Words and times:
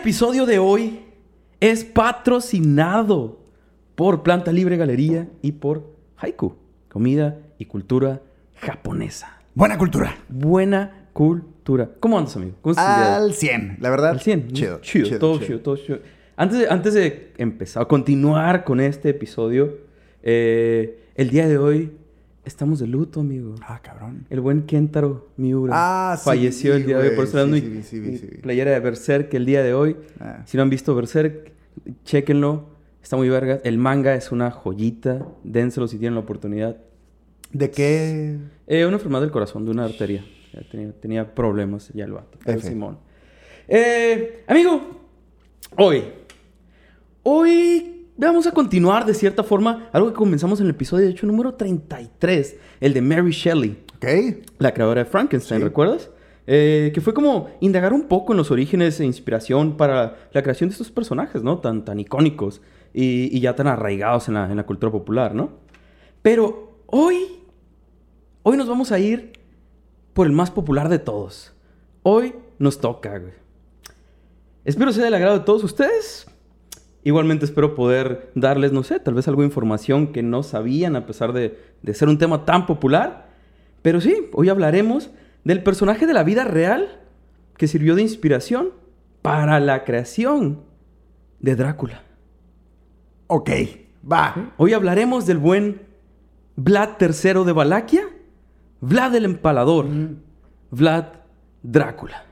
episodio 0.00 0.46
de 0.46 0.58
hoy 0.58 1.00
es 1.60 1.84
patrocinado 1.84 3.38
por 3.94 4.22
Planta 4.22 4.50
Libre 4.50 4.78
Galería 4.78 5.28
y 5.42 5.52
por 5.52 5.94
Haiku, 6.16 6.56
comida 6.88 7.38
y 7.58 7.66
cultura 7.66 8.22
japonesa. 8.54 9.42
Buena 9.54 9.76
cultura. 9.76 10.16
Buena 10.30 11.08
cultura. 11.12 11.90
¿Cómo 12.00 12.16
andas, 12.16 12.34
amigo? 12.34 12.54
Al 12.78 13.34
100, 13.34 13.76
la 13.80 13.90
verdad. 13.90 14.12
Al 14.12 14.20
100. 14.20 14.52
Chido. 14.52 14.80
Chido, 14.80 15.18
todo 15.18 15.38
chido, 15.38 15.60
todo 15.60 15.76
chido. 15.76 15.98
Antes 16.34 16.60
de, 16.60 16.68
antes 16.70 16.94
de 16.94 17.32
empezar, 17.36 17.86
continuar 17.86 18.64
con 18.64 18.80
este 18.80 19.10
episodio, 19.10 19.80
eh, 20.22 21.10
el 21.14 21.28
día 21.28 21.46
de 21.46 21.58
hoy 21.58 21.92
estamos 22.50 22.80
de 22.80 22.86
luto, 22.86 23.20
amigo. 23.20 23.54
Ah, 23.62 23.80
cabrón. 23.82 24.26
El 24.28 24.40
buen 24.40 24.62
Kentaro 24.62 25.28
Miura 25.36 25.72
Ah, 25.76 26.16
sí, 26.18 26.24
falleció 26.24 26.74
el 26.74 26.84
día 26.84 26.98
de 26.98 27.08
hoy. 27.10 27.16
Por 27.16 27.24
eso 27.24 27.44
Sí, 27.46 27.62
mi, 27.62 27.82
sí, 27.82 27.96
mi 28.00 28.18
playera 28.18 28.72
de 28.72 28.80
Berserk 28.80 29.32
el 29.34 29.46
día 29.46 29.62
de 29.62 29.72
hoy. 29.72 29.96
Ah. 30.18 30.42
Si 30.46 30.56
no 30.56 30.64
han 30.64 30.70
visto 30.70 30.94
Berserk, 30.94 31.52
chéquenlo. 32.04 32.68
Está 33.02 33.16
muy 33.16 33.28
verga. 33.28 33.60
El 33.64 33.78
manga 33.78 34.14
es 34.14 34.32
una 34.32 34.50
joyita. 34.50 35.26
Dénselo 35.44 35.88
si 35.88 35.98
tienen 35.98 36.14
la 36.14 36.20
oportunidad. 36.20 36.76
¿De 37.52 37.70
qué? 37.70 38.36
Eh, 38.66 38.84
una 38.84 38.96
enfermedad 38.96 39.22
del 39.22 39.30
corazón, 39.30 39.64
de 39.64 39.70
una 39.70 39.84
arteria. 39.84 40.24
Ya 40.52 40.62
tenía, 40.68 40.92
tenía 40.92 41.34
problemas 41.34 41.90
ya 41.94 42.04
el 42.04 42.12
vato. 42.12 42.38
F. 42.44 42.60
Simón. 42.68 42.98
Eh, 43.68 44.44
amigo, 44.48 44.80
hoy. 45.76 46.02
Hoy 47.22 47.99
vamos 48.28 48.46
a 48.46 48.52
continuar 48.52 49.06
de 49.06 49.14
cierta 49.14 49.42
forma 49.42 49.88
algo 49.92 50.08
que 50.08 50.14
comenzamos 50.14 50.60
en 50.60 50.66
el 50.66 50.70
episodio, 50.70 51.06
de 51.06 51.12
hecho, 51.12 51.26
número 51.26 51.54
33. 51.54 52.56
El 52.80 52.92
de 52.94 53.00
Mary 53.02 53.30
Shelley 53.30 53.82
Ok. 53.96 54.06
la 54.58 54.72
creadora 54.74 55.04
de 55.04 55.10
Frankenstein, 55.10 55.60
Sí. 55.60 55.64
¿recuerdas? 55.64 56.10
Eh, 56.46 56.90
que 56.94 57.00
fue 57.00 57.14
como 57.14 57.48
indagar 57.60 57.92
un 57.92 58.08
poco 58.08 58.32
en 58.32 58.38
los 58.38 58.50
orígenes 58.50 58.98
e 58.98 59.04
inspiración 59.04 59.76
para 59.76 60.16
la 60.32 60.42
creación 60.42 60.68
de 60.68 60.72
estos 60.72 60.90
personajes, 60.90 61.42
¿no? 61.42 61.58
Tan, 61.58 61.84
tan 61.84 62.00
icónicos 62.00 62.60
y, 62.92 63.34
y 63.36 63.40
ya 63.40 63.54
tan 63.54 63.66
arraigados 63.68 64.26
en 64.28 64.34
la, 64.34 64.50
en 64.50 64.56
la 64.56 64.64
cultura 64.66 64.90
popular, 64.90 65.34
¿no? 65.34 65.50
Pero 66.22 66.72
hoy, 66.86 67.14
hoy 68.42 68.56
nos 68.56 68.68
vamos 68.68 68.90
a 68.90 68.98
ir 68.98 69.32
por 70.12 70.26
el 70.26 70.32
más 70.32 70.50
popular 70.50 70.88
de 70.88 70.98
todos. 70.98 71.52
Hoy 72.02 72.34
nos 72.58 72.80
toca, 72.80 73.18
güey. 73.18 73.32
Espero 74.64 74.92
sea 74.92 75.04
del 75.04 75.14
agrado 75.14 75.38
de 75.38 75.44
todos 75.44 75.62
ustedes. 75.62 76.26
Igualmente 77.02 77.44
espero 77.44 77.74
poder 77.74 78.30
darles, 78.34 78.72
no 78.72 78.82
sé, 78.82 79.00
tal 79.00 79.14
vez 79.14 79.26
algo 79.26 79.42
de 79.42 79.48
información 79.48 80.12
que 80.12 80.22
no 80.22 80.42
sabían 80.42 80.96
a 80.96 81.06
pesar 81.06 81.32
de, 81.32 81.58
de 81.82 81.94
ser 81.94 82.08
un 82.08 82.18
tema 82.18 82.44
tan 82.44 82.66
popular. 82.66 83.30
Pero 83.82 84.00
sí, 84.00 84.28
hoy 84.32 84.48
hablaremos 84.48 85.10
del 85.44 85.62
personaje 85.62 86.06
de 86.06 86.14
la 86.14 86.24
vida 86.24 86.44
real 86.44 87.00
que 87.56 87.66
sirvió 87.66 87.94
de 87.94 88.02
inspiración 88.02 88.70
para 89.22 89.60
la 89.60 89.84
creación 89.84 90.62
de 91.40 91.56
Drácula. 91.56 92.02
Ok. 93.26 93.50
Va. 94.10 94.54
Hoy 94.56 94.72
hablaremos 94.72 95.26
del 95.26 95.38
buen 95.38 95.82
Vlad 96.56 96.90
III 97.00 97.44
de 97.44 97.52
Valaquia, 97.52 98.02
Vlad 98.80 99.14
el 99.14 99.24
Empalador, 99.24 99.86
Vlad 100.70 101.04
Drácula. 101.62 102.24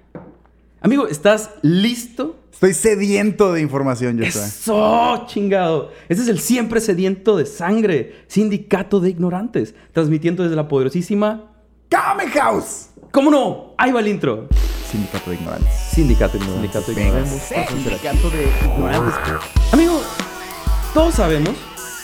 Amigo, 0.81 1.07
¿estás 1.09 1.55
listo? 1.63 2.37
Estoy 2.53 2.75
sediento 2.75 3.53
de 3.53 3.61
información, 3.61 4.19
Joshua. 4.19 4.45
¡Eso, 4.45 5.25
chingado! 5.27 5.93
Este 6.09 6.23
es 6.25 6.29
el 6.29 6.41
siempre 6.41 6.81
sediento 6.81 7.37
de 7.37 7.47
sangre, 7.47 8.25
sindicato 8.27 9.01
de 9.01 9.11
ignorantes, 9.11 9.75
transmitiendo 9.93 10.43
desde 10.43 10.57
la 10.57 10.67
poderosísima... 10.67 11.53
¡Kame 11.89 12.27
House! 12.31 12.89
¿Cómo 13.13 13.31
no? 13.31 13.75
Ahí 13.79 13.93
va 13.93 14.01
el 14.01 14.09
intro. 14.09 14.49
Sindicato 14.91 15.31
de 15.31 15.37
ignorantes. 15.37 15.75
Sindicato 15.93 16.39
de 16.39 16.45
ignorantes. 16.45 16.53
Sindicato 16.53 16.91
de 16.91 16.95
Venga. 16.95 17.09
ignorantes. 17.09 17.43
Sindicato 17.69 18.31
de 18.31 18.43
ignorantes. 18.75 19.15
Amigo, 19.73 20.01
todos 20.95 21.15
sabemos, 21.15 21.55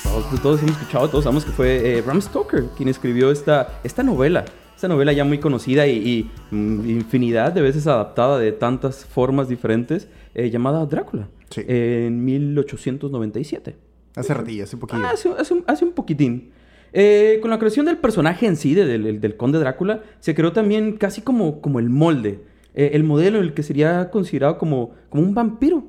todos, 0.05 0.43
todos 0.43 0.63
hemos 0.63 0.73
escuchado, 0.73 1.09
todos 1.09 1.25
sabemos 1.25 1.45
que 1.45 1.53
fue 1.53 1.99
eh, 1.99 2.03
Bram 2.03 2.21
Stoker 2.23 2.67
quien 2.77 2.89
escribió 2.89 3.31
esta, 3.33 3.81
esta 3.83 4.03
novela. 4.03 4.45
Esta 4.75 4.89
novela 4.89 5.13
ya 5.13 5.25
muy 5.25 5.39
conocida 5.39 5.87
y, 5.87 5.97
y, 5.97 6.31
mm, 6.55 6.91
infinidad 6.91 7.53
de 7.53 7.63
veces 7.63 7.87
adaptada 7.87 8.39
de 8.39 8.53
tantas 8.53 9.05
formas 9.05 9.49
diferentes, 9.49 10.09
eh, 10.35 10.51
llamada 10.51 10.85
Drácula, 10.87 11.29
Sí. 11.51 11.63
en 11.67 12.25
1897. 12.25 13.77
Hace 14.17 14.35
ratillo, 14.35 14.65
hace 14.65 14.77
un 14.77 14.81
poquillo. 14.81 15.03
Ah, 15.05 15.11
hace, 15.15 15.29
hace 15.31 15.55
un, 15.55 15.65
hace 15.67 15.85
un 15.85 15.93
poquitín. 15.93 16.51
Eh, 16.93 17.39
con 17.43 17.51
la 17.51 17.59
creación 17.59 17.87
del 17.87 17.99
personaje 17.99 18.47
en 18.47 18.57
sí, 18.57 18.75
de- 18.75 18.87
del, 18.87 19.03
del- 19.03 19.21
del 19.21 19.37
conde 19.37 19.59
Drácula, 19.59 20.03
se 20.21 20.35
creó 20.35 20.53
también 20.53 20.97
casi 20.97 21.23
como, 21.23 21.61
como 21.61 21.81
el 21.81 21.91
molde, 21.91 22.41
eh, 22.75 22.91
el 22.95 23.03
modelo 23.03 23.39
en 23.39 23.45
el 23.45 23.55
que 23.55 23.65
sería 23.65 24.11
considerado 24.11 24.59
como, 24.59 24.93
como 25.09 25.25
un 25.25 25.35
vampiro 25.35 25.85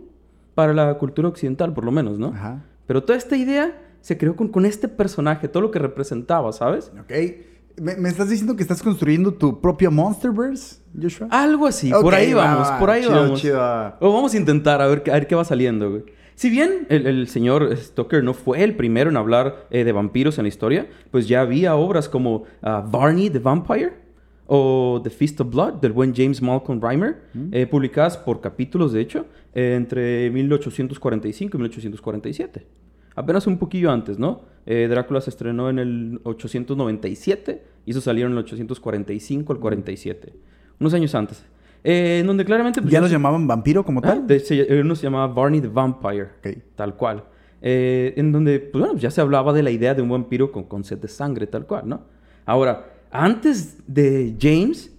para 0.55 0.73
la 0.73 0.97
cultura 0.97 1.27
occidental, 1.27 1.73
por 1.73 1.85
lo 1.85 1.91
menos, 1.91 2.17
¿no? 2.17 2.27
Ajá. 2.29 2.65
Pero 2.87 3.03
toda 3.03 3.17
esta 3.17 3.37
idea 3.37 3.79
se 4.01 4.17
creó 4.17 4.35
con, 4.35 4.47
con 4.49 4.65
este 4.65 4.87
personaje, 4.87 5.47
todo 5.47 5.61
lo 5.61 5.71
que 5.71 5.77
representaba, 5.79 6.51
¿sabes? 6.53 6.91
Ok. 6.99 7.11
¿Me, 7.77 7.95
me 7.95 8.09
estás 8.09 8.29
diciendo 8.29 8.55
que 8.55 8.61
estás 8.63 8.81
construyendo 8.81 9.33
tu 9.33 9.59
propio 9.61 9.91
Monsterverse, 9.91 10.77
Joshua? 10.99 11.27
Algo 11.31 11.67
así, 11.67 11.91
Ok, 11.91 12.01
por 12.01 12.15
ahí 12.15 12.33
va, 12.33 12.45
vamos, 12.45 12.67
va. 12.69 12.79
por 12.79 12.89
ahí 12.89 13.01
Chido, 13.03 13.13
vamos. 13.15 13.41
chido. 13.41 13.59
O 13.99 14.13
vamos 14.13 14.33
a 14.33 14.37
intentar 14.37 14.81
a 14.81 14.87
ver, 14.87 15.03
qué- 15.03 15.11
a 15.11 15.15
ver 15.15 15.27
qué 15.27 15.35
va 15.35 15.43
saliendo, 15.45 15.89
güey. 15.91 16.03
Si 16.35 16.49
bien 16.49 16.85
el, 16.89 17.07
el 17.07 17.27
señor 17.27 17.75
Stoker 17.77 18.23
no 18.23 18.33
fue 18.33 18.61
el 18.63 18.75
primero 18.75 19.09
en 19.09 19.17
hablar 19.17 19.67
eh, 19.71 19.83
de 19.85 19.91
vampiros 19.93 20.37
en 20.37 20.43
la 20.43 20.49
historia, 20.49 20.87
pues 21.11 21.27
ya 21.27 21.41
había 21.41 21.75
obras 21.75 22.09
como 22.09 22.43
ah, 22.61 22.85
Barney 22.89 23.29
the 23.29 23.39
Vampire 23.39 23.93
o 24.47 24.99
The 25.03 25.09
Feast 25.09 25.39
of 25.41 25.49
Blood 25.49 25.73
del 25.75 25.91
buen 25.93 26.13
James 26.13 26.41
Malcolm 26.41 26.79
Reimer, 26.81 27.23
eh, 27.51 27.65
publicadas 27.67 28.15
por 28.17 28.41
capítulos, 28.41 28.91
de 28.93 29.01
hecho, 29.01 29.25
eh, 29.53 29.73
entre 29.75 30.29
1845 30.29 31.57
y 31.57 31.59
1847. 31.59 32.67
Apenas 33.15 33.47
un 33.47 33.57
poquillo 33.57 33.91
antes, 33.91 34.19
¿no? 34.19 34.41
Eh, 34.65 34.87
Drácula 34.89 35.21
se 35.21 35.29
estrenó 35.29 35.69
en 35.69 35.79
el 35.79 36.19
897 36.23 37.63
y 37.85 37.91
eso 37.91 38.01
salieron 38.01 38.31
en 38.33 38.37
el 38.39 38.43
845 38.43 39.53
al 39.53 39.59
47. 39.59 40.33
Unos 40.79 40.93
años 40.93 41.15
antes. 41.15 41.45
Eh, 41.83 42.19
en 42.21 42.27
donde 42.27 42.43
claramente... 42.45 42.81
pues, 42.81 42.91
¿Ya 42.91 42.99
los 42.99 43.11
llamaban 43.11 43.47
vampiro 43.47 43.85
como 43.85 43.99
Ah, 43.99 44.07
tal? 44.07 44.27
de- 44.27 44.39
se- 44.39 44.61
eh, 44.61 44.81
uno 44.81 44.95
se 44.95 45.03
llamaba 45.03 45.27
Barney 45.33 45.61
the 45.61 45.67
Vampire. 45.67 46.29
Tal 46.75 46.95
cual. 46.95 47.23
Eh, 47.61 48.13
en 48.17 48.31
donde, 48.31 48.59
pues 48.59 48.83
bueno, 48.83 48.99
ya 48.99 49.11
se 49.11 49.21
hablaba 49.21 49.53
de 49.53 49.63
la 49.63 49.71
idea 49.71 49.93
de 49.93 50.01
un 50.01 50.09
vampiro 50.09 50.51
con, 50.51 50.63
con 50.65 50.83
sed 50.83 50.97
de 50.97 51.07
sangre, 51.07 51.47
tal 51.47 51.65
cual, 51.65 51.87
¿no? 51.87 52.01
Ahora, 52.45 52.91
antes 53.11 53.77
de 53.87 54.35
James, 54.39 54.91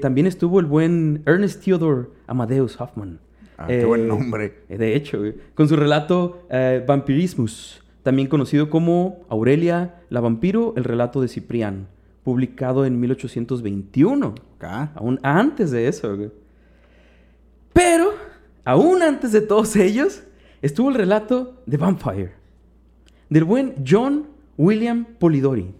también 0.00 0.26
estuvo 0.26 0.58
el 0.58 0.66
buen 0.66 1.22
Ernest 1.26 1.62
Theodore 1.64 2.08
Amadeus 2.26 2.80
Hoffman. 2.80 3.20
Ah, 3.58 3.66
qué 3.66 3.84
buen 3.84 4.06
nombre. 4.06 4.62
eh, 4.68 4.78
De 4.78 4.94
hecho, 4.94 5.20
con 5.54 5.68
su 5.68 5.76
relato 5.76 6.46
eh, 6.50 6.82
Vampirismus, 6.86 7.82
también 8.02 8.28
conocido 8.28 8.70
como 8.70 9.26
Aurelia 9.28 9.96
la 10.10 10.20
vampiro, 10.20 10.72
el 10.76 10.84
relato 10.84 11.20
de 11.20 11.28
Ciprián, 11.28 11.88
publicado 12.22 12.86
en 12.86 12.98
1821. 13.00 14.28
Ok. 14.28 14.64
Aún 14.94 15.18
antes 15.22 15.70
de 15.72 15.88
eso, 15.88 16.16
güey. 16.16 16.30
Pero, 17.72 18.12
aún 18.64 19.02
antes 19.02 19.32
de 19.32 19.40
todos 19.40 19.76
ellos, 19.76 20.22
estuvo 20.62 20.88
el 20.88 20.94
relato 20.94 21.60
de 21.66 21.76
Vampire, 21.76 22.32
del 23.28 23.44
buen 23.44 23.74
John 23.86 24.26
William 24.56 25.04
Polidori, 25.18 25.72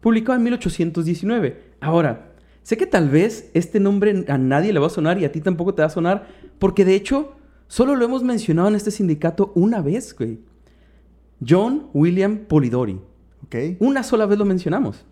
publicado 0.00 0.36
en 0.36 0.44
1819. 0.44 1.60
Ahora, 1.80 2.32
sé 2.62 2.76
que 2.76 2.86
tal 2.86 3.08
vez 3.08 3.50
este 3.54 3.80
nombre 3.80 4.24
a 4.28 4.38
nadie 4.38 4.72
le 4.72 4.78
va 4.80 4.86
a 4.86 4.90
sonar 4.90 5.18
y 5.18 5.24
a 5.24 5.32
ti 5.32 5.40
tampoco 5.40 5.74
te 5.74 5.82
va 5.82 5.86
a 5.86 5.90
sonar, 5.90 6.28
porque 6.60 6.84
de 6.84 6.94
hecho, 6.94 7.32
solo 7.66 7.96
lo 7.96 8.04
hemos 8.04 8.22
mencionado 8.22 8.68
en 8.68 8.76
este 8.76 8.92
sindicato 8.92 9.50
una 9.56 9.82
vez, 9.82 10.14
güey. 10.16 10.38
John 11.46 11.88
William 11.94 12.36
Polidori. 12.46 13.00
Ok. 13.46 13.56
Una 13.80 14.04
sola 14.04 14.26
vez 14.26 14.38
lo 14.38 14.44
mencionamos. 14.44 15.04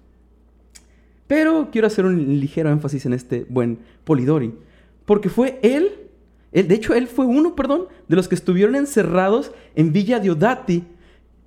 Pero 1.26 1.68
quiero 1.72 1.86
hacer 1.86 2.04
un 2.04 2.38
ligero 2.38 2.70
énfasis 2.70 3.06
en 3.06 3.14
este 3.14 3.46
buen 3.48 3.78
Polidori. 4.04 4.54
Porque 5.04 5.30
fue 5.30 5.58
él, 5.62 5.90
él, 6.52 6.68
de 6.68 6.74
hecho 6.74 6.94
él 6.94 7.06
fue 7.08 7.24
uno, 7.24 7.56
perdón, 7.56 7.86
de 8.06 8.16
los 8.16 8.28
que 8.28 8.34
estuvieron 8.34 8.76
encerrados 8.76 9.50
en 9.74 9.92
Villa 9.92 10.20
Diodati 10.20 10.84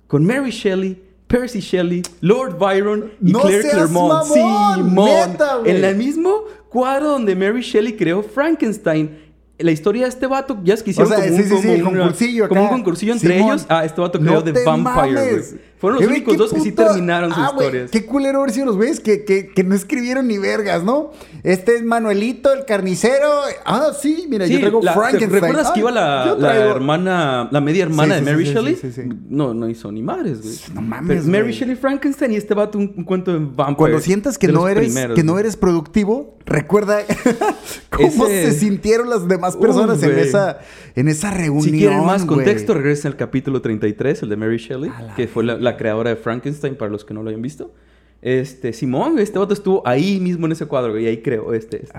con 0.08 0.24
Mary 0.24 0.50
Shelley, 0.50 1.00
Percy 1.28 1.60
Shelley, 1.60 2.02
Lord 2.20 2.58
Byron 2.58 3.12
y 3.22 3.32
¡No 3.32 3.40
Claire 3.40 3.62
seas 3.62 3.90
mamón! 3.90 4.94
¡Neta, 4.94 5.58
güey! 5.58 5.70
en 5.70 5.84
el 5.84 5.96
mismo 5.96 6.44
cuadro 6.68 7.08
donde 7.08 7.34
Mary 7.36 7.62
Shelley 7.62 7.96
creó 7.96 8.22
Frankenstein. 8.22 9.31
La 9.58 9.70
historia 9.70 10.02
de 10.04 10.08
este 10.08 10.26
vato, 10.26 10.58
ya 10.64 10.74
es 10.74 10.82
que 10.82 10.90
hicieron 10.90 11.12
O 11.12 11.14
sea, 11.16 11.24
como, 11.24 11.36
sí, 11.36 11.42
un, 11.42 11.48
sí, 11.48 11.56
sí, 11.56 11.62
como 11.62 11.72
el 11.74 11.82
una- 11.82 12.00
concursillo 12.00 12.48
como 12.48 12.62
un 12.62 12.68
concursillo 12.68 13.12
entre 13.12 13.34
Simón. 13.36 13.50
ellos. 13.52 13.66
Ah, 13.68 13.84
este 13.84 14.00
vato 14.00 14.18
creó 14.18 14.32
No 14.34 14.42
The 14.44 14.52
te 14.52 14.64
Vampire. 14.64 15.42
Fueron 15.82 16.00
los 16.00 16.08
únicos 16.08 16.36
dos 16.38 16.52
que 16.54 16.60
sí 16.60 16.72
terminaron 16.72 17.30
sus 17.34 17.38
Ah, 17.42 17.50
historias. 17.52 17.90
Qué 17.90 18.06
culero 18.06 18.38
haber 18.38 18.52
sido 18.52 18.66
los 18.66 18.76
güeyes 18.76 19.00
que, 19.00 19.24
que, 19.24 19.48
que 19.48 19.64
no 19.64 19.74
escribieron 19.74 20.28
ni 20.28 20.38
vergas, 20.38 20.82
¿no? 20.84 21.10
Este 21.42 21.74
es 21.74 21.82
Manuelito, 21.84 22.52
el 22.52 22.64
carnicero. 22.64 23.28
Ah, 23.66 23.88
sí, 24.00 24.26
mira, 24.30 24.46
yo 24.46 24.54
Sí, 24.54 24.60
traigo 24.60 24.80
la- 24.80 24.92
Frankenstein. 24.94 25.30
¿Recuerdas 25.32 25.66
Ah, 25.68 25.72
que 25.74 25.80
iba 25.80 25.90
la, 25.90 26.24
yo 26.28 26.36
la 26.38 26.54
hermana, 26.56 27.48
la 27.50 27.60
media 27.60 27.82
hermana 27.82 28.18
Sí, 28.18 28.24
de 28.24 28.30
Mary 28.32 28.44
Shelley? 28.44 28.76
sí, 28.76 28.92
sí. 28.92 29.02
No, 29.28 29.52
no 29.54 29.68
hizo 29.68 29.90
ni 29.90 30.02
madres, 30.02 30.40
güey. 30.40 30.54
No 30.72 30.82
mames, 30.82 31.24
Pero 31.26 31.30
Mary. 31.42 31.52
Shelley 31.52 31.74
Frankenstein 31.74 32.32
y 32.32 32.36
este 32.36 32.54
vato 32.54 32.78
un, 32.78 32.94
un 32.96 33.04
cuento 33.04 33.32
de 33.32 33.38
vampire. 33.40 33.74
Cuando 33.76 33.98
sientas 33.98 34.38
que 34.38 34.48
no 34.48 34.68
eres 34.68 34.84
primeros, 34.84 35.16
que 35.16 35.24
no 35.24 35.36
eres 35.36 35.56
productivo, 35.56 36.38
recuerda 36.46 37.00
cómo 37.90 38.26
Ese- 38.26 38.52
se 38.52 38.58
sintieron 38.58 39.10
las 39.10 39.26
demás 39.28 39.56
personas 39.56 40.02
en 40.02 40.18
esa 40.18 40.60
en 40.94 41.08
esa 41.08 41.30
reunión. 41.30 41.62
Si 41.64 41.70
quieren 41.72 42.04
más 42.04 42.24
contexto, 42.24 42.74
regresen 42.74 43.12
al 43.12 43.16
capítulo 43.16 43.62
33, 43.62 44.22
el 44.22 44.28
de 44.28 44.36
Mary 44.36 44.58
Shelley, 44.58 44.90
que 45.16 45.26
fue 45.26 45.42
la, 45.42 45.56
la 45.72 45.76
creadora 45.78 46.10
de 46.10 46.16
Frankenstein, 46.16 46.74
para 46.76 46.90
los 46.90 47.04
que 47.04 47.14
no 47.14 47.22
lo 47.22 47.30
hayan 47.30 47.42
visto. 47.42 47.72
Este, 48.20 48.72
Simón, 48.72 49.18
este 49.18 49.38
vato 49.38 49.52
estuvo 49.52 49.82
ahí 49.86 50.20
mismo 50.20 50.46
en 50.46 50.52
ese 50.52 50.66
cuadro, 50.66 50.98
y 50.98 51.06
ahí 51.06 51.18
creó 51.22 51.52
este, 51.54 51.82
este, 51.82 51.98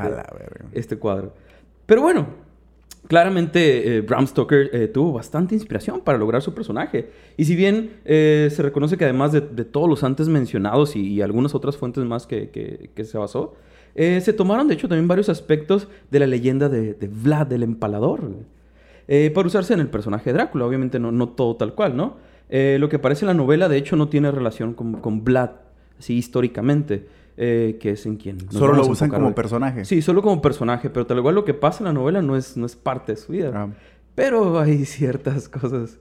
este 0.72 0.98
cuadro. 0.98 1.34
Pero 1.86 2.02
bueno, 2.02 2.28
claramente 3.08 3.98
eh, 3.98 4.02
Bram 4.02 4.26
Stoker 4.28 4.70
eh, 4.74 4.88
tuvo 4.88 5.12
bastante 5.12 5.54
inspiración 5.56 6.00
para 6.02 6.18
lograr 6.18 6.42
su 6.42 6.54
personaje. 6.54 7.10
Y 7.36 7.44
si 7.46 7.56
bien 7.56 7.98
eh, 8.06 8.48
se 8.52 8.62
reconoce 8.64 8.98
que 8.98 9.04
además 9.04 9.34
de, 9.34 9.42
de 9.42 9.66
todos 9.66 9.90
los 9.90 10.04
antes 10.04 10.30
mencionados 10.30 10.96
y, 10.96 11.02
y 11.06 11.22
algunas 11.22 11.54
otras 11.56 11.76
fuentes 11.76 12.04
más 12.06 12.26
que, 12.26 12.50
que- 12.50 12.90
que 12.96 13.04
se 13.04 13.18
basó, 13.18 13.56
se 13.96 14.34
tomaron 14.34 14.68
de 14.68 14.74
hecho 14.74 14.88
también 14.88 15.08
varios 15.08 15.30
aspectos 15.30 15.88
de 16.10 16.18
la 16.20 16.26
leyenda 16.26 16.68
de, 16.68 16.96
de 16.96 17.08
Vlad 17.08 17.52
el 17.54 17.62
Empalador. 17.62 18.22
para 19.36 19.48
usarse 19.48 19.74
en 19.76 19.82
el 19.82 19.88
personaje 19.90 20.32
de 20.32 20.34
Drácula, 20.34 20.66
obviamente 20.66 20.98
no, 21.00 21.12
no 21.12 21.30
todo 21.30 21.56
tal 21.58 21.76
cual, 21.76 21.96
¿no? 21.96 22.16
Eh, 22.50 22.78
lo 22.80 22.90
que 22.90 22.98
aparece 22.98 23.26
en 23.26 23.28
la 23.28 23.34
novela, 23.34 23.68
de 23.70 23.78
hecho, 23.78 23.96
no 23.96 24.10
tiene 24.10 24.30
relación 24.32 24.74
con, 24.74 24.94
con 24.94 25.24
Vlad, 25.24 25.52
así 25.98 26.16
históricamente, 26.16 27.08
eh, 27.38 27.78
que 27.80 27.92
es 27.92 28.06
en 28.06 28.18
quien... 28.18 28.38
nos 28.38 28.54
Solo 28.54 28.74
lo 28.74 28.86
usan 28.88 29.10
como 29.10 29.28
hoy. 29.28 29.34
personaje. 29.34 29.86
Sí, 29.86 30.02
solo 30.02 30.22
como 30.22 30.42
personaje, 30.42 30.90
pero 30.90 31.06
tal 31.08 31.22
cual 31.24 31.36
lo 31.36 31.46
que 31.46 31.54
pasa 31.54 31.80
en 31.80 31.86
la 31.86 31.94
novela 31.94 32.22
no 32.22 32.36
es, 32.36 32.56
no 32.58 32.66
es 32.66 32.76
parte 32.76 33.14
de 33.14 33.18
su 33.18 33.32
vida. 33.32 33.52
Ah. 33.56 33.70
Pero 34.16 34.60
hay 34.60 34.86
ciertas 34.86 35.50
cosas. 35.50 36.00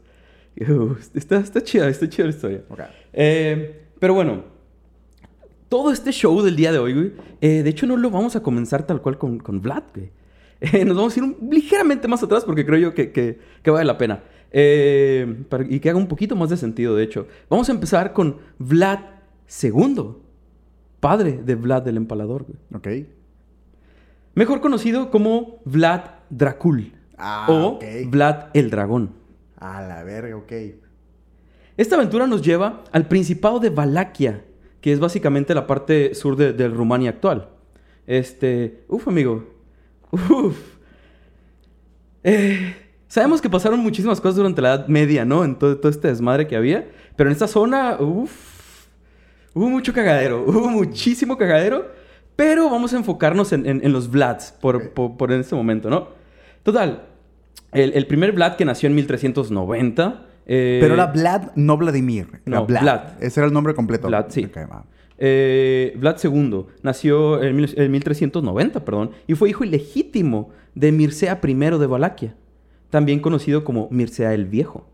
Uh, 0.61 0.95
está, 1.15 1.39
está 1.39 1.63
chida, 1.63 1.89
está 1.89 2.07
chida 2.09 2.27
la 2.27 2.31
historia. 2.31 2.63
Eh, 3.15 3.87
pero 3.99 4.13
bueno, 4.13 4.43
todo 5.69 5.91
este 5.91 6.13
show 6.13 6.43
del 6.43 6.57
día 6.57 6.73
de 6.73 6.79
hoy, 6.79 6.93
güey, 6.93 7.13
de 7.41 7.69
hecho 7.71 7.87
no 7.87 7.97
lo 7.97 8.11
vamos 8.11 8.37
a 8.37 8.43
comenzar 8.43 8.87
tal 8.87 9.01
cual 9.01 9.17
con, 9.17 9.39
con 9.39 9.63
Vlad, 9.63 9.85
güey. 9.95 10.11
Nos 10.85 10.97
vamos 10.97 11.17
a 11.17 11.19
ir 11.19 11.25
un- 11.25 11.37
ligeramente 11.51 12.07
más 12.07 12.23
atrás 12.23 12.45
porque 12.45 12.65
creo 12.67 12.79
yo 12.79 12.95
que, 12.95 13.11
que- 13.11 13.39
que 13.63 13.71
vale 13.71 13.85
la 13.87 13.97
pena. 13.97 14.23
Eh, 14.53 15.45
para- 15.49 15.65
y 15.69 15.81
que 15.81 15.89
haga 15.91 15.99
un 15.99 16.09
poquito 16.09 16.37
más 16.37 16.51
de 16.51 16.57
sentido, 16.57 16.95
de 16.95 17.05
hecho. 17.05 17.27
Vamos 17.49 17.69
a 17.69 17.73
empezar 17.73 18.13
con 18.13 18.37
Vlad 18.59 18.99
II, 19.63 20.17
padre 21.01 21.41
de 21.43 21.55
Vlad 21.55 21.89
el 21.89 21.97
Empalador, 21.97 22.45
güey. 22.45 22.59
Ok. 22.75 23.09
Mejor 24.35 24.61
conocido 24.61 25.11
como 25.11 25.61
Vlad 25.65 26.03
Dracul 26.31 26.93
Ah, 27.19 27.47
o. 27.49 27.79
Vlad 28.09 28.49
el 28.55 28.71
Dragón. 28.71 29.11
A 29.57 29.81
la 29.83 30.03
verga, 30.05 30.37
ok. 30.37 30.53
Esta 31.77 31.97
aventura 31.97 32.27
nos 32.27 32.43
lleva 32.43 32.85
al 32.93 33.09
Principado 33.09 33.59
de 33.61 33.71
Valaquia, 33.71 34.45
que 34.81 34.93
es 34.93 35.01
básicamente 35.01 35.55
la 35.55 35.67
parte 35.67 36.15
sur 36.15 36.37
de, 36.37 36.53
de 36.53 36.69
Rumania 36.69 37.11
actual. 37.11 37.49
Este, 38.07 38.85
uf, 38.89 39.07
amigo, 39.09 39.47
uf. 40.11 40.59
Eh, 42.25 42.75
sabemos 43.13 43.43
que 43.43 43.51
pasaron 43.51 43.79
muchísimas 43.81 44.21
cosas 44.23 44.37
durante 44.37 44.63
la 44.63 44.75
Edad 44.75 44.87
Media, 44.89 45.27
¿no? 45.27 45.45
En 45.45 45.55
todo, 45.57 45.77
todo 45.77 45.91
este 45.91 46.09
desmadre 46.09 46.47
que 46.47 46.57
había. 46.57 46.89
Pero 47.15 47.29
en 47.29 47.33
esta 47.33 47.47
zona, 47.47 47.99
uf, 48.01 48.87
hubo 49.53 49.69
mucho 49.69 49.93
cagadero, 49.93 50.45
hubo 50.47 50.69
muchísimo 50.71 51.37
cagadero. 51.37 51.87
Pero 52.37 52.71
vamos 52.71 52.95
a 52.95 52.97
enfocarnos 52.97 53.53
en, 53.53 53.67
en- 53.67 53.85
en 53.85 53.93
los 53.93 54.11
Vlads 54.11 54.53
por, 54.63 54.77
Ok. 54.77 54.83
por, 54.95 55.17
por 55.19 55.31
ese 55.33 55.55
momento, 55.55 55.91
¿no? 55.91 56.09
Total, 56.63 57.03
el, 57.73 57.93
el 57.93 58.07
primer 58.07 58.33
Vlad 58.33 58.57
que 58.57 58.65
nació 58.65 58.87
en 58.89 58.95
1390. 58.95 60.27
eh, 60.47 60.79
Pero 60.81 60.95
era 60.95 61.07
Vlad, 61.09 61.51
no 61.55 61.77
Vladimir. 61.77 62.29
Era 62.47 62.61
no, 62.61 62.67
Vlad. 62.67 62.81
Vlad. 62.83 63.01
Ese 63.23 63.41
era 63.41 63.47
el 63.47 63.53
nombre 63.53 63.75
completo. 63.75 64.09
Vlad, 64.09 64.27
sí. 64.31 64.47
Ok, 64.47 64.57
va. 64.71 64.87
Eh, 65.19 65.93
Vlad 65.99 66.17
II 66.25 66.65
nació 66.83 67.43
en, 67.43 67.59
en 67.77 67.91
1390, 67.93 68.83
perdón, 68.83 69.11
y 69.27 69.35
fue 69.35 69.51
hijo 69.51 69.63
ilegítimo 69.63 70.49
de 70.75 70.91
Mircea 70.91 71.39
I 71.47 71.55
de 71.55 71.87
Valaquia, 71.87 72.35
también 72.93 73.21
conocido 73.21 73.65
como 73.65 73.89
Mircea 73.91 74.35
el 74.35 74.45
Viejo. 74.45 74.87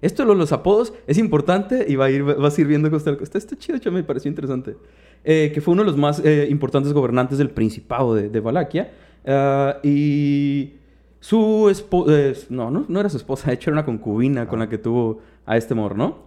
Esto 0.00 0.24
de 0.24 0.34
los 0.34 0.50
apodos 0.52 0.94
es 1.06 1.18
importante 1.18 1.84
y 1.86 1.96
va 1.96 2.06
a 2.06 2.10
ir, 2.10 2.22
vas 2.24 2.56
a 2.56 2.60
ir 2.60 2.66
viendo 2.66 2.90
cosas. 2.90 3.18
Está, 3.20 3.36
está 3.36 3.54
chido, 3.56 3.78
me 3.92 4.02
pareció 4.02 4.30
interesante. 4.30 4.76
Eh, 5.24 5.50
que 5.52 5.60
fue 5.60 5.72
uno 5.74 5.82
de 5.82 5.90
los 5.90 5.98
más 5.98 6.24
eh, 6.24 6.46
importantes 6.50 6.92
gobernantes 6.94 7.36
del 7.36 7.50
Principado 7.50 8.14
de, 8.14 8.30
de 8.30 8.40
Valaquia. 8.40 8.92
Ah, 9.26 9.76
y 9.82 10.74
su 11.20 11.68
esposa... 11.68 12.12
no, 12.48 12.70
no, 12.70 12.86
no 12.88 13.00
era 13.00 13.10
su 13.10 13.18
esposa, 13.18 13.48
de 13.48 13.54
hecho 13.56 13.68
era 13.70 13.74
una 13.80 13.84
concubina 13.84 14.48
con 14.48 14.58
la 14.60 14.68
que 14.70 14.78
tuvo 14.78 15.20
a 15.44 15.56
este 15.58 15.74
mor, 15.74 15.96
¿no? 15.96 16.18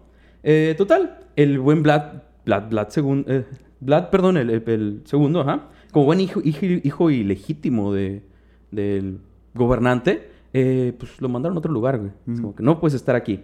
Eh, 0.43 0.75
total, 0.77 1.19
el 1.35 1.57
buen 1.59 1.81
Vlad... 1.81 2.21
Vlad, 2.45 2.69
Vlad, 2.69 2.89
segun- 2.89 3.45
Vlad 3.79 4.09
perdón, 4.09 4.37
el, 4.37 4.49
el- 4.51 4.63
el 4.67 5.01
segundo, 5.05 5.41
ajá. 5.41 5.69
Como 5.91 6.05
buen 6.05 6.19
hijo, 6.19 6.41
hijo, 6.43 6.65
hijo 6.65 7.09
ilegítimo 7.11 7.93
de, 7.93 8.23
del 8.71 9.19
gobernante, 9.53 10.30
eh, 10.53 10.93
pues 10.97 11.19
lo 11.21 11.29
mandaron 11.29 11.55
a 11.57 11.59
otro 11.59 11.71
lugar, 11.71 11.97
güey. 11.99 12.11
Es 12.31 12.39
como 12.41 12.55
que 12.55 12.63
no 12.63 12.79
puedes 12.79 12.95
estar 12.95 13.15
aquí. 13.15 13.41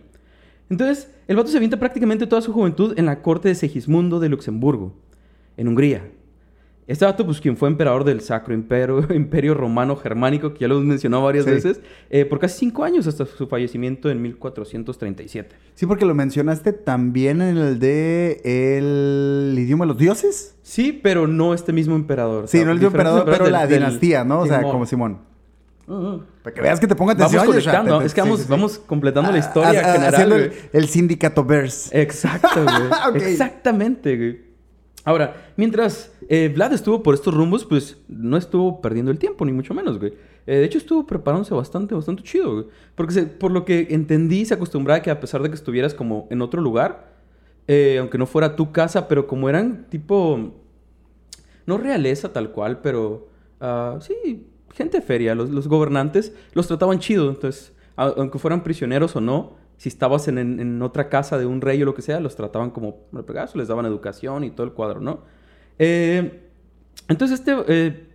Entonces, 0.70 1.10
el 1.28 1.36
vato 1.38 1.50
se 1.50 1.58
avienta 1.58 1.78
prácticamente 1.80 2.28
toda 2.28 2.42
su 2.42 2.52
juventud 2.52 2.94
en 2.98 3.06
la 3.06 3.22
corte 3.22 3.48
de 3.48 3.56
Segismundo 3.56 4.20
de 4.20 4.30
Luxemburgo, 4.30 4.94
en 5.56 5.68
Hungría. 5.70 6.12
Este 6.88 7.04
vato, 7.04 7.26
pues, 7.26 7.42
quien 7.42 7.58
fue 7.58 7.68
emperador 7.68 8.06
del 8.06 8.22
Sacro 8.22 8.54
Imperio, 8.54 9.00
Imperio 9.14 9.54
Romano 9.54 9.96
Germánico, 9.98 10.54
que 10.54 10.60
ya 10.62 10.68
lo 10.70 10.76
hemos 10.76 10.88
mencionado 10.88 11.24
varias 11.24 11.44
Sí. 11.46 11.52
veces, 11.52 11.82
eh, 12.10 12.24
por 12.26 12.40
casi 12.40 12.60
cinco 12.60 12.84
años 12.86 13.08
hasta 13.08 13.26
su 13.26 13.48
fallecimiento 13.48 14.10
en 14.10 14.22
1437. 14.22 15.56
Sí, 15.74 15.86
porque 15.86 16.06
lo 16.06 16.16
mencionaste 16.16 16.72
también 16.74 17.42
en 17.42 17.58
el 17.58 17.80
de 17.80 18.42
el 18.46 19.58
idioma 19.60 19.84
de 19.86 19.90
los 19.90 19.98
dioses. 19.98 20.56
Sí, 20.62 20.92
pero 20.94 21.28
no 21.28 21.54
este 21.54 21.74
mismo 21.74 21.96
emperador. 21.96 22.46
o 22.46 22.48
Sí, 22.48 22.58
sea, 22.58 22.66
no 22.66 22.72
el 22.72 22.80
diferentes 22.80 23.06
emperador, 23.12 23.26
pero 23.38 23.50
la 23.50 23.68
del- 23.68 23.80
dinastía, 23.80 24.24
¿no? 24.24 24.42
O 24.42 24.48
sea, 24.48 24.58
Simón. 24.60 24.72
como 24.72 24.86
Simón. 24.86 25.18
Para 25.88 26.54
que 26.54 26.62
veas 26.62 26.80
que 26.82 26.88
te 26.88 26.96
ponga 26.96 27.14
Vamos 27.14 27.34
atención. 27.34 27.56
Yasha, 27.56 27.72
conectando, 27.72 28.02
es 28.06 28.14
que 28.14 28.22
vamos, 28.22 28.40
sí, 28.40 28.46
sí. 28.46 28.52
vamos 28.52 28.78
completando 28.80 29.32
la 29.32 29.38
Ah, 29.38 29.40
historia 29.40 29.70
ah, 29.80 29.92
general, 29.94 30.14
haciendo 30.14 30.36
el, 30.36 30.52
el 30.74 30.88
sindicato 30.90 31.46
verse. 31.46 32.02
Exacto, 32.02 32.64
güey. 32.64 32.76
Ok. 33.10 33.16
Exactamente, 33.16 34.18
güey. 34.18 34.42
Ahora, 35.06 35.52
mientras 35.56 36.12
eh, 36.28 36.52
Vlad 36.54 36.74
estuvo 36.74 37.02
por 37.02 37.14
estos 37.16 37.34
rumbos, 37.34 37.64
pues 37.64 37.98
no 38.10 38.36
estuvo 38.36 38.82
perdiendo 38.82 39.10
el 39.12 39.18
tiempo, 39.18 39.46
ni 39.46 39.54
mucho 39.54 39.74
menos, 39.74 39.98
güey. 39.98 40.14
Eh, 40.46 40.58
de 40.58 40.66
hecho, 40.66 40.78
estuvo 40.78 41.08
preparándose 41.08 41.54
bastante, 41.54 41.96
bastante 41.96 42.24
chido, 42.24 42.52
güey. 42.54 42.66
Porque 42.94 43.14
se- 43.14 43.24
por 43.26 43.52
lo 43.52 43.64
que 43.64 43.88
entendí, 43.92 44.44
se 44.44 44.54
acostumbraba 44.56 45.02
que 45.02 45.10
a 45.10 45.22
pesar 45.22 45.42
de 45.42 45.48
que 45.50 45.56
estuvieras 45.56 45.94
como 45.94 46.28
en 46.30 46.42
otro 46.42 46.62
lugar, 46.62 47.14
eh, 47.70 47.98
aunque 48.02 48.18
no 48.18 48.26
fuera 48.26 48.58
tu 48.58 48.74
casa, 48.74 49.08
pero 49.08 49.28
como 49.28 49.48
eran 49.48 49.86
tipo... 49.90 50.54
No 51.66 51.78
realeza 51.78 52.34
tal 52.34 52.52
cual, 52.52 52.82
pero... 52.82 53.30
ah, 53.62 53.98
sí, 54.02 54.46
gente 54.74 55.02
feria. 55.02 55.36
Los, 55.36 55.50
los 55.50 55.68
gobernantes 55.68 56.34
los 56.54 56.68
trataban 56.68 57.00
chido. 57.00 57.30
Entonces, 57.30 57.74
aunque 57.96 58.40
fueran 58.40 58.64
prisioneros 58.64 59.16
o 59.16 59.22
no, 59.22 59.56
si 59.78 59.90
estabas 59.90 60.28
en, 60.28 60.38
en- 60.38 60.60
en 60.60 60.82
otra 60.82 61.10
casa 61.10 61.38
de 61.38 61.46
un 61.46 61.62
rey 61.62 61.82
o 61.82 61.86
lo 61.86 61.94
que 61.94 62.02
sea, 62.02 62.20
los 62.20 62.36
trataban 62.36 62.72
como 62.72 62.98
regazo, 63.12 63.58
les 63.58 63.68
daban 63.68 63.86
educación 63.86 64.44
y 64.44 64.52
todo 64.52 64.66
el 64.66 64.74
cuadro, 64.74 65.00
¿no? 65.02 65.20
Eh, 65.80 66.42
entonces, 67.08 67.40
este, 67.40 67.56
eh, 67.68 68.08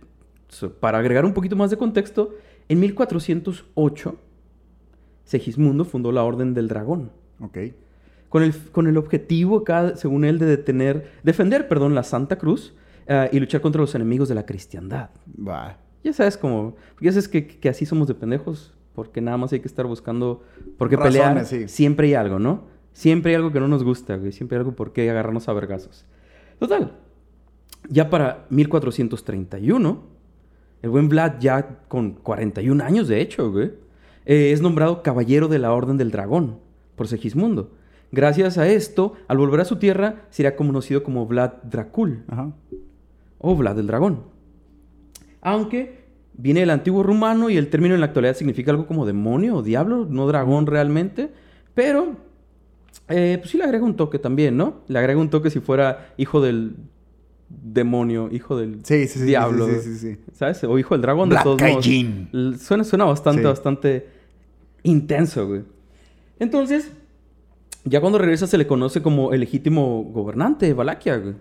para 0.79 0.97
agregar 0.99 1.25
un 1.25 1.33
poquito 1.33 1.55
más 1.55 1.69
de 1.71 1.77
contexto, 1.77 2.35
en 2.69 2.79
1408, 2.81 4.15
Segismundo 5.25 5.85
fundó 5.85 6.11
la 6.11 6.23
Orden 6.23 6.53
del 6.53 6.67
Dragón. 6.67 7.11
Ok. 7.39 7.57
Con 8.29 8.43
el, 8.43 8.53
con 8.71 8.87
el 8.87 8.97
objetivo, 8.97 9.59
acá, 9.59 9.95
según 9.95 10.25
él, 10.25 10.39
de 10.39 10.45
detener, 10.47 11.11
defender, 11.23 11.67
perdón, 11.67 11.93
la 11.95 12.03
Santa 12.03 12.37
Cruz 12.37 12.73
ah, 13.07 13.29
y 13.31 13.39
luchar 13.39 13.61
contra 13.61 13.79
los 13.81 13.93
enemigos 13.95 14.27
de 14.27 14.35
la 14.35 14.45
cristiandad. 14.45 15.09
Va. 15.47 15.77
Ya 16.03 16.13
sabes 16.13 16.37
como, 16.37 16.75
ya 16.99 17.11
sabes 17.11 17.27
que, 17.27 17.47
que 17.47 17.69
así 17.69 17.85
somos 17.85 18.07
de 18.07 18.13
pendejos, 18.15 18.73
porque 18.93 19.21
nada 19.21 19.37
más 19.37 19.53
hay 19.53 19.59
que 19.59 19.67
estar 19.67 19.85
buscando 19.85 20.43
por 20.77 20.89
qué 20.89 20.95
Razones, 20.97 21.17
pelear. 21.17 21.45
sí. 21.45 21.67
Siempre 21.67 22.07
hay 22.07 22.13
algo, 22.15 22.39
¿no? 22.39 22.63
Siempre 22.93 23.31
hay 23.31 23.35
algo 23.37 23.51
que 23.51 23.59
no 23.59 23.67
nos 23.67 23.83
gusta, 23.83 24.17
güey. 24.17 24.31
Siempre 24.31 24.57
hay 24.57 24.59
algo 24.59 24.73
por 24.73 24.93
qué 24.93 25.09
agarrarnos 25.09 25.49
a 25.49 25.53
vergazos. 25.53 26.05
Total. 26.59 26.91
Ya 27.89 28.09
para 28.09 28.45
1431, 28.49 30.03
el 30.81 30.89
buen 30.89 31.09
Vlad, 31.09 31.39
ya 31.39 31.79
con 31.87 32.11
41 32.11 32.83
años 32.83 33.07
de 33.07 33.19
hecho, 33.21 33.51
güey, 33.51 33.71
eh, 34.25 34.51
es 34.51 34.61
nombrado 34.61 35.01
Caballero 35.03 35.47
de 35.47 35.59
la 35.59 35.73
Orden 35.73 35.97
del 35.97 36.11
Dragón 36.11 36.59
por 36.95 37.07
Segismundo. 37.07 37.71
Gracias 38.11 38.57
a 38.57 38.67
esto, 38.67 39.13
al 39.27 39.37
volver 39.37 39.59
a 39.61 39.65
su 39.65 39.77
tierra, 39.77 40.25
será 40.29 40.55
conocido 40.55 41.03
como 41.03 41.25
Vlad 41.25 41.53
Dracul 41.63 42.23
Ajá. 42.27 42.51
o 43.39 43.55
Vlad 43.55 43.79
el 43.79 43.87
dragón. 43.87 44.32
Aunque 45.43 46.03
viene 46.35 46.61
del 46.61 46.71
antiguo 46.71 47.03
rumano 47.03 47.49
y 47.49 47.57
el 47.57 47.69
término 47.69 47.93
en 47.93 47.99
la 48.01 48.07
actualidad 48.07 48.35
significa 48.35 48.71
algo 48.71 48.87
como 48.87 49.05
demonio 49.05 49.57
o 49.57 49.61
diablo, 49.61 50.07
no 50.09 50.25
dragón 50.27 50.65
realmente, 50.65 51.29
pero 51.75 52.15
eh, 53.09 53.37
pues 53.39 53.51
sí 53.51 53.57
le 53.57 53.65
agrega 53.65 53.83
un 53.85 53.95
toque 53.95 54.17
también, 54.17 54.57
¿no? 54.57 54.81
Le 54.87 54.97
agrega 54.97 55.19
un 55.19 55.29
toque 55.29 55.49
si 55.49 55.59
fuera 55.59 56.13
hijo 56.17 56.41
del 56.41 56.75
demonio, 57.49 58.29
hijo 58.31 58.57
del 58.57 58.79
Sí, 58.83 59.07
sí, 59.07 59.19
sí. 59.19 59.25
diablo. 59.25 59.67
Sí, 59.67 59.73
sí, 59.81 59.95
sí. 59.95 60.15
sí. 60.15 60.19
¿Sabes? 60.33 60.63
O 60.63 60.79
hijo 60.79 60.95
del 60.95 61.01
dragón 61.01 61.29
de 61.29 61.37
todos 61.43 61.61
modos. 61.61 61.85
Suena, 62.61 62.83
suena 62.83 63.05
bastante, 63.05 63.43
bastante 63.43 64.07
intenso, 64.83 65.47
güey. 65.47 65.61
Entonces, 66.39 66.91
ya 67.85 68.01
cuando 68.01 68.17
regresa 68.17 68.47
se 68.47 68.57
le 68.57 68.65
conoce 68.65 69.01
como 69.01 69.33
el 69.33 69.41
legítimo 69.41 70.03
gobernante 70.03 70.65
de 70.65 70.73
Valaquia, 70.73 71.17
güey. 71.17 71.35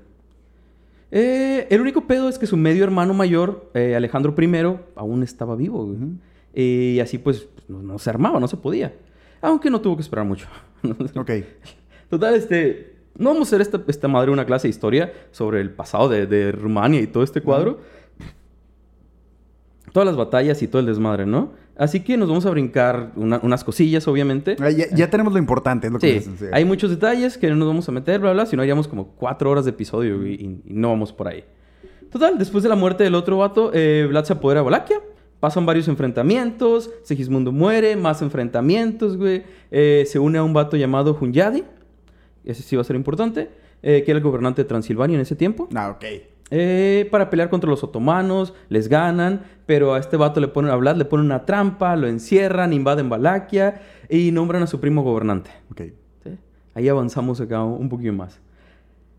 Eh, 1.15 1.67
el 1.69 1.83
único 1.83 2.07
pedo 2.07 2.31
es 2.31 2.39
que 2.39 2.47
su 2.47 2.57
medio 2.57 2.85
hermano 2.85 3.13
mayor, 3.13 3.71
eh, 3.75 3.95
Alejandro 3.95 4.35
I, 4.37 4.79
aún 4.97 5.23
estaba 5.23 5.55
vivo, 5.55 5.85
güey. 5.85 5.97
Ujú. 5.99 6.13
Y 6.55 7.01
así 7.01 7.19
pues 7.19 7.49
no, 7.69 7.83
no 7.83 7.99
se 7.99 8.09
armaba, 8.11 8.41
no 8.41 8.49
se 8.49 8.57
podía. 8.57 8.95
Aunque 9.43 9.71
no 9.71 9.81
tuvo 9.81 9.97
que 9.97 10.03
esperar 10.03 10.25
mucho. 10.25 10.49
Ok. 11.17 11.31
Total, 12.11 12.35
este. 12.35 12.97
No 13.17 13.31
vamos 13.31 13.49
a 13.49 13.51
hacer 13.51 13.61
esta, 13.61 13.83
esta 13.87 14.09
madre 14.09 14.31
una 14.31 14.47
clase 14.47 14.67
de 14.67 14.71
historia 14.71 15.13
sobre 15.31 15.61
el 15.61 15.71
pasado 15.71 16.09
de, 16.09 16.27
de 16.27 16.51
Rumania 16.51 17.01
y 17.01 17.07
todo 17.07 17.23
este 17.23 17.43
cuadro. 17.43 17.81
Todas 19.93 20.07
las 20.07 20.17
batallas 20.17 20.63
y 20.63 20.67
todo 20.67 20.81
el 20.81 20.87
desmadre, 20.87 21.27
¿no? 21.27 21.53
Así 21.77 22.01
que 22.01 22.17
nos 22.17 22.29
vamos 22.29 22.45
a 22.47 22.51
brincar 22.51 23.13
una- 23.17 23.41
unas 23.43 23.65
cosillas, 23.65 24.07
obviamente. 24.07 24.57
Ah, 24.61 24.71
ya, 24.71 24.87
ya 24.95 25.09
tenemos 25.11 25.33
lo 25.33 25.39
importante, 25.39 25.87
es 25.87 25.93
lo 25.93 25.99
que 25.99 26.07
Sí, 26.09 26.13
dicen, 26.15 26.37
sí. 26.39 26.45
hay 26.53 26.65
muchos 26.65 26.91
detalles 26.91 27.39
que 27.39 27.49
no 27.49 27.57
nos 27.57 27.69
vamos 27.69 27.89
a 27.89 27.93
meter, 27.93 28.21
bla, 28.21 28.33
bla, 28.33 28.45
si 28.47 28.57
no 28.57 28.63
haríamos 28.63 28.89
como 28.89 29.09
cuatro 29.17 29.51
horas 29.51 29.65
de 29.65 29.71
episodio 29.71 30.27
y, 30.27 30.61
no 30.67 30.91
vamos 30.91 31.13
por 31.13 31.29
ahí. 31.29 31.45
Total, 32.11 32.37
después 32.39 32.63
de 32.63 32.69
la 32.69 32.77
muerte 32.77 33.05
del 33.05 33.15
otro 33.15 33.39
vato, 33.39 33.71
eh, 33.73 34.07
Vlad 34.09 34.25
se 34.25 34.35
apodera 34.35 34.61
de 34.61 34.65
Valaquia. 34.65 35.01
Pasan 35.41 35.65
varios 35.67 35.89
enfrentamientos, 35.89 36.91
Segismundo 37.03 37.51
muere, 37.53 37.97
más 37.97 38.21
enfrentamientos, 38.23 39.17
güey. 39.17 39.43
Eh, 39.71 40.05
se 40.07 40.19
une 40.19 40.39
a 40.39 40.45
un 40.45 40.53
vato 40.53 40.77
llamado 40.77 41.17
Hunyadi, 41.21 41.65
ese 42.45 42.63
sí 42.63 42.77
va 42.77 42.83
a 42.83 42.85
ser 42.85 42.97
importante, 42.97 43.49
eh, 43.83 44.03
que 44.05 44.11
era 44.13 44.19
el 44.19 44.23
gobernante 44.23 44.63
de 44.63 44.69
Transilvania 44.69 45.15
en 45.17 45.23
ese 45.23 45.35
tiempo. 45.35 45.69
Ah, 45.75 45.91
ok. 45.91 46.05
Eh, 46.55 47.09
para 47.11 47.31
pelear 47.31 47.49
contra 47.49 47.71
los 47.71 47.83
otomanos, 47.83 48.53
les 48.69 48.89
ganan, 48.89 49.45
pero 49.65 49.95
a 49.95 49.99
este 49.99 50.19
vato 50.19 50.39
le 50.39 50.49
ponen 50.49 50.71
a 50.71 50.77
Vlad, 50.77 50.97
le 50.97 51.07
ponen 51.07 51.25
una 51.25 51.47
trampa, 51.47 51.97
lo 51.97 52.07
encierran, 52.07 52.75
invaden 52.75 53.09
Valaquia 53.09 53.81
y 54.11 54.33
nombran 54.33 54.63
a 54.63 54.67
su 54.67 54.79
primo 54.79 55.03
gobernante. 55.03 55.51
Ahí 56.75 56.89
avanzamos 56.91 57.41
acá 57.41 57.65
un 57.65 57.89
poquito 57.89 58.13
más. 58.13 58.39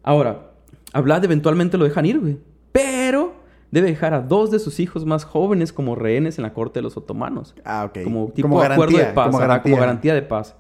Ahora, 0.04 0.52
a 0.94 1.02
Vlad 1.02 1.24
eventualmente 1.26 1.76
lo 1.80 1.86
dejan 1.86 2.06
ir, 2.06 2.20
güey. 2.20 2.38
Pero 2.72 3.34
debe 3.72 3.88
dejar 3.88 4.14
a 4.14 4.22
dos 4.22 4.52
de 4.52 4.60
sus 4.60 4.80
hijos 4.80 5.04
más 5.04 5.26
jóvenes 5.26 5.74
como 5.74 5.96
rehenes 5.96 6.38
en 6.38 6.44
la 6.44 6.54
corte 6.54 6.80
de 6.80 6.84
los 6.84 6.98
otomanos. 6.98 7.56
Ah, 7.66 7.86
ok. 7.90 8.04
Como 8.04 8.30
tipo 8.30 8.48
Como 8.48 8.62
acuerdo 8.62 8.96
de 8.96 9.04
garantía, 9.04 9.16
paz, 9.16 9.26
como 9.26 9.40
garantía. 9.40 9.72
como 9.72 9.82
garantía 9.82 10.14
de 10.14 10.22
paz. 10.22 10.56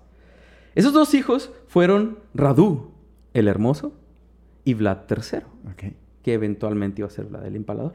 Esos 0.73 0.91
dos 0.91 1.13
hijos 1.13 1.51
fueron 1.67 2.17
Radu, 2.33 2.93
el 3.35 3.47
hermoso, 3.47 3.93
y 4.65 4.73
Vlad 4.73 5.01
III 5.07 5.41
Ok. 5.71 5.93
Que 6.23 6.33
eventualmente 6.33 7.01
iba 7.01 7.07
a 7.07 7.11
ser 7.11 7.25
Vlad 7.25 7.45
el 7.45 7.55
Empalador. 7.55 7.93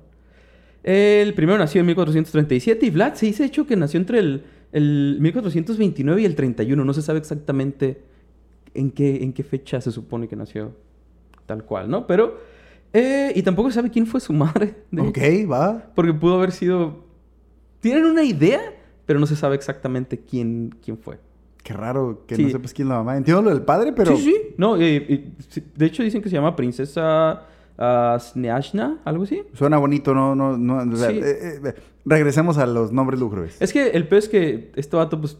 El 0.84 1.34
primero 1.34 1.58
nació 1.58 1.80
en 1.80 1.86
1437 1.86 2.86
y 2.86 2.90
Vlad 2.90 3.14
se 3.14 3.26
dice 3.26 3.44
hecho 3.44 3.66
que 3.66 3.74
nació 3.76 3.98
entre 3.98 4.20
el, 4.20 4.44
el 4.72 5.18
1429 5.20 6.22
y 6.22 6.24
el 6.24 6.34
31. 6.36 6.84
No 6.84 6.92
se 6.94 7.02
sabe 7.02 7.18
exactamente 7.18 8.00
en 8.74 8.90
qué, 8.92 9.22
en 9.24 9.32
qué 9.32 9.42
fecha 9.42 9.80
se 9.80 9.90
supone 9.90 10.28
que 10.28 10.36
nació 10.36 10.72
tal 11.46 11.64
cual, 11.64 11.90
¿no? 11.90 12.06
Pero... 12.06 12.38
eh, 12.92 13.32
y 13.34 13.42
tampoco 13.42 13.70
se 13.70 13.74
sabe 13.76 13.90
quién 13.90 14.06
fue 14.06 14.20
su 14.20 14.32
madre. 14.32 14.74
de 14.90 15.02
Ok, 15.02 15.18
hecho, 15.18 15.48
va. 15.48 15.90
Porque 15.94 16.12
pudo 16.14 16.36
haber 16.36 16.52
sido... 16.52 17.04
Tienen 17.80 18.04
una 18.04 18.22
idea, 18.24 18.60
pero 19.06 19.18
no 19.18 19.26
se 19.26 19.36
sabe 19.36 19.56
exactamente 19.56 20.18
quién, 20.18 20.74
quién 20.84 20.98
fue. 20.98 21.18
Qué 21.62 21.72
raro 21.72 22.24
que 22.26 22.36
Sí. 22.36 22.44
no 22.44 22.50
sepas 22.50 22.72
quién 22.72 22.88
es 22.88 22.90
la 22.90 22.96
mamá. 22.98 23.16
Entiendo 23.16 23.42
lo 23.42 23.50
del 23.50 23.62
padre, 23.62 23.92
pero... 23.92 24.16
Sí, 24.16 24.22
sí. 24.24 24.36
No, 24.56 24.76
eh, 24.76 24.96
eh, 25.08 25.30
de 25.76 25.86
hecho 25.86 26.02
dicen 26.02 26.22
que 26.22 26.28
se 26.28 26.34
llama 26.36 26.54
Princesa 26.56 27.42
uh, 27.78 28.18
Sneashna, 28.18 28.98
algo 29.04 29.24
así. 29.24 29.42
Suena 29.54 29.78
bonito, 29.78 30.14
no, 30.14 30.34
no, 30.34 30.56
no. 30.56 30.92
o 30.92 30.96
sea, 30.96 31.10
Sí. 31.10 31.18
eh, 31.22 31.60
eh, 31.64 31.74
regresemos 32.04 32.58
a 32.58 32.66
los 32.66 32.92
nombres 32.92 33.18
lúgubres. 33.20 33.56
Es 33.60 33.72
que 33.72 33.88
el 33.90 34.06
peor 34.08 34.18
es 34.20 34.28
que 34.28 34.72
este 34.76 34.96
vato, 34.96 35.20
pues, 35.20 35.38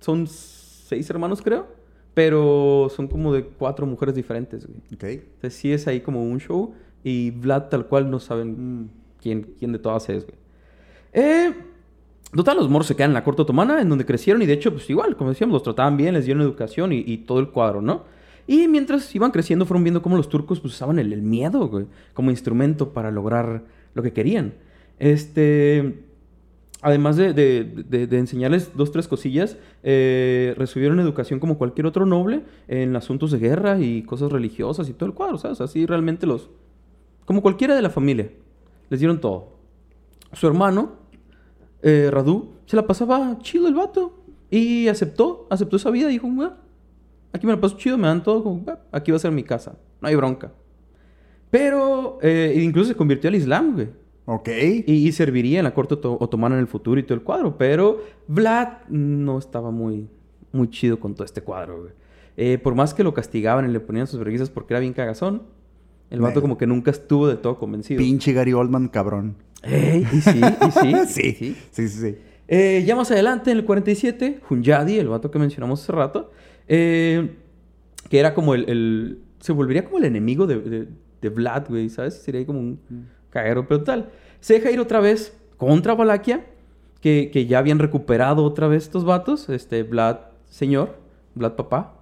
son 0.00 0.26
seis 0.26 1.08
hermanos, 1.10 1.42
creo. 1.42 1.66
Pero 2.14 2.88
son 2.94 3.06
como 3.06 3.32
de 3.32 3.44
cuatro 3.44 3.86
mujeres 3.86 4.14
diferentes, 4.14 4.66
güey. 4.66 4.80
Ok. 4.94 5.04
Entonces 5.04 5.54
sí 5.54 5.72
es 5.72 5.86
ahí 5.86 6.00
como 6.00 6.22
un 6.24 6.40
show. 6.40 6.74
Y 7.04 7.30
Vlad 7.30 7.68
tal 7.68 7.86
cual 7.86 8.10
no 8.10 8.18
saben 8.18 8.80
Mm. 8.80 8.88
quién, 9.22 9.54
quién 9.58 9.70
de 9.72 9.78
todas 9.78 10.08
es, 10.08 10.24
güey. 10.26 10.36
Eh, 11.12 11.52
total, 12.34 12.56
los 12.56 12.68
moros 12.68 12.88
se 12.88 12.96
quedan 12.96 13.10
en 13.10 13.14
la 13.14 13.22
corte 13.22 13.42
otomana, 13.42 13.80
en 13.80 13.88
donde 13.88 14.04
crecieron. 14.04 14.42
Y 14.42 14.46
de 14.46 14.54
hecho, 14.54 14.72
pues 14.72 14.90
igual, 14.90 15.16
como 15.16 15.30
decíamos, 15.30 15.52
los 15.54 15.62
trataban 15.62 15.96
bien, 15.96 16.14
les 16.14 16.24
dieron 16.24 16.42
educación 16.42 16.92
y, 16.92 17.04
y 17.06 17.18
todo 17.18 17.38
el 17.38 17.50
cuadro, 17.50 17.80
¿no? 17.82 18.02
Y 18.48 18.66
mientras 18.66 19.14
iban 19.14 19.30
creciendo, 19.30 19.66
fueron 19.66 19.84
viendo 19.84 20.00
cómo 20.00 20.16
los 20.16 20.30
turcos 20.30 20.58
pues, 20.58 20.72
usaban 20.72 20.98
el, 20.98 21.20
miedo, 21.20 21.86
como 22.14 22.30
instrumento 22.30 22.94
para 22.94 23.10
lograr 23.10 23.64
lo 23.92 24.02
que 24.02 24.12
querían. 24.14 24.54
Este. 24.98 26.02
Además 26.80 27.16
de, 27.16 28.06
enseñarles 28.12 28.70
dos, 28.74 28.90
tres 28.90 29.06
cosillas, 29.06 29.58
eh, 29.82 30.54
recibieron 30.56 30.98
educación 31.00 31.40
como 31.40 31.58
cualquier 31.58 31.86
otro 31.86 32.06
noble 32.06 32.42
en 32.68 32.94
asuntos 32.96 33.32
de 33.32 33.38
guerra 33.38 33.80
y 33.80 34.02
cosas 34.04 34.30
religiosas 34.32 34.88
y 34.88 34.94
todo 34.94 35.08
el 35.08 35.14
cuadro, 35.14 35.38
¿sabes? 35.38 35.60
Así 35.60 35.84
realmente 35.86 36.24
los... 36.24 36.48
Como 37.24 37.42
cualquiera 37.42 37.74
de 37.74 37.82
la 37.82 37.90
familia. 37.90 38.30
Les 38.90 39.00
dieron 39.00 39.20
todo. 39.20 39.58
Su 40.32 40.46
hermano, 40.46 40.92
eh, 41.82 42.10
Radu, 42.12 42.52
se 42.64 42.76
la 42.76 42.86
pasaba 42.86 43.38
chido 43.42 43.66
el 43.66 43.74
vato. 43.74 44.22
Y 44.48 44.86
aceptó, 44.86 45.48
aceptó 45.50 45.76
esa 45.76 45.90
vida 45.90 46.08
y 46.08 46.12
dijo, 46.12 46.28
"Bueno, 46.28 46.67
aquí 47.32 47.46
me 47.46 47.52
la 47.52 47.60
paso 47.60 47.76
chido, 47.76 47.96
me 47.98 48.06
dan 48.08 48.22
todo, 48.22 48.42
como, 48.42 48.64
"Va, 48.64 48.80
aquí 48.92 49.10
va 49.10 49.16
a 49.16 49.20
ser 49.20 49.32
mi 49.32 49.42
casa, 49.42 49.76
no 50.00 50.08
hay 50.08 50.14
bronca. 50.14 50.52
Pero 51.50 52.18
eh, 52.22 52.60
incluso 52.62 52.88
se 52.88 52.94
convirtió 52.94 53.28
al 53.28 53.36
Islam, 53.36 53.74
güey. 53.74 53.88
Ok. 54.26 54.48
Y, 54.86 54.92
y 55.08 55.12
serviría 55.12 55.58
en 55.60 55.64
la 55.64 55.72
corte 55.72 55.94
oto- 55.94 56.18
otomana 56.20 56.56
en 56.56 56.60
el 56.60 56.66
futuro 56.66 57.00
y 57.00 57.02
todo 57.02 57.14
el 57.14 57.22
cuadro. 57.22 57.56
Pero 57.56 58.02
Vlad 58.26 58.86
no 58.88 59.38
estaba 59.38 59.70
muy, 59.70 60.08
muy 60.52 60.68
chido 60.68 61.00
con 61.00 61.14
todo 61.14 61.24
este 61.24 61.40
cuadro, 61.40 61.80
güey. 61.80 61.92
Eh, 62.36 62.58
por 62.58 62.74
más 62.74 62.92
que 62.94 63.02
lo 63.02 63.14
castigaban 63.14 63.68
y 63.68 63.72
le 63.72 63.80
ponían 63.80 64.06
sus 64.06 64.18
vergüenzas 64.18 64.50
porque 64.50 64.74
era 64.74 64.80
bien 64.80 64.92
cagazón, 64.92 65.42
el 66.10 66.20
vato 66.20 66.40
como 66.40 66.56
que 66.56 66.66
nunca 66.66 66.90
estuvo 66.90 67.26
de 67.26 67.36
todo 67.36 67.58
convencido. 67.58 67.98
Pinche 67.98 68.32
Gary 68.32 68.52
Oldman, 68.52 68.88
cabrón. 68.88 69.36
Ey, 69.62 70.06
y 70.12 70.20
sí, 70.20 70.40
y 70.40 70.70
sí. 70.70 70.92
sí. 71.08 71.20
y 71.22 71.32
sí. 71.32 71.56
Sí, 71.70 71.88
sí, 71.88 71.88
sí. 71.88 72.16
Eh, 72.46 72.84
ya 72.86 72.94
más 72.96 73.10
adelante, 73.10 73.50
en 73.50 73.58
el 73.58 73.64
47, 73.64 74.40
Hunyadi, 74.48 74.98
el 74.98 75.08
vato 75.08 75.30
que 75.30 75.38
mencionamos 75.38 75.82
hace 75.82 75.92
rato, 75.92 76.30
eh, 76.68 77.34
que 78.08 78.18
era 78.20 78.34
como 78.34 78.54
el, 78.54 78.68
el- 78.68 79.18
Se 79.40 79.52
volvería 79.52 79.84
como 79.84 79.98
el 79.98 80.04
enemigo 80.04 80.46
de, 80.46 80.58
de, 80.60 80.88
de 81.22 81.28
Vlad, 81.28 81.68
güey, 81.68 81.88
¿sabes? 81.88 82.14
Sería 82.14 82.44
como 82.46 82.58
un 82.60 82.80
caguero, 83.30 83.66
pero 83.68 83.82
tal. 83.84 84.10
Se 84.40 84.54
deja 84.54 84.70
ir 84.70 84.80
otra 84.80 85.00
vez 85.00 85.36
contra 85.56 85.94
Valaquia, 85.94 86.44
que, 87.00 87.30
que 87.32 87.46
ya 87.46 87.58
habían 87.58 87.78
recuperado 87.78 88.44
otra 88.44 88.66
vez 88.68 88.84
estos 88.84 89.04
vatos, 89.04 89.48
este 89.48 89.82
Vlad 89.84 90.18
señor, 90.46 90.96
Vlad 91.34 91.52
papá, 91.54 92.00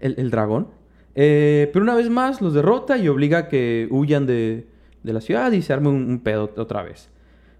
el, 0.00 0.14
el 0.18 0.30
dragón. 0.30 0.68
Eh, 1.14 1.70
pero 1.72 1.82
una 1.82 1.94
vez 1.94 2.10
más 2.10 2.42
los 2.42 2.52
derrota 2.52 2.98
y 2.98 3.08
obliga 3.08 3.38
a 3.38 3.48
que 3.48 3.88
huyan 3.90 4.26
de, 4.26 4.66
de 5.02 5.12
la 5.14 5.20
ciudad 5.22 5.50
y 5.52 5.62
se 5.62 5.72
arme 5.72 5.88
un, 5.88 6.10
un 6.10 6.20
pedo 6.20 6.52
otra 6.58 6.82
vez. 6.82 7.08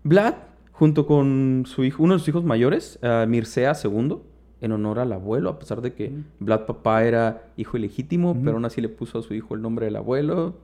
Vlad, 0.05 0.35
junto 0.73 1.07
con 1.07 1.65
su 1.67 1.85
hijo, 1.85 2.03
uno 2.03 2.15
de 2.15 2.19
sus 2.21 2.29
hijos 2.29 2.45
mayores, 2.45 2.99
eh, 3.01 3.25
Mircea 3.27 3.73
II, 3.83 4.19
en 4.61 4.73
honor 4.73 4.99
al 4.99 5.13
abuelo, 5.13 5.51
a 5.51 5.59
pesar 5.59 5.81
de 5.83 5.93
que 5.93 6.13
Vlad 6.41 6.67
papá 6.67 7.05
era 7.05 7.43
hijo 7.57 7.77
ilegítimo, 7.77 8.35
pero 8.43 8.57
aún 8.57 8.65
así 8.65 8.81
le 8.81 8.89
puso 8.89 9.19
a 9.19 9.23
su 9.23 9.35
hijo 9.35 9.55
el 9.55 9.63
nombre 9.63 9.87
del 9.87 9.97
abuelo. 9.97 10.55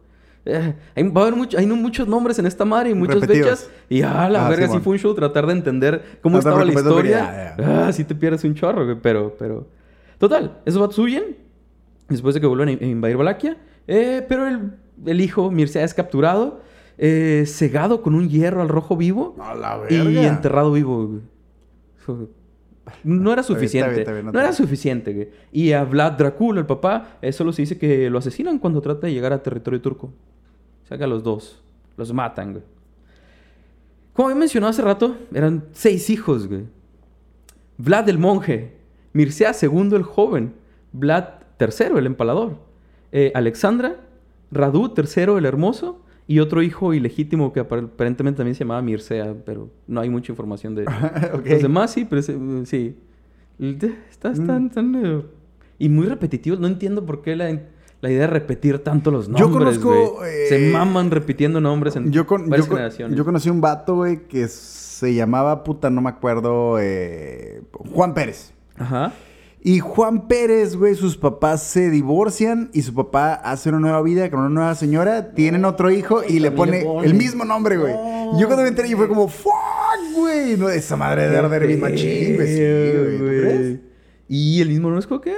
Eh, 0.45 0.75
hay, 0.97 1.09
va 1.09 1.21
a 1.21 1.25
haber 1.27 1.37
mucho- 1.37 1.57
hay 1.59 1.67
muchos 1.67 2.09
nombres 2.09 2.39
en 2.39 2.47
esta 2.47 2.65
madre 2.65 2.91
y 2.91 2.95
muchas 2.95 3.21
Repetidos. 3.21 3.61
fechas. 3.61 3.71
Y 3.89 4.03
ah, 4.03 4.29
la 4.29 4.47
Ah, 4.47 4.49
verga, 4.51 4.65
sí 4.67 4.71
Simón. 4.73 4.83
fue 4.83 4.93
un 4.95 4.99
show 4.99 5.15
tratar 5.15 5.47
de 5.47 5.53
entender 5.53 6.19
cómo 6.21 6.33
No 6.35 6.39
estaba 6.41 6.65
la 6.65 6.73
historia. 6.73 7.55
ya, 7.59 7.87
Ah, 7.89 7.93
sí 7.93 8.03
te 8.05 8.15
pierdes 8.15 8.43
un 8.45 8.55
chorro, 8.55 8.85
güey, 8.85 8.97
pero, 9.01 9.37
pero... 9.39 9.69
Total, 10.19 10.59
esos 10.65 10.81
vatos 10.81 10.99
huyen 10.99 11.37
después 12.09 12.35
de 12.35 12.41
que 12.41 12.47
vuelvan 12.47 12.69
a 12.69 12.73
in- 12.73 12.79
a 12.83 12.87
invadir 12.87 13.17
Valaquia. 13.17 13.57
eh, 13.87 14.25
pero 14.29 14.49
el, 14.49 14.73
el 15.07 15.21
hijo, 15.21 15.51
Mircea, 15.51 15.85
es 15.85 15.95
capturado, 15.95 16.61
eh, 16.99 17.45
cegado 17.47 18.03
con 18.03 18.15
un 18.15 18.29
hierro 18.29 18.63
al 18.63 18.69
rojo 18.69 18.97
vivo 18.97 19.37
A 19.41 19.55
la 19.55 19.81
y 19.91 20.17
enterrado 20.19 20.73
vivo, 20.73 21.07
güey. 21.07 22.29
No 23.05 23.33
era 23.33 23.43
suficiente. 23.43 23.91
está 23.91 23.91
bien, 23.91 24.01
está 24.01 24.13
bien, 24.13 24.27
no 24.33 24.41
era 24.41 24.53
suficiente, 24.53 25.13
güey. 25.13 25.29
Y 25.53 25.73
a 25.73 25.85
Vlad 25.85 26.13
Dracul, 26.13 26.59
el 26.59 26.67
papá, 26.67 27.19
eh, 27.23 27.33
solo 27.33 27.53
se 27.53 27.63
dice 27.63 27.79
que 27.79 28.11
lo 28.11 28.19
asesinan 28.19 28.59
cuando 28.59 28.81
trata 28.81 29.07
de 29.07 29.13
llegar 29.13 29.33
a 29.33 29.43
territorio 29.43 29.81
turco. 29.81 30.07
O 30.85 30.87
sea 30.87 30.99
que 30.99 31.05
a 31.05 31.07
los 31.07 31.23
dos. 31.23 31.63
Los 31.97 32.13
matan, 32.13 32.53
güey. 32.53 32.65
Como 34.13 34.29
había 34.29 34.39
mencionado 34.39 34.71
hace 34.71 34.83
rato, 34.83 35.17
eran 35.33 35.65
seis 35.73 36.11
hijos, 36.11 36.49
güey. 36.49 36.65
Vlad 37.79 38.09
el 38.09 38.19
monje, 38.19 38.77
Mircea 39.13 39.53
II 39.61 39.91
el 39.93 40.03
joven, 40.03 40.55
Vlad 40.93 41.25
III 41.59 41.99
el 41.99 42.07
empalador, 42.07 42.59
eh, 43.11 43.33
Alexandra, 43.35 43.97
Radu 44.51 44.93
III 44.97 45.39
el 45.39 45.47
hermoso 45.47 46.02
y 46.33 46.41
otro 46.41 46.63
hijo 46.63 46.95
ilegítimo 46.95 47.53
que 47.53 47.61
apar- 47.61 47.85
aparentemente 47.85 48.39
también 48.39 48.55
se 48.55 48.61
llamaba 48.65 48.83
Mircea, 48.83 49.35
pero 49.45 49.69
no 49.87 50.01
hay 50.01 50.09
mucha 50.11 50.33
información 50.33 50.75
de 50.75 50.85
Ok. 51.35 51.47
los 51.47 51.63
demás, 51.63 51.91
sí, 51.93 52.05
pero 52.05 52.21
ese, 52.21 52.33
eh, 52.33 52.63
sí. 52.65 52.97
Está, 54.11 54.31
Mm. 54.31 54.67
están, 54.67 54.95
eh, 55.05 55.23
Y 55.79 55.89
muy 55.89 56.07
repetitivos. 56.07 56.59
No 56.61 56.67
entiendo 56.69 57.05
por 57.05 57.23
qué 57.23 57.35
la, 57.37 57.47
la 58.01 58.11
idea 58.11 58.21
de 58.23 58.27
repetir 58.29 58.79
tanto 58.79 59.11
los 59.11 59.29
nombres. 59.29 59.49
Yo 59.49 59.53
conozco, 59.59 60.25
eh, 60.25 60.47
Se 60.49 60.71
maman 60.73 61.11
repitiendo 61.11 61.61
nombres 61.61 61.97
en 61.97 62.11
Yo, 62.13 62.27
con, 62.27 62.49
varias 62.49 62.67
yo, 62.69 62.73
generaciones. 62.75 63.17
yo 63.19 63.25
conocí 63.25 63.51
un 63.51 63.61
vato, 63.61 63.97
güey, 63.97 64.27
que 64.29 64.47
se 64.49 65.15
llamaba, 65.15 65.65
puta, 65.65 65.91
no 65.91 66.01
me 66.01 66.09
acuerdo, 66.11 66.79
eh, 66.81 67.63
Juan 67.93 68.15
Pérez. 68.15 68.53
Ajá. 68.77 69.13
Y 69.65 69.79
Juan 69.79 70.27
Pérez, 70.27 70.75
güey, 70.75 70.97
sus 70.97 71.17
papás 71.17 71.63
se 71.63 71.89
divorcian 71.89 72.71
y 72.73 72.83
su 72.83 72.95
papá 72.95 73.35
hace 73.35 73.69
una 73.69 73.79
nueva 73.79 74.03
vida 74.03 74.29
con 74.29 74.41
una 74.41 74.49
nueva 74.49 74.75
señora, 74.75 75.35
tienen 75.35 75.65
otro 75.65 75.91
hijo 75.93 76.23
y 76.29 76.41
le 76.41 76.51
pone, 76.51 76.81
le 76.81 76.85
pone. 76.85 77.07
el 77.07 77.15
mismo 77.15 77.45
nombre, 77.45 77.77
güey. 77.77 77.95
Y 78.35 78.41
yo 78.41 78.47
cuando 78.49 78.63
me 78.65 78.69
enteré, 78.71 78.89
yo 78.89 78.97
fue 78.97 79.07
como, 79.09 79.29
fuck, 79.29 79.53
güey. 80.17 80.57
No, 80.57 80.69
esa 80.69 80.97
madre 80.97 81.29
de 81.29 81.39
arder 81.39 81.67
bien 81.69 81.81
machín, 81.81 82.35
güey. 82.37 83.81
Y 84.29 84.61
el 84.61 84.69
mismo 84.69 84.91
no 84.91 84.99
es 84.99 85.07
como 85.07 85.21
que... 85.21 85.31
eh, 85.31 85.35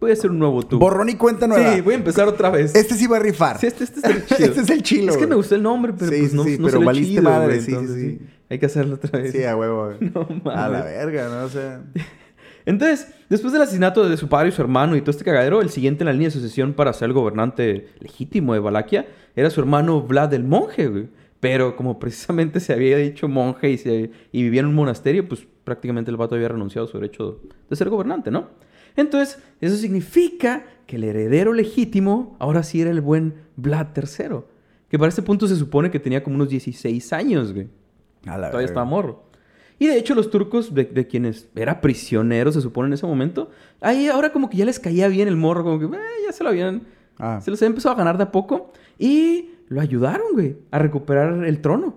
Voy 0.00 0.10
a 0.10 0.14
hacer 0.14 0.30
un 0.30 0.38
nuevo 0.38 0.62
tú. 0.64 0.78
Borrón 0.78 1.10
y 1.10 1.14
cuenta 1.14 1.46
nueva. 1.46 1.74
Sí, 1.74 1.80
voy 1.82 1.94
a 1.94 1.98
empezar 1.98 2.26
otra 2.28 2.48
vez. 2.50 2.74
Este 2.74 2.94
sí 2.94 3.06
va 3.06 3.18
a 3.18 3.20
rifar. 3.20 3.58
Sí, 3.58 3.66
este, 3.66 3.84
este 3.84 4.00
es 4.00 4.04
el 4.06 4.24
chido. 4.26 4.46
Este 4.48 4.60
es 4.62 4.70
el 4.70 4.82
chilo, 4.82 5.12
Es 5.12 5.18
que 5.18 5.26
me 5.26 5.34
gustó 5.36 5.54
el 5.54 5.62
nombre, 5.62 5.92
pero 5.96 6.10
Sí, 6.10 6.18
pues 6.18 6.30
sí, 6.30 6.36
no, 6.36 6.44
sí, 6.44 6.58
no 6.58 6.66
pero 6.66 6.80
valiste 6.80 7.10
chido, 7.10 7.22
madre, 7.24 7.60
sí, 7.60 7.66
sí, 7.66 7.70
entonces 7.72 7.96
sí. 8.02 8.20
Hay 8.50 8.58
que 8.58 8.66
hacerlo 8.66 8.94
otra 8.94 9.20
vez. 9.20 9.32
Sí, 9.32 9.44
a 9.44 9.54
huevo. 9.56 9.92
güey. 9.98 10.10
No 10.44 10.50
a 10.50 10.68
la 10.68 10.78
mames. 10.78 10.84
verga, 10.84 11.28
¿no? 11.28 11.44
O 11.44 11.48
sea... 11.50 11.82
Entonces, 12.66 13.12
después 13.28 13.52
del 13.52 13.62
asesinato 13.62 14.08
de 14.08 14.16
su 14.16 14.28
padre 14.28 14.48
y 14.48 14.52
su 14.52 14.62
hermano 14.62 14.96
y 14.96 15.00
todo 15.00 15.10
este 15.10 15.24
cagadero, 15.24 15.60
el 15.60 15.70
siguiente 15.70 16.02
en 16.02 16.06
la 16.06 16.12
línea 16.12 16.28
de 16.28 16.32
sucesión 16.32 16.72
para 16.74 16.92
ser 16.92 17.06
el 17.08 17.12
gobernante 17.12 17.88
legítimo 18.00 18.54
de 18.54 18.60
Valaquia 18.60 19.06
era 19.34 19.50
su 19.50 19.60
hermano 19.60 20.00
Vlad 20.02 20.32
el 20.34 20.44
monje, 20.44 20.86
güey. 20.88 21.08
Pero 21.40 21.74
como 21.74 21.98
precisamente 21.98 22.60
se 22.60 22.72
había 22.72 22.96
dicho 22.98 23.26
monje 23.26 23.70
y, 23.70 23.78
se- 23.78 24.10
y 24.30 24.42
vivía 24.44 24.60
en 24.60 24.66
un 24.66 24.74
monasterio, 24.76 25.26
pues 25.28 25.46
prácticamente 25.64 26.10
el 26.10 26.16
vato 26.16 26.36
había 26.36 26.48
renunciado 26.48 26.86
a 26.86 26.90
su 26.90 26.98
derecho 26.98 27.40
de 27.68 27.74
ser 27.76 27.88
gobernante, 27.88 28.30
¿no? 28.30 28.48
Entonces, 28.94 29.38
eso 29.60 29.74
significa 29.76 30.64
que 30.86 30.96
el 30.96 31.04
heredero 31.04 31.52
legítimo 31.52 32.36
ahora 32.38 32.62
sí 32.62 32.80
era 32.80 32.90
el 32.90 33.00
buen 33.00 33.34
Vlad 33.56 33.88
III. 33.96 34.36
Que 34.88 34.98
para 34.98 35.08
este 35.08 35.22
punto 35.22 35.48
se 35.48 35.56
supone 35.56 35.90
que 35.90 35.98
tenía 35.98 36.22
como 36.22 36.36
unos 36.36 36.50
16 36.50 37.12
años, 37.12 37.52
güey. 37.52 37.68
A 38.26 38.36
la 38.38 38.48
Todavía 38.50 38.66
estaba 38.66 38.84
morro. 38.86 39.24
Y 39.82 39.86
de 39.88 39.98
hecho 39.98 40.14
los 40.14 40.30
turcos, 40.30 40.72
de, 40.74 40.84
de 40.84 41.06
quienes 41.08 41.48
era 41.56 41.80
prisionero, 41.80 42.52
se 42.52 42.60
supone 42.60 42.86
en 42.86 42.92
ese 42.92 43.04
momento, 43.04 43.50
ahí 43.80 44.06
ahora 44.06 44.30
como 44.32 44.48
que 44.48 44.56
ya 44.58 44.64
les 44.64 44.78
caía 44.78 45.08
bien 45.08 45.26
el 45.26 45.36
morro, 45.36 45.64
como 45.64 45.78
que 45.80 45.86
eh, 45.96 46.00
ya 46.24 46.32
se 46.32 46.44
lo 46.44 46.50
habían... 46.50 46.82
Ah. 47.18 47.40
Se 47.42 47.50
los 47.50 47.60
había 47.60 47.70
empezado 47.70 47.94
a 47.94 47.98
ganar 47.98 48.16
de 48.16 48.22
a 48.22 48.30
poco. 48.30 48.72
Y 48.96 49.50
lo 49.68 49.80
ayudaron, 49.80 50.26
güey, 50.34 50.56
a 50.70 50.78
recuperar 50.78 51.44
el 51.44 51.60
trono. 51.60 51.96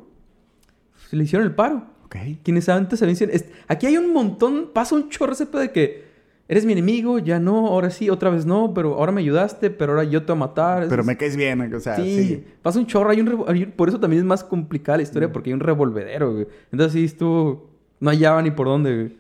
Se 1.10 1.16
le 1.16 1.26
hicieron 1.26 1.48
el 1.48 1.54
paro. 1.54 1.86
Ok. 2.06 2.16
Quienes 2.44 2.68
antes 2.70 3.02
habían 3.04 3.18
sido... 3.18 3.32
Aquí 3.68 3.86
hay 3.86 3.98
un 3.98 4.12
montón, 4.14 4.72
pasa 4.74 4.96
un 4.96 5.10
chorro 5.10 5.36
de 5.36 5.72
que... 5.72 6.06
Eres 6.48 6.66
mi 6.66 6.74
enemigo, 6.74 7.18
ya 7.20 7.40
no, 7.40 7.68
ahora 7.68 7.90
sí, 7.90 8.10
otra 8.10 8.30
vez 8.30 8.46
no, 8.46 8.72
pero 8.76 8.96
ahora 8.96 9.12
me 9.12 9.22
ayudaste, 9.22 9.72
pero 9.72 9.94
ahora 9.94 10.04
yo 10.04 10.22
te 10.26 10.32
voy 10.32 10.38
a 10.38 10.46
matar. 10.46 10.88
Pero 10.90 11.02
Es- 11.02 11.08
me 11.08 11.18
caes 11.18 11.36
bien, 11.36 11.74
o 11.74 11.80
sea, 11.80 11.96
Sí, 11.98 12.24
sí. 12.24 12.44
pasa 12.62 12.78
un 12.80 12.86
chorro. 12.88 13.10
Hay 13.12 13.20
un 13.22 13.74
por 13.76 13.90
eso 13.90 14.00
también 14.00 14.22
es 14.22 14.26
más 14.28 14.44
complicada 14.44 14.98
la 14.98 15.02
Mm. 15.02 15.08
historia, 15.08 15.32
porque 15.32 15.50
hay 15.50 15.54
un 15.56 15.60
revolvedero, 15.60 16.34
güey. 16.34 16.48
Entonces 16.72 16.94
sí, 16.94 17.06
estuvo... 17.06 17.75
No 18.00 18.10
hallaba 18.10 18.42
ni 18.42 18.52
por 18.52 18.68
dónde, 18.68 18.96
güey. 18.96 19.18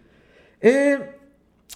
Eh, 0.61 0.99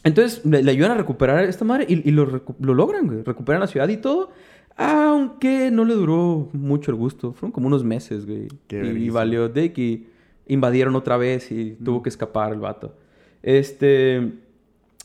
entonces 0.04 0.46
le, 0.46 0.64
le 0.64 0.72
ayudan 0.72 0.92
a 0.92 0.96
recuperar 0.96 1.44
esta 1.44 1.66
madre 1.66 1.86
y, 1.90 2.08
y 2.08 2.12
lo, 2.12 2.26
logran, 2.60 3.08
güey. 3.08 3.24
Recuperan 3.24 3.62
la 3.62 3.68
ciudad 3.68 3.88
y 3.90 3.98
todo. 3.98 4.32
Aunque 4.78 5.72
no 5.72 5.84
le 5.86 5.94
duró 5.94 6.50
mucho 6.54 6.92
el 6.92 6.98
gusto. 6.98 7.34
Fueron 7.34 7.52
como 7.52 7.68
unos 7.68 7.84
meses, 7.84 8.26
güey. 8.26 8.48
Qué 8.68 8.82
Y, 8.86 9.10
valió 9.10 9.50
de 9.50 9.74
que 9.74 10.08
invadieron 10.48 10.96
otra 10.96 11.18
vez 11.18 11.52
y 11.52 11.76
Mm. 11.80 11.84
tuvo 11.84 12.02
que 12.04 12.10
escapar 12.10 12.54
el 12.54 12.60
vato. 12.60 12.96
Este... 13.44 14.34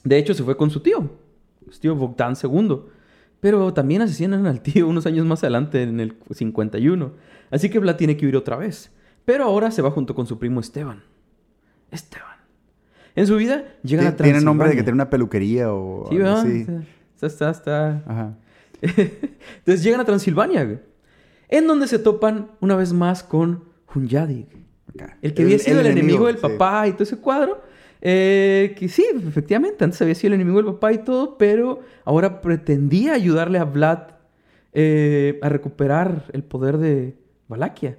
De 0.04 0.18
hecho, 0.18 0.34
se 0.34 0.42
fue 0.44 0.56
con 0.56 0.70
su 0.70 0.80
tío. 0.80 1.10
Su 1.70 1.80
tío 1.80 1.94
Bogdan 1.96 2.34
II. 2.40 2.78
Pero 3.40 3.72
también 3.74 4.02
asesinan 4.02 4.46
al 4.46 4.60
tío 4.62 4.86
unos 4.88 5.06
años 5.06 5.26
más 5.26 5.42
adelante, 5.42 5.82
en 5.82 5.98
el 6.00 6.14
51. 6.30 7.12
Así 7.50 7.68
que 7.68 7.78
Vlad 7.78 7.96
tiene 7.96 8.16
que 8.16 8.26
huir 8.26 8.36
otra 8.36 8.56
vez. 8.56 8.90
Pero 9.24 9.44
ahora 9.44 9.70
se 9.70 9.82
va 9.82 9.90
junto 9.90 10.14
con 10.14 10.26
su 10.26 10.38
primo 10.38 10.60
Esteban. 10.60 11.02
Esteban. 11.94 12.28
En 13.14 13.26
su 13.26 13.36
vida 13.36 13.64
llegan 13.82 14.06
a 14.08 14.16
Ti- 14.16 14.24
Tiene 14.24 14.40
nombre 14.40 14.68
de 14.68 14.74
que 14.76 14.82
Transilvania. 14.82 14.84
tiene 14.84 14.94
una 14.96 15.10
peluquería 15.10 15.72
o 15.72 16.06
Sí, 16.10 16.16
algo 16.16 16.28
así. 16.30 16.66
Está, 17.14 17.26
está, 17.26 17.50
está. 17.50 18.02
Ajá. 18.06 18.34
Entonces 18.82 19.82
llegan 19.82 20.00
a 20.00 20.04
Transilvania, 20.04 20.64
güey. 20.64 20.78
En 21.48 21.66
donde 21.66 21.86
se 21.86 21.98
topan 21.98 22.50
una 22.60 22.76
vez 22.76 22.92
más 22.92 23.22
con 23.22 23.64
Hunyadi. 23.94 24.46
Acá. 24.88 25.16
El 25.22 25.34
que 25.34 25.42
había 25.42 25.58
sido 25.58 25.80
el, 25.80 25.86
enemigo, 25.86 26.26
del 26.26 26.36
sí. 26.36 26.42
papá 26.42 26.86
y 26.88 26.92
todo 26.92 27.04
ese 27.04 27.18
cuadro. 27.18 27.62
eh, 28.00 28.74
que 28.78 28.88
sí, 28.88 29.04
efectivamente, 29.26 29.82
antes 29.84 30.00
había 30.02 30.14
sido 30.14 30.28
el 30.28 30.34
enemigo 30.40 30.56
del 30.62 30.66
papá 30.74 30.92
y 30.92 30.98
todo, 30.98 31.38
pero 31.38 31.80
ahora 32.04 32.40
pretendía 32.40 33.14
ayudarle 33.14 33.58
a 33.58 33.64
Vlad 33.64 34.08
eh, 34.72 35.38
a 35.42 35.48
recuperar 35.48 36.24
el 36.32 36.42
poder 36.42 36.78
de 36.78 37.16
Valaquia. 37.48 37.96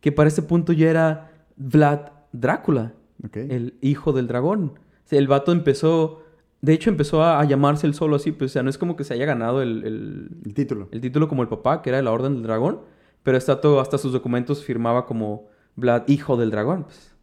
Que 0.00 0.12
para 0.12 0.28
ese 0.28 0.42
punto 0.42 0.72
ya 0.72 0.88
era 0.88 1.30
Vlad 1.56 2.10
Drácula, 2.32 2.92
El 3.34 3.74
hijo 3.80 4.12
del 4.12 4.26
dragón. 4.26 4.74
O 4.78 5.08
sea, 5.08 5.18
el 5.18 5.26
vato 5.28 5.52
empezó, 5.52 6.22
de 6.60 6.72
hecho 6.72 6.90
empezó 6.90 7.22
a, 7.22 7.40
a 7.40 7.44
llamarse 7.44 7.86
él 7.86 7.94
solo 7.94 8.16
así, 8.16 8.32
pues 8.32 8.50
o 8.50 8.54
sea, 8.54 8.62
no 8.62 8.70
es 8.70 8.78
como 8.78 8.94
que 8.96 9.04
se 9.04 9.14
haya 9.14 9.24
ganado 9.26 9.62
el- 9.62 9.84
el, 9.84 10.28
El 10.44 10.54
título. 10.54 10.88
el 10.92 11.00
título 11.00 11.28
como 11.28 11.42
el 11.42 11.48
papá, 11.48 11.82
que 11.82 11.90
era 11.90 11.96
de 11.98 12.04
la 12.04 12.12
Orden 12.12 12.34
del 12.34 12.42
Dragón, 12.44 12.80
pero 13.22 13.36
está 13.36 13.60
todo, 13.60 13.80
hasta 13.80 13.98
sus 13.98 14.12
documentos 14.12 14.64
firmaba 14.64 15.04
como 15.06 15.48
Vlad, 15.76 16.04
hijo 16.08 16.36
del 16.36 16.50
dragón. 16.50 16.84
Pues. 16.84 17.14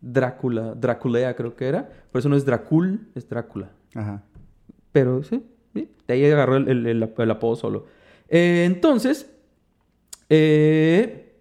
Drácula, 0.00 0.74
Draculea 0.74 1.36
creo 1.36 1.54
que 1.56 1.66
era. 1.66 1.88
Por 2.10 2.18
eso 2.20 2.28
no 2.28 2.36
es 2.36 2.44
Dracul, 2.44 3.08
es 3.14 3.28
Drácula. 3.28 3.70
Ajá. 3.94 4.24
Pero 4.92 5.22
sí, 5.22 5.44
sí, 5.74 5.88
de 6.06 6.14
ahí 6.14 6.24
agarró 6.26 6.56
el, 6.56 6.68
el- 6.68 6.86
el- 6.86 7.12
el 7.16 7.30
apodo 7.30 7.56
solo. 7.56 7.86
Eh, 8.28 8.64
entonces, 8.66 9.30
eh, 10.28 11.36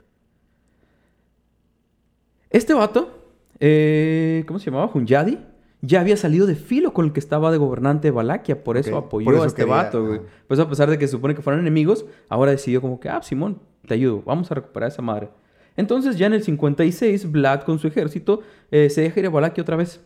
este 2.50 2.74
vato, 2.74 3.21
eh, 3.62 4.44
¿cómo 4.48 4.60
se 4.60 4.66
llamaba? 4.66 4.92
Hunyadi, 4.94 5.38
ya 5.82 6.02
había 6.02 6.18
salido 6.18 6.46
de 6.48 6.56
filo 6.56 6.94
con 6.94 7.06
el 7.06 7.14
que 7.14 7.20
estaba 7.20 7.52
de 7.52 7.58
gobernante 7.58 8.08
de 8.08 8.12
Valaquia. 8.12 8.64
Por 8.64 8.78
eso 8.78 8.98
apoyó 8.98 9.26
por 9.26 9.36
eso 9.36 9.44
a 9.44 9.48
este 9.48 9.62
quería, 9.62 9.76
vato, 9.76 10.06
güey. 10.06 10.22
eso, 10.50 10.62
a 10.64 10.70
pesar 10.70 10.90
de 10.90 10.98
que 10.98 11.08
se 11.08 11.12
supone 11.12 11.36
que 11.36 11.42
fueron 11.42 11.62
enemigos, 11.62 12.06
ahora 12.28 12.52
decidió 12.52 12.82
como 12.82 13.00
que, 13.00 13.08
ah, 13.08 13.22
Simón, 13.22 13.60
te 13.88 13.94
ayudo, 13.94 14.22
vamos 14.26 14.52
a 14.52 14.56
recuperar 14.56 14.90
esa 14.90 15.02
madre. 15.02 15.30
Entonces, 15.78 16.18
ya 16.18 16.28
en 16.28 16.34
el 16.34 16.44
56, 16.44 17.32
Vlad 17.32 17.62
con 17.62 17.80
su 17.80 17.88
ejército 17.88 18.42
eh, 18.72 18.90
se 18.90 19.02
deja 19.02 19.20
ir 19.22 19.28
a 19.28 19.30
Valaquia 19.30 19.62
otra 19.62 19.78
vez 19.78 20.02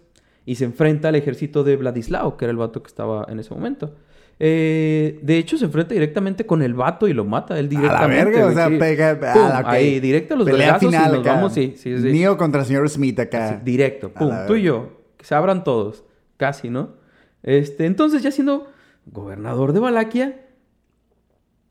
y 0.45 0.55
se 0.55 0.65
enfrenta 0.65 1.09
al 1.09 1.15
ejército 1.15 1.63
de 1.63 1.75
Vladislao, 1.75 2.37
que 2.37 2.45
era 2.45 2.51
el 2.51 2.57
vato 2.57 2.83
que 2.83 2.87
estaba 2.87 3.25
en 3.29 3.39
ese 3.39 3.53
momento. 3.53 3.95
Eh, 4.37 5.19
de 5.21 5.37
hecho, 5.37 5.57
se 5.57 5.65
enfrenta 5.65 5.93
directamente 5.93 6.45
con 6.45 6.61
el 6.61 6.73
vato 6.73 7.07
y 7.07 7.13
lo 7.13 7.23
mata 7.23 7.57
él 7.57 7.67
A 7.67 7.73
la 7.73 7.79
directamente. 7.81 8.25
verga, 8.25 8.45
o 8.47 8.53
sea, 8.53 8.67
sí. 8.67 8.77
pega. 8.77 9.19
Pum, 9.19 9.41
ah, 9.43 9.59
ok. 9.61 9.67
Ahí, 9.67 9.99
directo 9.99 10.33
a 10.33 10.37
los 10.37 10.45
Pelea 10.45 10.77
final 10.79 11.09
y 11.09 11.11
nos 11.13 11.21
acá. 11.21 11.33
vamos, 11.35 11.53
sí, 11.53 11.73
sí, 11.77 11.97
sí. 11.97 12.11
Neo 12.11 12.37
contra 12.37 12.61
el 12.61 12.67
señor 12.67 12.89
Smith 12.89 13.19
acá. 13.19 13.49
Así, 13.49 13.55
directo, 13.63 14.09
pum, 14.13 14.29
la 14.29 14.45
tú 14.45 14.55
y 14.55 14.63
yo, 14.63 15.01
que 15.17 15.25
se 15.25 15.35
abran 15.35 15.63
todos, 15.63 16.03
casi, 16.37 16.69
¿no? 16.69 16.95
Este, 17.43 17.85
entonces, 17.85 18.23
ya 18.23 18.31
siendo 18.31 18.67
gobernador 19.05 19.71
de 19.71 19.79
Valaquia, 19.79 20.41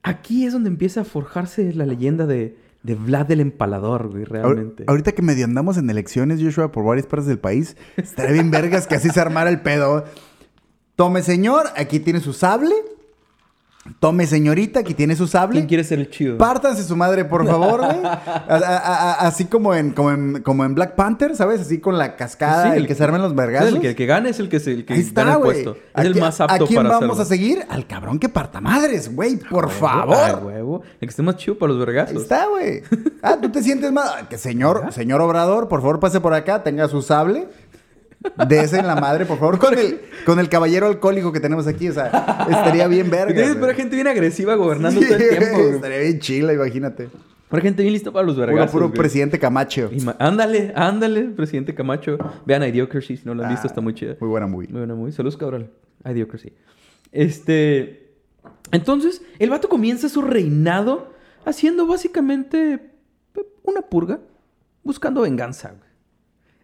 aquí 0.02 0.46
es 0.46 0.52
donde 0.52 0.68
empieza 0.70 1.02
a 1.02 1.04
forjarse 1.04 1.72
la 1.74 1.84
leyenda 1.84 2.26
de, 2.26 2.56
de 2.82 2.94
Vlad 2.94 3.30
el 3.30 3.40
Empalador, 3.40 4.08
güey, 4.10 4.24
realmente. 4.24 4.84
Ahorita 4.86 5.12
que 5.12 5.22
medio 5.22 5.44
andamos 5.44 5.76
en 5.78 5.90
elecciones, 5.90 6.40
Joshua, 6.42 6.70
por 6.72 6.84
varias 6.84 7.06
partes 7.06 7.26
del 7.26 7.38
país, 7.38 7.76
estaría 7.96 8.32
bien 8.32 8.50
vergas 8.50 8.86
que 8.86 8.94
así 8.94 9.10
se 9.10 9.20
armara 9.20 9.50
el 9.50 9.60
pedo. 9.60 10.04
Tome, 10.96 11.22
señor, 11.22 11.66
aquí 11.76 12.00
tiene 12.00 12.20
su 12.20 12.32
sable. 12.32 12.74
Tome, 14.00 14.26
señorita, 14.26 14.80
aquí 14.80 14.94
tiene 14.94 15.14
su 15.14 15.26
sable. 15.26 15.56
¿Quién 15.56 15.66
quiere 15.66 15.84
ser 15.84 15.98
el 15.98 16.08
chido? 16.08 16.38
Pártanse 16.38 16.82
su 16.84 16.96
madre, 16.96 17.26
por 17.26 17.46
favor, 17.46 17.80
güey. 17.84 17.98
A- 18.06 18.42
a- 18.48 18.78
a- 18.78 19.12
así 19.26 19.44
como 19.44 19.74
en, 19.74 19.90
como, 19.90 20.10
en, 20.10 20.42
como 20.42 20.64
en 20.64 20.74
Black 20.74 20.94
Panther, 20.94 21.36
¿sabes? 21.36 21.60
Así 21.60 21.80
con 21.80 21.98
la 21.98 22.16
cascada, 22.16 22.70
Sí, 22.72 22.78
el 22.78 22.86
que 22.86 22.94
se 22.94 23.04
armen 23.04 23.20
los 23.20 23.34
vergazos. 23.34 23.68
El 23.74 23.80
que, 23.82 23.90
el 23.90 23.94
que 23.94 24.06
gane 24.06 24.30
es 24.30 24.40
el 24.40 24.48
que, 24.48 24.58
se, 24.58 24.72
el 24.72 24.86
que 24.86 24.94
Ahí 24.94 25.02
gana 25.12 25.32
está, 25.32 25.34
el 25.34 25.40
puesto. 25.42 25.72
Es 25.72 25.80
¿A 25.92 26.00
el 26.02 26.14
más 26.18 26.40
apto 26.40 26.64
¿A 26.64 26.66
quién 26.66 26.76
para 26.78 26.88
vamos 26.98 27.20
hacerlo. 27.20 27.22
a 27.22 27.26
seguir? 27.26 27.66
Al 27.68 27.86
cabrón 27.86 28.18
que 28.18 28.30
parta 28.30 28.62
madres, 28.62 29.14
güey. 29.14 29.36
Por 29.36 29.68
favor. 29.68 30.42
huevo. 30.44 30.80
El 30.94 31.00
que 31.00 31.06
esté 31.10 31.22
más 31.22 31.36
chido 31.36 31.58
para 31.58 31.72
los 31.74 31.80
Ahí 31.80 31.86
vergazos. 31.86 32.22
está, 32.22 32.46
güey. 32.46 32.82
Ah, 33.20 33.36
¿tú 33.40 33.50
te 33.52 33.62
sientes 33.62 33.92
mal? 33.92 34.08
Ah, 34.22 34.28
Que 34.30 34.38
señor, 34.38 34.94
señor 34.94 35.20
Obrador, 35.20 35.68
por 35.68 35.80
favor, 35.82 36.00
pase 36.00 36.22
por 36.22 36.32
acá, 36.32 36.62
tenga 36.62 36.88
su 36.88 37.02
sable. 37.02 37.48
Dese 38.48 38.78
en 38.78 38.86
la 38.86 38.96
madre, 38.96 39.26
por 39.26 39.38
favor, 39.38 39.58
con 39.58 39.78
el, 39.78 40.00
con 40.24 40.38
el 40.38 40.48
caballero 40.48 40.86
alcohólico 40.86 41.30
que 41.32 41.40
tenemos 41.40 41.66
aquí. 41.66 41.88
O 41.88 41.92
sea, 41.92 42.46
estaría 42.48 42.86
bien 42.88 43.10
verga. 43.10 43.34
Tienes 43.34 43.56
para 43.56 43.74
gente 43.74 43.94
bien 43.96 44.08
agresiva 44.08 44.54
gobernando 44.54 45.00
Sí, 45.00 45.06
todo 45.06 45.16
el 45.18 45.28
tiempo. 45.38 45.58
Estaría 45.74 45.98
bien 45.98 46.18
chila, 46.20 46.52
imagínate. 46.54 47.08
Para 47.48 47.62
gente 47.62 47.82
bien 47.82 47.92
lista 47.92 48.10
para 48.10 48.24
los 48.26 48.34
Puro, 48.34 48.46
vergazos. 48.46 48.72
puro 48.72 48.86
güey. 48.88 48.98
presidente 48.98 49.38
Camacho. 49.38 49.90
Ándale, 50.18 50.72
ándale, 50.74 51.22
presidente 51.36 51.74
Camacho. 51.74 52.16
Vean 52.46 52.62
Idiocracy, 52.64 53.18
si 53.18 53.24
no 53.26 53.34
lo 53.34 53.44
han 53.44 53.50
visto, 53.50 53.66
Ah, 53.66 53.70
está 53.70 53.80
muy 53.80 53.94
chida. 53.94 54.16
Muy 54.18 54.28
buena 54.30 54.46
movie. 54.46 54.68
Muy 54.68 54.78
buena, 54.80 54.94
muy. 54.94 55.12
Saludos, 55.12 55.36
cabrón. 55.36 55.70
Idiocracy. 56.04 56.52
Este. 57.12 58.16
Entonces, 58.72 59.22
el 59.38 59.50
vato 59.50 59.68
comienza 59.68 60.08
su 60.08 60.22
reinado 60.22 61.12
haciendo 61.44 61.86
básicamente 61.86 62.80
una 63.62 63.82
purga, 63.82 64.18
buscando 64.82 65.20
venganza. 65.22 65.68
güey. 65.68 65.80
Como 65.80 65.82
que 65.82 66.63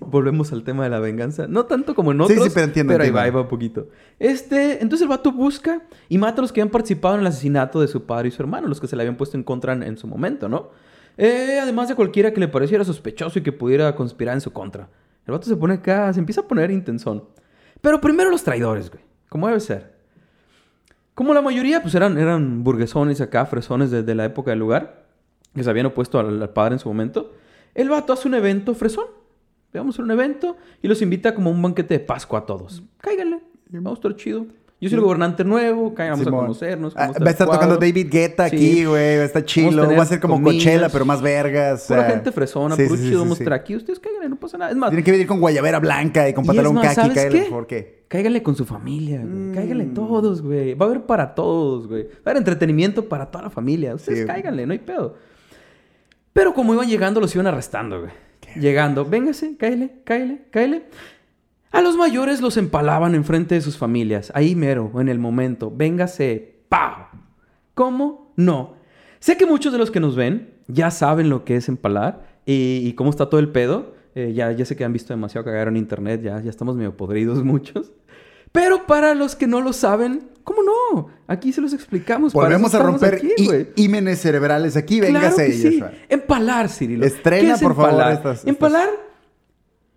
Volvemos 0.00 0.52
al 0.52 0.62
tema 0.64 0.84
de 0.84 0.90
la 0.90 1.00
venganza. 1.00 1.46
No 1.48 1.66
tanto 1.66 1.94
como 1.94 2.12
en 2.12 2.18
Sí, 2.18 2.32
otros, 2.32 2.44
sí, 2.44 2.50
pero 2.54 2.66
entiendo, 2.66 2.92
ahí 2.92 2.98
va, 2.98 3.04
entiendo. 3.04 3.20
ahí 3.20 3.30
va 3.30 3.40
un 3.42 3.48
poquito. 3.48 3.88
Este, 4.18 4.74
entonces 4.82 5.02
el 5.02 5.08
vato 5.08 5.32
busca 5.32 5.82
y 6.08 6.18
mata 6.18 6.40
a 6.40 6.42
los 6.42 6.52
que 6.52 6.60
habían 6.60 6.70
participado 6.72 7.14
en 7.14 7.22
el 7.22 7.26
asesinato 7.26 7.80
de 7.80 7.88
su 7.88 8.04
padre 8.04 8.28
y 8.28 8.30
su 8.30 8.42
hermano, 8.42 8.68
los 8.68 8.80
que 8.80 8.86
se 8.86 8.96
le 8.96 9.02
habían 9.02 9.16
puesto 9.16 9.36
en 9.36 9.42
contra 9.42 9.72
en, 9.72 9.82
en 9.82 9.96
su 9.98 10.06
momento, 10.06 10.48
¿no? 10.48 10.70
Eh, 11.16 11.58
además 11.60 11.88
de 11.88 11.94
cualquiera 11.94 12.32
que 12.32 12.40
le 12.40 12.48
pareciera 12.48 12.84
sospechoso 12.84 13.38
y 13.38 13.42
que 13.42 13.52
pudiera 13.52 13.94
conspirar 13.94 14.34
en 14.34 14.40
su 14.40 14.52
contra. 14.52 14.88
El 15.26 15.32
vato 15.32 15.46
se 15.46 15.56
pone 15.56 15.74
acá, 15.74 16.12
se 16.12 16.20
empieza 16.20 16.42
a 16.42 16.48
poner 16.48 16.70
intensón. 16.70 17.24
Pero 17.80 18.00
primero 18.00 18.30
los 18.30 18.42
traidores, 18.42 18.90
güey. 18.90 19.02
Como 19.28 19.46
debe 19.46 19.60
ser. 19.60 19.92
Como 21.14 21.34
la 21.34 21.42
mayoría, 21.42 21.82
pues 21.82 21.94
eran, 21.94 22.16
eran 22.18 22.64
burguesones 22.64 23.20
acá, 23.20 23.44
fresones 23.46 23.90
de, 23.90 24.02
de 24.02 24.14
la 24.14 24.24
época 24.24 24.50
del 24.52 24.60
lugar, 24.60 25.04
que 25.54 25.62
se 25.62 25.68
habían 25.68 25.86
opuesto 25.86 26.18
al, 26.18 26.40
al 26.42 26.50
padre 26.50 26.74
en 26.76 26.78
su 26.78 26.88
momento. 26.88 27.32
El 27.74 27.88
vato 27.90 28.12
hace 28.12 28.26
un 28.26 28.34
evento 28.34 28.74
fresón. 28.74 29.04
Vamos 29.72 29.98
a 29.98 30.02
un 30.02 30.10
evento 30.10 30.56
y 30.82 30.88
los 30.88 31.00
invita 31.02 31.34
como 31.34 31.50
un 31.50 31.60
banquete 31.62 31.94
de 31.94 32.00
Pascua 32.00 32.40
a 32.40 32.46
todos. 32.46 32.82
Cáiganle, 32.98 33.40
vamos 33.70 33.92
a 33.92 33.94
estar 33.94 34.16
chido. 34.16 34.46
Yo 34.82 34.88
soy 34.88 34.96
el 34.96 35.04
gobernante 35.04 35.44
nuevo, 35.44 35.92
vamos 35.94 36.20
Simón. 36.20 36.34
a 36.34 36.38
conocernos. 36.38 36.94
Ah, 36.96 37.12
va 37.22 37.26
a 37.26 37.30
estar 37.30 37.46
tocando 37.46 37.76
David 37.76 38.08
Guetta 38.10 38.48
Sí. 38.48 38.56
aquí, 38.56 38.84
güey. 38.86 39.18
Va 39.18 39.22
a 39.24 39.26
estar 39.26 39.44
chilo. 39.44 39.86
Va 39.94 40.02
a 40.02 40.06
ser 40.06 40.20
como 40.20 40.36
comidas. 40.36 40.54
Coachella, 40.64 40.88
pero 40.88 41.04
más 41.04 41.20
vergas. 41.20 41.84
Pura 41.86 42.04
gente 42.04 42.32
fresona, 42.32 42.76
Sí, 42.76 42.84
puro 42.84 42.96
sí, 42.96 43.08
chido, 43.08 43.20
vamos 43.20 43.38
a 43.38 43.42
estar 43.42 43.52
aquí. 43.52 43.76
Ustedes 43.76 44.00
cáiganle, 44.00 44.30
no 44.30 44.36
pasa 44.36 44.56
nada. 44.56 44.70
Es 44.70 44.78
más, 44.78 44.88
Tienen 44.88 45.04
que 45.04 45.10
venir 45.10 45.26
con 45.26 45.38
guayabera 45.38 45.78
blanca 45.80 46.26
y 46.30 46.32
con 46.32 46.44
Y 46.44 46.46
pantalón 46.46 46.78
es 46.78 46.82
más, 46.82 46.94
kaki. 46.94 46.94
¿sabes 46.96 47.14
cáiganle, 47.14 47.44
qué? 47.44 47.50
¿Por 47.50 47.66
qué? 47.66 48.04
Cáiganle 48.08 48.42
con 48.42 48.56
su 48.56 48.64
familia, 48.64 49.18
güey. 49.20 49.30
Mm. 49.34 49.54
Cáiganle 49.54 49.84
todos, 49.84 50.40
güey. 50.40 50.72
Va 50.72 50.86
a 50.86 50.88
haber 50.88 51.02
para 51.02 51.34
todos, 51.34 51.86
güey. 51.86 52.04
Va 52.04 52.08
a 52.24 52.30
haber 52.30 52.38
entretenimiento 52.38 53.06
para 53.06 53.26
toda 53.30 53.44
la 53.44 53.50
familia. 53.50 53.94
Ustedes 53.94 54.24
cáiganle, 54.24 54.64
no 54.66 54.72
hay 54.72 54.78
pedo. 54.78 55.14
Pero 56.32 56.54
como 56.54 56.72
iban 56.72 56.88
llegando, 56.88 57.20
los 57.20 57.34
iban 57.34 57.46
arrestando, 57.48 58.00
güey. 58.00 58.12
Llegando, 58.56 59.04
véngase, 59.04 59.56
cáele, 59.56 60.02
cáele, 60.04 60.42
cáele. 60.50 60.84
A 61.70 61.82
los 61.82 61.96
mayores 61.96 62.40
los 62.40 62.56
empalaban 62.56 63.14
enfrente 63.14 63.54
de 63.54 63.60
sus 63.60 63.78
familias. 63.78 64.32
Ahí 64.34 64.56
mero, 64.56 64.92
en 65.00 65.08
el 65.08 65.18
momento. 65.18 65.72
Véngase, 65.74 66.62
¡pau! 66.68 67.06
¿Cómo? 67.74 68.32
No. 68.36 68.74
Sé 69.20 69.36
que 69.36 69.46
muchos 69.46 69.72
de 69.72 69.78
los 69.78 69.90
que 69.90 70.00
nos 70.00 70.16
ven 70.16 70.54
ya 70.66 70.90
saben 70.90 71.28
lo 71.28 71.44
que 71.44 71.56
es 71.56 71.68
empalar 71.68 72.40
y, 72.44 72.92
cómo 72.94 73.10
está 73.10 73.28
todo 73.28 73.40
el 73.40 73.50
pedo. 73.50 73.94
Eh, 74.16 74.32
ya, 74.34 74.50
ya 74.50 74.64
sé 74.64 74.74
que 74.74 74.84
han 74.84 74.92
visto 74.92 75.12
demasiado 75.12 75.44
cagar 75.44 75.68
en 75.68 75.76
internet, 75.76 76.20
ya, 76.22 76.40
ya 76.40 76.50
estamos 76.50 76.74
medio 76.74 76.96
podridos 76.96 77.44
muchos. 77.44 77.92
Pero 78.52 78.86
para 78.86 79.14
los 79.14 79.36
que 79.36 79.46
no 79.46 79.60
lo 79.60 79.72
saben, 79.72 80.28
¿cómo 80.44 80.60
no? 80.62 81.08
Aquí 81.28 81.52
se 81.52 81.60
los 81.60 81.72
explicamos. 81.72 82.32
Volvemos 82.32 82.74
a 82.74 82.80
romper 82.80 83.14
aquí, 83.14 83.32
ímenes 83.76 84.20
cerebrales 84.20 84.76
aquí. 84.76 84.98
Claro 84.98 85.14
Véngase, 85.14 85.46
que 85.46 85.52
sí. 85.52 85.80
Empalar, 86.08 86.68
Cirilo. 86.68 87.06
Estrena, 87.06 87.48
¿Qué 87.50 87.54
es 87.54 87.60
por 87.62 87.74
favor, 87.76 87.90
empalar? 87.90 88.12
estas- 88.14 88.36
estas- 88.38 88.48
Empalar 88.48 88.88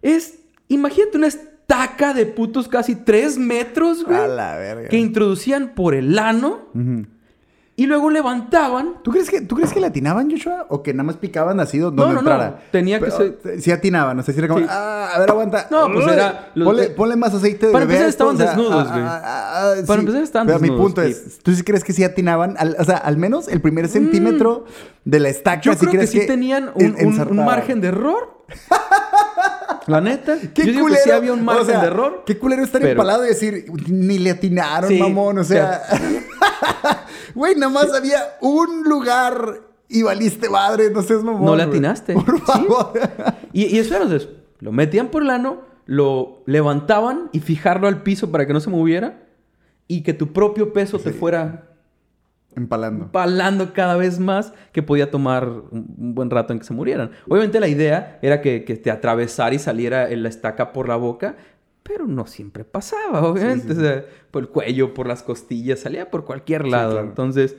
es... 0.01 0.35
Imagínate 0.69 1.17
una 1.17 1.27
estaca 1.27 2.13
de 2.13 2.25
putos 2.25 2.67
casi 2.67 2.95
tres 2.95 3.37
metros, 3.37 4.03
güey. 4.05 4.17
A 4.17 4.27
la 4.27 4.55
verga. 4.57 4.89
Que 4.89 4.97
introducían 4.97 5.73
por 5.75 5.93
el 5.93 6.17
ano 6.17 6.67
Ujú. 6.73 7.05
Y 7.75 7.87
luego 7.87 8.09
levantaban. 8.11 8.95
¿Tú 9.03 9.09
crees, 9.11 9.29
que, 9.31 9.41
¿Tú 9.41 9.55
crees 9.55 9.73
que 9.73 9.79
le 9.79 9.87
atinaban, 9.87 10.29
Joshua? 10.29 10.67
¿O 10.69 10.83
que 10.83 10.93
nada 10.93 11.03
más 11.05 11.17
picaban 11.17 11.59
así 11.59 11.79
donde 11.79 12.01
No, 12.01 12.07
no, 12.09 12.13
no. 12.13 12.19
entrara? 12.19 12.61
Tenía 12.71 12.99
que 12.99 13.05
Pero, 13.05 13.17
ser- 13.17 13.61
Sí 13.61 13.71
atinaban. 13.71 14.19
O 14.19 14.23
sea, 14.23 14.31
sí 14.33 14.39
era 14.39 14.47
como... 14.47 14.59
Sí. 14.59 14.67
Ah, 14.69 15.09
a 15.15 15.19
ver, 15.19 15.29
aguanta. 15.31 15.67
No, 15.71 15.91
pues 15.91 16.07
era- 16.07 16.51
los- 16.53 16.67
Ponle, 16.67 16.89
ponle 16.89 17.15
más 17.15 17.33
aceite 17.33 17.67
de 17.67 17.73
Para 17.73 17.85
bebé 17.85 17.95
empezar, 18.05 18.09
estaban 18.09 18.35
o 18.35 18.37
sea, 18.37 18.47
desnudos, 18.47 18.87
ah, 18.87 18.91
güey. 18.91 19.03
ah, 19.03 19.21
ah, 19.23 19.73
Para 19.87 19.99
sí. 19.99 20.05
empezar, 20.05 20.23
estaban 20.23 20.47
Pero 20.47 20.59
mi 20.59 20.67
desnudos, 20.69 20.85
punto 20.93 21.07
y- 21.07 21.11
es... 21.11 21.39
¿Tú 21.39 21.51
sí 21.55 21.63
crees 21.63 21.83
que 21.83 21.93
sí 21.93 22.03
atinaban? 22.03 22.55
Al- 22.59 22.75
o 22.79 22.83
sea, 22.83 22.97
al 22.97 23.17
menos 23.17 23.47
el 23.47 23.59
primer 23.59 23.87
centímetro 23.87 24.65
de 25.05 25.19
la 25.19 25.29
estaca. 25.29 25.61
Yo 25.61 25.73
¿sí 25.73 25.79
creo 25.79 25.91
que 25.91 25.97
crees 25.97 26.11
sí 26.11 26.27
tenían 26.27 26.69
un, 26.75 26.81
en- 26.83 26.91
un- 26.93 26.99
ensartaban? 26.99 27.39
un 27.39 27.45
margen 27.45 27.81
de 27.81 27.87
error. 27.87 28.43
La 29.87 29.99
neta. 29.99 30.37
Qué 30.53 30.61
yo 30.65 30.71
digo 30.71 30.81
culero. 30.83 31.01
que 31.03 31.09
sí 31.09 31.11
había 31.11 31.33
un 31.33 31.43
margen 31.43 31.63
o 31.63 31.65
sea, 31.65 31.81
de 31.81 31.87
error. 31.87 32.23
Qué 32.25 32.37
culero 32.37 32.63
estar 32.63 32.79
pero- 32.79 32.91
empalado 32.91 33.25
y 33.25 33.29
decir, 33.29 33.65
ni 33.87 34.17
le 34.19 34.29
atinaron, 34.31 34.89
Sí, 34.89 34.97
mamón. 34.99 35.39
O 35.39 35.43
sea, 35.43 35.81
güey, 37.35 37.55
nada 37.55 37.71
más 37.71 37.93
había 37.93 38.19
un 38.41 38.83
lugar 38.83 39.61
y 39.89 40.01
valiste 40.03 40.49
madre. 40.49 40.89
No 40.91 41.01
seas 41.01 41.23
mamón. 41.23 41.45
No 41.45 41.55
le 41.55 41.63
atinaste. 41.63 42.13
Por 42.13 42.35
Sí. 42.37 42.41
favor. 42.45 42.91
Y, 43.51 43.65
y 43.75 43.79
eso 43.79 43.95
era, 43.95 44.03
entonces, 44.05 44.29
lo 44.59 44.71
metían 44.71 45.09
por 45.09 45.23
el 45.23 45.29
ano, 45.29 45.61
lo 45.85 46.41
levantaban 46.45 47.29
y 47.33 47.39
fijarlo 47.39 47.87
al 47.87 48.01
piso 48.03 48.31
para 48.31 48.47
que 48.47 48.53
no 48.53 48.59
se 48.59 48.69
moviera 48.69 49.23
y 49.87 50.01
que 50.03 50.13
tu 50.13 50.31
propio 50.33 50.71
peso 50.73 50.97
te 50.99 51.11
fuera 51.11 51.69
Empalando. 52.55 53.11
palando 53.11 53.73
cada 53.73 53.97
vez 53.97 54.19
más 54.19 54.53
que 54.71 54.83
podía 54.83 55.09
tomar 55.09 55.47
un, 55.49 55.95
un 55.97 56.13
buen 56.15 56.29
rato 56.29 56.53
en 56.53 56.59
que 56.59 56.65
se 56.65 56.73
murieran. 56.73 57.09
Obviamente 57.27 57.59
la 57.59 57.67
idea 57.67 58.19
era 58.21 58.41
que, 58.41 58.63
que 58.63 58.75
te 58.75 58.91
atravesara 58.91 59.55
y 59.55 59.59
saliera 59.59 60.07
la 60.09 60.29
estaca 60.29 60.71
por 60.71 60.87
la 60.87 60.95
boca, 60.95 61.35
pero 61.83 62.07
no 62.07 62.25
siempre 62.25 62.63
pasaba, 62.63 63.27
obviamente. 63.27 63.73
sí. 63.73 63.79
O 63.79 63.83
sea, 63.83 64.05
por 64.31 64.43
el 64.43 64.49
cuello, 64.49 64.93
por 64.93 65.07
las 65.07 65.21
costillas, 65.21 65.79
salía 65.81 66.09
por 66.09 66.25
cualquier 66.25 66.65
lado. 66.67 66.93
claro. 66.93 67.07
Entonces, 67.07 67.57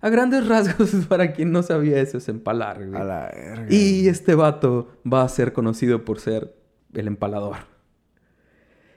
a 0.00 0.08
grandes 0.08 0.46
rasgos, 0.48 0.90
para 1.08 1.32
quien 1.32 1.52
no 1.52 1.62
sabía 1.62 2.00
eso, 2.00 2.18
es 2.18 2.28
empalar. 2.28 2.84
güey. 2.86 3.00
A 3.00 3.04
la 3.04 3.30
verga. 3.34 3.66
Y 3.68 4.08
este 4.08 4.34
vato 4.34 4.88
va 5.10 5.22
a 5.22 5.28
ser 5.28 5.52
conocido 5.52 6.04
por 6.04 6.18
ser 6.20 6.54
el 6.94 7.06
empalador. 7.06 7.56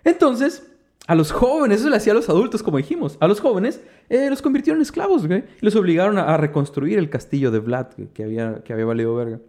Entonces, 0.04 0.70
a 1.08 1.16
los 1.16 1.32
jóvenes, 1.32 1.82
eso 1.82 1.90
le 1.90 1.98
hacía 1.98 2.14
a 2.14 2.16
los 2.16 2.30
adultos, 2.30 2.64
como 2.64 2.78
dijimos, 2.78 3.18
a 3.20 3.28
los 3.28 3.40
jóvenes 3.42 3.82
eh, 4.10 4.30
los 4.30 4.42
convirtieron 4.42 4.78
en 4.80 4.84
esclavos, 4.84 5.28
güey. 5.28 5.44
Y 5.62 5.66
los 5.66 5.76
obligaron 5.76 6.18
a, 6.18 6.34
a 6.34 6.38
reconstruir 6.38 6.98
el 6.98 7.10
castillo 7.10 7.52
de 7.52 7.60
Vlad, 7.60 7.88
güey, 7.98 8.10
que 8.10 8.24
había, 8.24 8.64
que 8.64 8.74
había 8.74 8.86
valido 8.86 9.16
verga. 9.16 9.40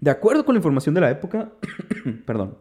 De 0.00 0.10
acuerdo 0.10 0.44
con 0.44 0.54
la 0.54 0.58
información 0.58 0.94
de 0.94 1.00
la 1.00 1.10
época, 1.10 1.52
perdón, 2.26 2.56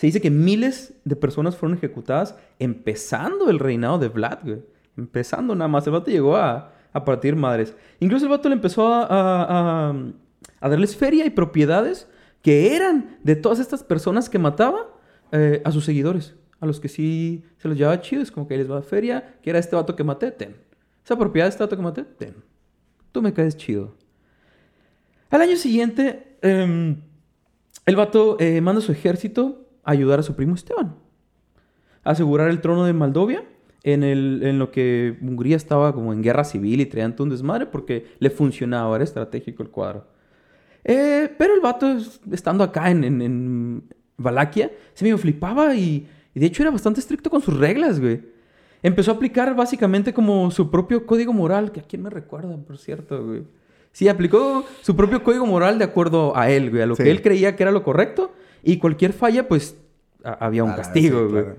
se 0.00 0.06
dice 0.06 0.22
que 0.22 0.30
miles 0.30 0.94
de 1.04 1.14
personas 1.14 1.56
fueron 1.58 1.76
ejecutadas 1.76 2.34
empezando 2.58 3.50
el 3.50 3.58
reinado 3.58 3.98
de 3.98 4.08
Vlad, 4.08 4.38
güey. 4.44 4.62
Empezando 4.96 5.54
nada 5.54 5.68
más. 5.68 5.86
El 5.86 5.92
vato 5.92 6.10
llegó 6.10 6.36
a, 6.38 6.72
a 6.94 7.04
partir 7.04 7.36
madres. 7.36 7.74
Incluso 7.98 8.24
el 8.24 8.30
vato 8.30 8.48
le 8.48 8.54
empezó 8.54 8.86
a, 8.94 9.02
a- 9.04 9.90
a- 9.90 9.94
a 10.62 10.68
darles 10.70 10.96
feria 10.96 11.26
y 11.26 11.30
propiedades 11.30 12.08
que 12.40 12.74
eran 12.74 13.18
de 13.22 13.36
todas 13.36 13.58
estas 13.60 13.84
personas 13.84 14.30
que 14.30 14.38
mataba 14.38 14.88
eh, 15.32 15.60
a 15.66 15.70
sus 15.70 15.84
seguidores. 15.84 16.34
A 16.60 16.66
los 16.66 16.80
que 16.80 16.88
sí 16.88 17.44
se 17.58 17.68
los 17.68 17.76
llevaba 17.76 18.00
chido. 18.00 18.22
Es 18.22 18.30
como 18.32 18.48
que 18.48 18.56
les 18.56 18.70
va 18.70 18.80
feria. 18.80 19.36
Que 19.42 19.50
era 19.50 19.58
este 19.58 19.76
vato 19.76 19.96
que 19.96 20.04
maté, 20.04 20.30
ten. 20.30 20.56
Esa 21.04 21.18
propiedad 21.18 21.44
de 21.44 21.50
este 21.50 21.62
vato 21.62 21.76
que 21.76 21.82
maté, 21.82 22.04
ten. 22.04 22.36
Tú 23.12 23.20
me 23.20 23.34
caes 23.34 23.54
chido. 23.58 23.94
Al 25.28 25.42
año 25.42 25.56
siguiente, 25.56 26.36
em, 26.40 26.96
el 27.86 27.96
vato 27.96 28.36
eh, 28.40 28.60
manda 28.62 28.80
a 28.80 28.84
su 28.84 28.92
ejército 28.92 29.66
a 29.68 29.69
ayudar 29.84 30.20
a 30.20 30.22
su 30.22 30.34
primo 30.34 30.54
Esteban. 30.54 30.96
A 32.04 32.10
asegurar 32.10 32.48
el 32.48 32.60
trono 32.60 32.84
de 32.84 32.92
Moldovia 32.92 33.44
en, 33.82 34.02
el, 34.02 34.40
en 34.42 34.58
lo 34.58 34.70
que 34.70 35.16
Hungría 35.20 35.56
estaba 35.56 35.92
como 35.94 36.12
en 36.12 36.22
guerra 36.22 36.44
civil 36.44 36.80
y 36.80 36.86
traían 36.86 37.14
todo 37.14 37.24
un 37.24 37.30
desmadre 37.30 37.66
porque 37.66 38.06
le 38.18 38.30
funcionaba, 38.30 38.94
era 38.96 39.04
estratégico 39.04 39.62
el 39.62 39.70
cuadro. 39.70 40.06
Eh, 40.84 41.30
pero 41.38 41.54
el 41.54 41.60
vato, 41.60 41.90
es- 41.92 42.20
estando 42.30 42.64
acá 42.64 42.90
en, 42.90 43.04
en, 43.04 43.20
en 43.22 43.82
Valaquia, 44.16 44.70
se 44.94 45.04
medio 45.04 45.18
flipaba 45.18 45.74
y, 45.74 46.08
y 46.34 46.40
de 46.40 46.46
hecho 46.46 46.62
era 46.62 46.70
bastante 46.70 47.00
estricto 47.00 47.28
con 47.30 47.42
sus 47.42 47.56
reglas, 47.56 48.00
güey. 48.00 48.22
Empezó 48.82 49.10
a 49.10 49.14
aplicar 49.14 49.54
básicamente 49.54 50.14
como 50.14 50.50
su 50.50 50.70
propio 50.70 51.04
código 51.04 51.34
moral, 51.34 51.70
que 51.70 51.80
a 51.80 51.82
quién 51.82 52.02
me 52.02 52.08
recuerda, 52.08 52.56
por 52.56 52.78
cierto, 52.78 53.22
güey. 53.26 53.42
Sí, 53.92 54.08
aplicó 54.08 54.64
su 54.80 54.96
propio 54.96 55.22
código 55.22 55.44
moral 55.44 55.78
de 55.78 55.84
acuerdo 55.84 56.34
a 56.34 56.48
él, 56.50 56.70
güey, 56.70 56.82
a 56.82 56.86
lo 56.86 56.94
Sí. 56.96 57.02
que 57.02 57.10
él 57.10 57.20
creía 57.20 57.56
que 57.56 57.62
era 57.62 57.72
lo 57.72 57.82
correcto. 57.82 58.32
Y 58.62 58.78
cualquier 58.78 59.12
falla, 59.12 59.48
pues, 59.48 59.76
había 60.22 60.64
un 60.64 60.70
A 60.70 60.76
la- 60.76 60.82
castigo, 60.82 61.18
sí, 61.26 61.32
güey. 61.32 61.44
claro. 61.44 61.58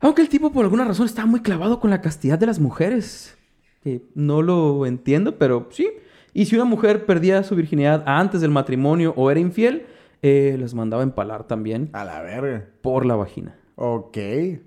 Aunque 0.00 0.22
el 0.22 0.28
tipo 0.28 0.50
por 0.52 0.64
alguna 0.64 0.84
razón 0.84 1.06
estaba 1.06 1.26
muy 1.26 1.40
clavado 1.40 1.78
con 1.80 1.90
la 1.90 2.00
castidad 2.00 2.38
de 2.38 2.46
las 2.46 2.58
mujeres. 2.58 3.36
Que 3.82 4.02
no 4.14 4.42
lo 4.42 4.86
entiendo, 4.86 5.36
pero 5.38 5.68
sí. 5.70 5.88
Y 6.32 6.46
si 6.46 6.54
una 6.54 6.64
mujer 6.64 7.06
perdía 7.06 7.42
su 7.42 7.54
virginidad 7.56 8.02
antes 8.06 8.40
del 8.40 8.50
matrimonio 8.50 9.12
o 9.16 9.30
era 9.30 9.40
infiel, 9.40 9.86
eh, 10.22 10.56
los 10.58 10.74
mandaba 10.74 11.02
a 11.02 11.04
empalar 11.04 11.46
también 11.46 11.90
A 11.92 12.04
la 12.04 12.22
verga. 12.22 12.66
por 12.82 13.04
la 13.04 13.16
vagina. 13.16 13.56
Ok. 13.76 14.16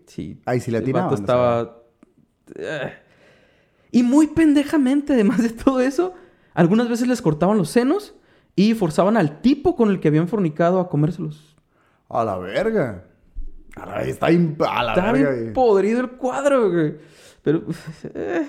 Sí. 0.07 0.41
Ahí 0.45 0.59
sí 0.59 0.71
le 0.71 0.77
El 0.79 0.83
atinaban, 0.83 1.09
vato 1.09 1.21
estaba... 1.21 1.77
Eh. 2.55 2.93
Y 3.91 4.03
muy 4.03 4.27
pendejamente, 4.27 5.13
además 5.13 5.41
de 5.41 5.49
todo 5.49 5.79
eso, 5.79 6.13
algunas 6.53 6.89
veces 6.89 7.07
les 7.07 7.21
cortaban 7.21 7.57
los 7.57 7.69
senos 7.69 8.15
y 8.55 8.73
forzaban 8.73 9.17
al 9.17 9.41
tipo 9.41 9.75
con 9.75 9.89
el 9.89 9.99
que 9.99 10.09
habían 10.09 10.27
fornicado 10.27 10.79
a 10.79 10.89
comérselos. 10.89 11.55
A 12.09 12.23
la 12.23 12.37
verga. 12.37 13.05
A 13.75 13.85
la, 13.85 14.03
está 14.03 14.27
a 14.27 14.31
la 14.83 14.93
Está 14.93 15.11
verga. 15.11 15.31
bien 15.31 15.53
podrido 15.53 16.01
el 16.01 16.11
cuadro, 16.11 16.71
güey. 16.71 16.95
Pero... 17.41 17.63
eh, 18.13 18.47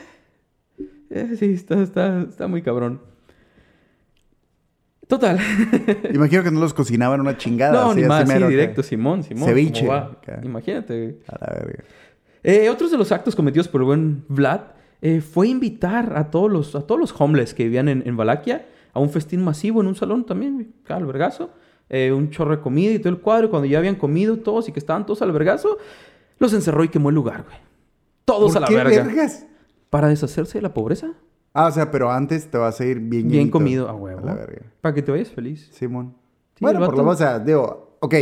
eh, 1.11 1.37
sí, 1.39 1.53
está, 1.53 1.81
está, 1.81 2.23
está 2.23 2.47
muy 2.47 2.63
cabrón. 2.63 3.01
Total. 5.07 5.39
Imagino 6.15 6.43
que 6.43 6.51
no 6.51 6.61
los 6.61 6.75
cocinaban 6.75 7.21
una 7.21 7.37
chingada. 7.37 7.73
no, 7.73 7.91
así, 7.91 7.97
ni 7.97 8.03
así 8.03 8.09
más, 8.09 8.23
sí, 8.23 8.35
mero, 8.35 8.49
directo, 8.49 8.83
Simón, 8.83 9.23
Simón. 9.23 9.49
Ceviche. 9.49 9.87
Imagínate, 10.43 11.01
güey. 11.01 11.19
A 11.29 11.39
la 11.41 11.65
verga. 11.65 11.85
Eh, 12.43 12.69
otros 12.69 12.91
de 12.91 12.99
los 12.99 13.11
actos 13.13 13.35
cometidos 13.35 13.69
por 13.69 13.81
el 13.81 13.87
buen 13.87 14.25
Vlad 14.29 14.61
eh, 15.01 15.21
fue 15.21 15.49
invitar 15.49 16.13
a 16.17 16.31
todos 16.31 16.51
los, 16.51 16.75
a 16.75 16.87
todos 16.87 17.01
los 17.01 17.15
homeless 17.19 17.55
que 17.55 17.65
vivían 17.65 17.89
en, 17.89 18.03
en 18.07 18.17
Valaquia 18.17 18.67
a 18.95 19.01
un 19.01 19.11
festín 19.11 19.43
masivo 19.45 19.81
en 19.81 19.89
un 19.89 19.95
salón 19.97 20.25
también, 20.25 20.73
al 20.89 21.05
vergazo, 21.05 21.51
eh, 21.91 22.13
un 22.13 22.31
chorro 22.31 22.57
de 22.57 22.63
comida 22.63 22.93
y 22.93 22.99
todo 22.99 23.11
el 23.11 23.21
cuadro. 23.21 23.47
Y 23.47 23.51
cuando 23.51 23.67
ya 23.67 23.79
habían 23.79 23.97
comido 23.97 24.39
todos 24.39 24.69
y 24.69 24.73
que 24.73 24.79
estaban 24.79 25.05
todos 25.05 25.21
al 25.23 25.33
vergazo, 25.33 25.77
los 26.39 26.53
encerró 26.55 26.83
y 26.85 26.89
quemó 26.89 27.11
el 27.11 27.15
lugar, 27.15 27.43
güey. 27.45 27.57
Todos 28.25 28.53
¿Por 28.53 28.59
a 28.59 28.61
la 28.63 28.67
qué 28.69 28.77
verga. 28.77 29.03
vergas? 29.05 29.47
Para 29.91 30.09
deshacerse 30.09 30.59
de 30.59 30.63
la 30.63 30.73
pobreza. 30.73 31.13
Ah, 31.53 31.67
o 31.69 31.71
sea, 31.71 31.91
pero 31.91 32.11
antes 32.11 32.51
te 32.51 32.57
vas 32.59 32.81
a 32.81 32.85
ir 32.87 32.99
bien 32.99 33.29
Bien 33.29 33.51
comido, 33.51 33.89
a 33.89 33.95
huevo. 33.95 34.21
A 34.21 34.25
la 34.25 34.35
verga. 34.35 34.63
Para 34.81 34.95
que 34.95 35.03
te 35.03 35.13
vayas 35.13 35.29
feliz. 35.29 35.69
Simón. 35.73 36.15
Sí, 36.57 36.65
bueno, 36.65 36.81
por 36.85 36.97
lo 36.97 37.03
menos, 37.05 37.15
o 37.15 37.19
sea, 37.19 37.39
digo, 37.39 37.97
ok, 38.01 38.15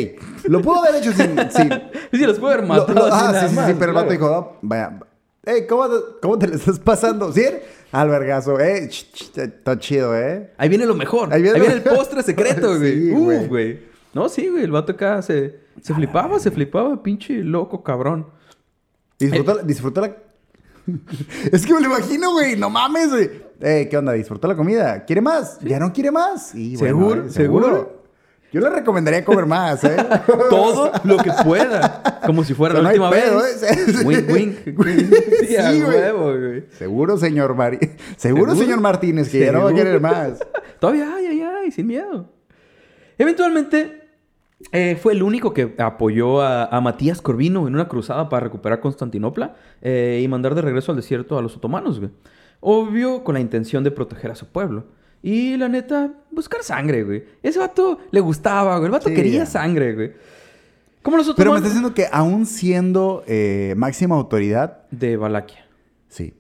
lo 0.49 0.61
pudo 0.61 0.85
haber 0.85 0.97
hecho 1.03 1.13
sin... 1.13 1.37
sin 1.51 1.71
Sí, 2.13 2.27
los 2.27 2.39
puede 2.39 2.55
haber 2.55 2.67
matado. 2.67 2.95
lo- 2.95 3.13
ah, 3.15 3.33
sí, 3.49 3.55
sí, 3.55 3.61
sí, 3.67 3.73
pero 3.79 3.93
el 3.93 3.95
vato 3.97 4.11
dijo, 4.11 4.27
"Oh, 4.27 4.57
vaya, 4.63 4.99
hey, 5.45 5.67
¿cómo, 5.69 5.89
te- 5.89 5.95
¿cómo 6.21 6.39
te 6.39 6.49
le 6.49 6.57
estás 6.57 6.79
pasando? 6.79 7.33
¿Sí? 7.33 7.43
Al 7.93 8.09
vergazo, 8.09 8.59
eh, 8.59 8.89
está 9.37 9.79
chido, 9.79 10.17
eh. 10.17 10.51
Ahí 10.57 10.69
viene 10.69 10.87
lo 10.87 10.95
mejor. 10.95 11.33
Ahí 11.33 11.47
Ahí 11.47 11.61
viene 11.61 11.75
el 11.75 11.83
postre 11.83 12.23
secreto, 12.23 12.77
güey. 12.79 13.09
Sí. 13.09 13.13
Uf, 13.13 13.49
güey. 13.49 13.81
No, 14.15 14.29
sí, 14.29 14.49
güey. 14.49 14.65
El 14.65 14.71
vato 14.71 14.93
acá 14.93 15.21
se, 15.23 15.61
se 15.83 15.95
flipaba, 15.95 16.39
se 16.39 16.51
flipaba, 16.51 17.03
pinche 17.03 17.35
loco, 17.45 17.83
cabrón. 17.83 18.27
Disfruta, 19.19 19.55
la- 19.55 19.63
disfruta 19.63 20.01
la... 20.01 20.17
es 21.53 21.65
que 21.67 21.75
me 21.75 21.81
lo 21.81 21.87
imagino, 21.87 22.33
güey, 22.33 22.57
no 22.57 22.69
mames, 22.71 23.11
güey. 23.11 23.31
Eh, 23.61 23.87
¿qué 23.91 23.97
onda? 23.97 24.13
¿Disfruta 24.13 24.49
la 24.49 24.57
comida? 24.57 25.05
¿Quiere 25.05 25.21
más? 25.21 25.59
¿Ya 25.61 25.79
no 25.79 25.93
quiere 25.93 26.11
más? 26.11 26.53
Bueno, 26.55 26.79
¿Seguro? 26.79 27.27
eh, 27.27 27.31
¿Seguro? 27.31 28.02
Yo 28.53 28.61
le 28.61 28.69
recomendaría 28.71 29.25
comer 29.25 29.47
más, 29.47 29.83
¿eh? 29.85 29.97
Todo 30.51 30.93
lo 31.05 31.17
que 31.19 31.31
pueda. 31.45 32.21
Como 32.27 32.45
si 32.45 32.53
fuera 32.55 32.75
O 32.75 32.83
sea, 32.83 32.83
la 32.83 32.99
no 32.99 33.07
última 33.07 33.11
pedo, 33.11 33.39
vez. 33.43 33.63
¿eh? 33.63 34.03
Wink, 34.05 34.29
wink. 34.31 34.57
Sí, 35.49 35.57
a 35.57 35.71
Sí, 35.73 35.81
güey. 35.83 35.97
huevo, 35.97 36.25
güey. 36.39 36.65
Seguro, 36.73 37.17
señor 37.17 37.55
Mari... 37.55 37.79
Seguro, 38.17 38.53
¿Seguro? 38.53 38.55
señor 38.57 38.81
Martínez, 38.81 39.31
que 39.31 39.41
ya 39.41 39.53
no 39.53 39.65
va 39.65 39.71
a 39.71 39.75
querer 39.75 40.01
más. 40.01 40.39
Todavía, 40.79 41.15
ay, 41.17 41.27
ay, 41.27 41.43
ay, 41.43 41.71
sin 41.71 41.87
miedo. 41.87 42.29
Eventualmente, 43.19 44.09
eh, 44.73 44.99
fue 45.01 45.13
el 45.15 45.23
único 45.23 45.53
que 45.55 45.75
apoyó 45.79 46.41
a, 46.43 46.67
a 46.67 46.81
Matías 46.81 47.21
Corvino 47.23 47.67
en 47.69 47.75
una 47.75 47.89
cruzada 47.89 48.29
para 48.29 48.45
recuperar 48.45 48.81
Constantinopla 48.81 49.55
eh, 49.81 50.21
y 50.23 50.29
mandar 50.29 50.55
de 50.55 50.63
regreso 50.63 50.93
al 50.93 50.97
desierto 50.97 51.39
a 51.39 51.43
los 51.43 51.57
otomanos, 51.57 51.99
güey. 52.01 52.11
Obvio, 52.61 53.25
con 53.25 53.35
la 53.35 53.41
intención 53.41 53.83
de 53.83 53.91
proteger 53.91 54.31
a 54.31 54.35
su 54.35 54.47
pueblo. 54.47 54.85
Y 55.23 55.57
la 55.57 55.69
neta, 55.69 56.13
buscar 56.31 56.63
sangre, 56.65 57.05
güey. 57.05 57.25
Ese 57.43 57.59
vato 57.59 57.99
le 58.11 58.21
gustaba, 58.21 58.77
güey. 58.77 58.87
El 58.87 58.91
vato 58.93 59.09
Sí, 59.09 59.15
quería 59.15 59.47
sangre, 59.47 59.95
güey. 59.95 60.13
Como 61.03 61.17
los 61.17 61.33
Pero 61.37 61.53
me 61.53 61.59
estás 61.59 61.73
diciendo 61.73 61.95
que 61.95 62.07
aún 62.11 62.47
siendo 62.47 63.25
eh, 63.27 63.75
máxima 63.77 64.15
autoridad, 64.17 64.83
De 64.91 65.17
Valaquia. 65.17 65.67
sí, 66.09 66.35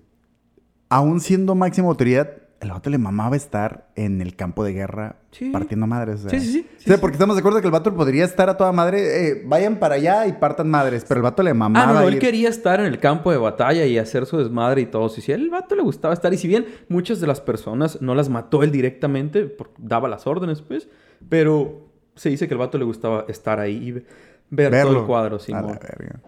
aún 0.88 1.20
siendo 1.20 1.54
máxima 1.54 1.88
autoridad, 1.88 2.41
el 2.62 2.70
vato 2.70 2.88
le 2.90 2.96
mamaba 2.98 3.36
estar 3.36 3.88
en 3.96 4.20
el 4.22 4.36
campo 4.36 4.62
de 4.64 4.72
guerra 4.72 5.16
Sí. 5.32 5.50
partiendo 5.50 5.86
madres. 5.86 6.24
o 6.24 6.28
sea. 6.28 6.38
Sí, 6.38 6.46
sí, 6.46 6.52
sí. 6.52 6.60
O 6.60 6.78
Sí, 6.78 6.84
sea, 6.86 6.94
sí. 6.96 7.00
porque 7.00 7.14
estamos 7.16 7.36
de 7.36 7.40
acuerdo 7.40 7.60
que 7.60 7.66
el 7.66 7.72
vato 7.72 7.94
podría 7.94 8.24
estar 8.24 8.48
a 8.48 8.56
toda 8.56 8.70
madre, 8.72 9.28
eh, 9.28 9.42
vayan 9.46 9.76
para 9.76 9.96
allá 9.96 10.26
y 10.26 10.32
partan 10.32 10.70
madres, 10.70 11.04
pero 11.08 11.18
el 11.18 11.22
vato 11.22 11.42
le 11.42 11.52
mamaba. 11.54 11.90
Ah, 11.90 11.92
no, 11.94 12.00
no, 12.02 12.08
él 12.08 12.14
ir- 12.14 12.20
quería 12.20 12.48
estar 12.48 12.80
en 12.80 12.86
el 12.86 12.98
campo 13.00 13.30
de 13.32 13.38
batalla 13.38 13.84
y 13.84 13.98
hacer 13.98 14.26
su 14.26 14.38
desmadre 14.38 14.82
y 14.82 14.86
todo. 14.86 15.08
Sí, 15.08 15.20
sí, 15.20 15.32
al 15.32 15.48
vato 15.50 15.74
le 15.74 15.82
gustaba 15.82 16.14
estar. 16.14 16.32
Y 16.32 16.38
si 16.38 16.48
bien 16.48 16.66
muchas 16.88 17.20
de 17.20 17.26
las 17.26 17.40
personas 17.40 18.00
no 18.00 18.14
las 18.14 18.28
mató 18.28 18.62
él 18.62 18.70
directamente, 18.70 19.44
porque 19.46 19.74
daba 19.78 20.08
las 20.08 20.26
órdenes, 20.26 20.62
pues, 20.62 20.88
pero 21.28 21.88
se 22.14 22.28
dice 22.28 22.46
que 22.46 22.54
al 22.54 22.58
vato 22.58 22.78
le 22.78 22.84
gustaba 22.84 23.24
estar 23.28 23.58
ahí 23.58 23.76
y 23.88 23.92
ve- 23.92 24.04
ver 24.50 24.82
todo 24.82 25.00
el 25.00 25.06
cuadro, 25.06 25.36
A 25.36 25.40
Simón. 25.40 25.66
la 25.66 25.78
verga. 25.78 26.20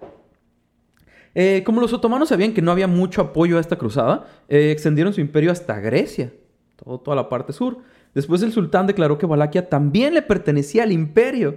Eh, 1.34 1.62
como 1.64 1.80
los 1.80 1.92
otomanos 1.92 2.28
sabían 2.28 2.52
que 2.54 2.62
no 2.62 2.70
había 2.70 2.86
mucho 2.86 3.20
apoyo 3.20 3.58
a 3.58 3.60
esta 3.60 3.76
cruzada, 3.76 4.26
eh, 4.48 4.70
extendieron 4.70 5.12
su 5.12 5.20
imperio 5.20 5.50
hasta 5.50 5.80
Grecia, 5.80 6.32
todo, 6.76 7.00
toda 7.00 7.16
la 7.16 7.28
parte 7.28 7.52
sur. 7.52 7.78
Después 8.14 8.42
el 8.42 8.52
sultán 8.52 8.86
declaró 8.86 9.18
que 9.18 9.26
Valaquia 9.26 9.68
también 9.68 10.14
le 10.14 10.22
pertenecía 10.22 10.84
al 10.84 10.92
imperio. 10.92 11.56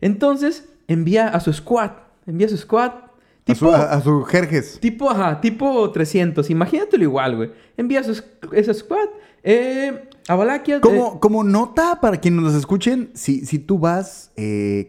Entonces 0.00 0.68
envía 0.88 1.28
a 1.28 1.40
su 1.40 1.52
squad, 1.52 1.90
envía 2.26 2.46
a 2.46 2.50
su 2.50 2.56
squad, 2.56 2.90
A 2.90 3.10
tipo, 3.44 3.58
su, 3.58 3.70
a, 3.70 3.92
a 3.92 4.00
su 4.00 4.22
Jerjes. 4.24 4.80
tipo, 4.80 5.10
ajá, 5.10 5.40
tipo 5.40 5.90
300, 5.90 6.48
imagínatelo 6.48 7.04
igual, 7.04 7.36
güey. 7.36 7.52
Envía 7.76 8.00
a 8.00 8.04
su, 8.04 8.22
ese 8.52 8.72
squad 8.72 9.08
eh, 9.42 10.08
a 10.26 10.34
Valaquia. 10.34 10.80
Como, 10.80 11.20
como 11.20 11.44
nota 11.44 12.00
para 12.00 12.16
quienes 12.16 12.40
nos 12.40 12.54
escuchen, 12.54 13.10
si, 13.12 13.44
si 13.44 13.58
tú 13.58 13.78
vas 13.78 14.32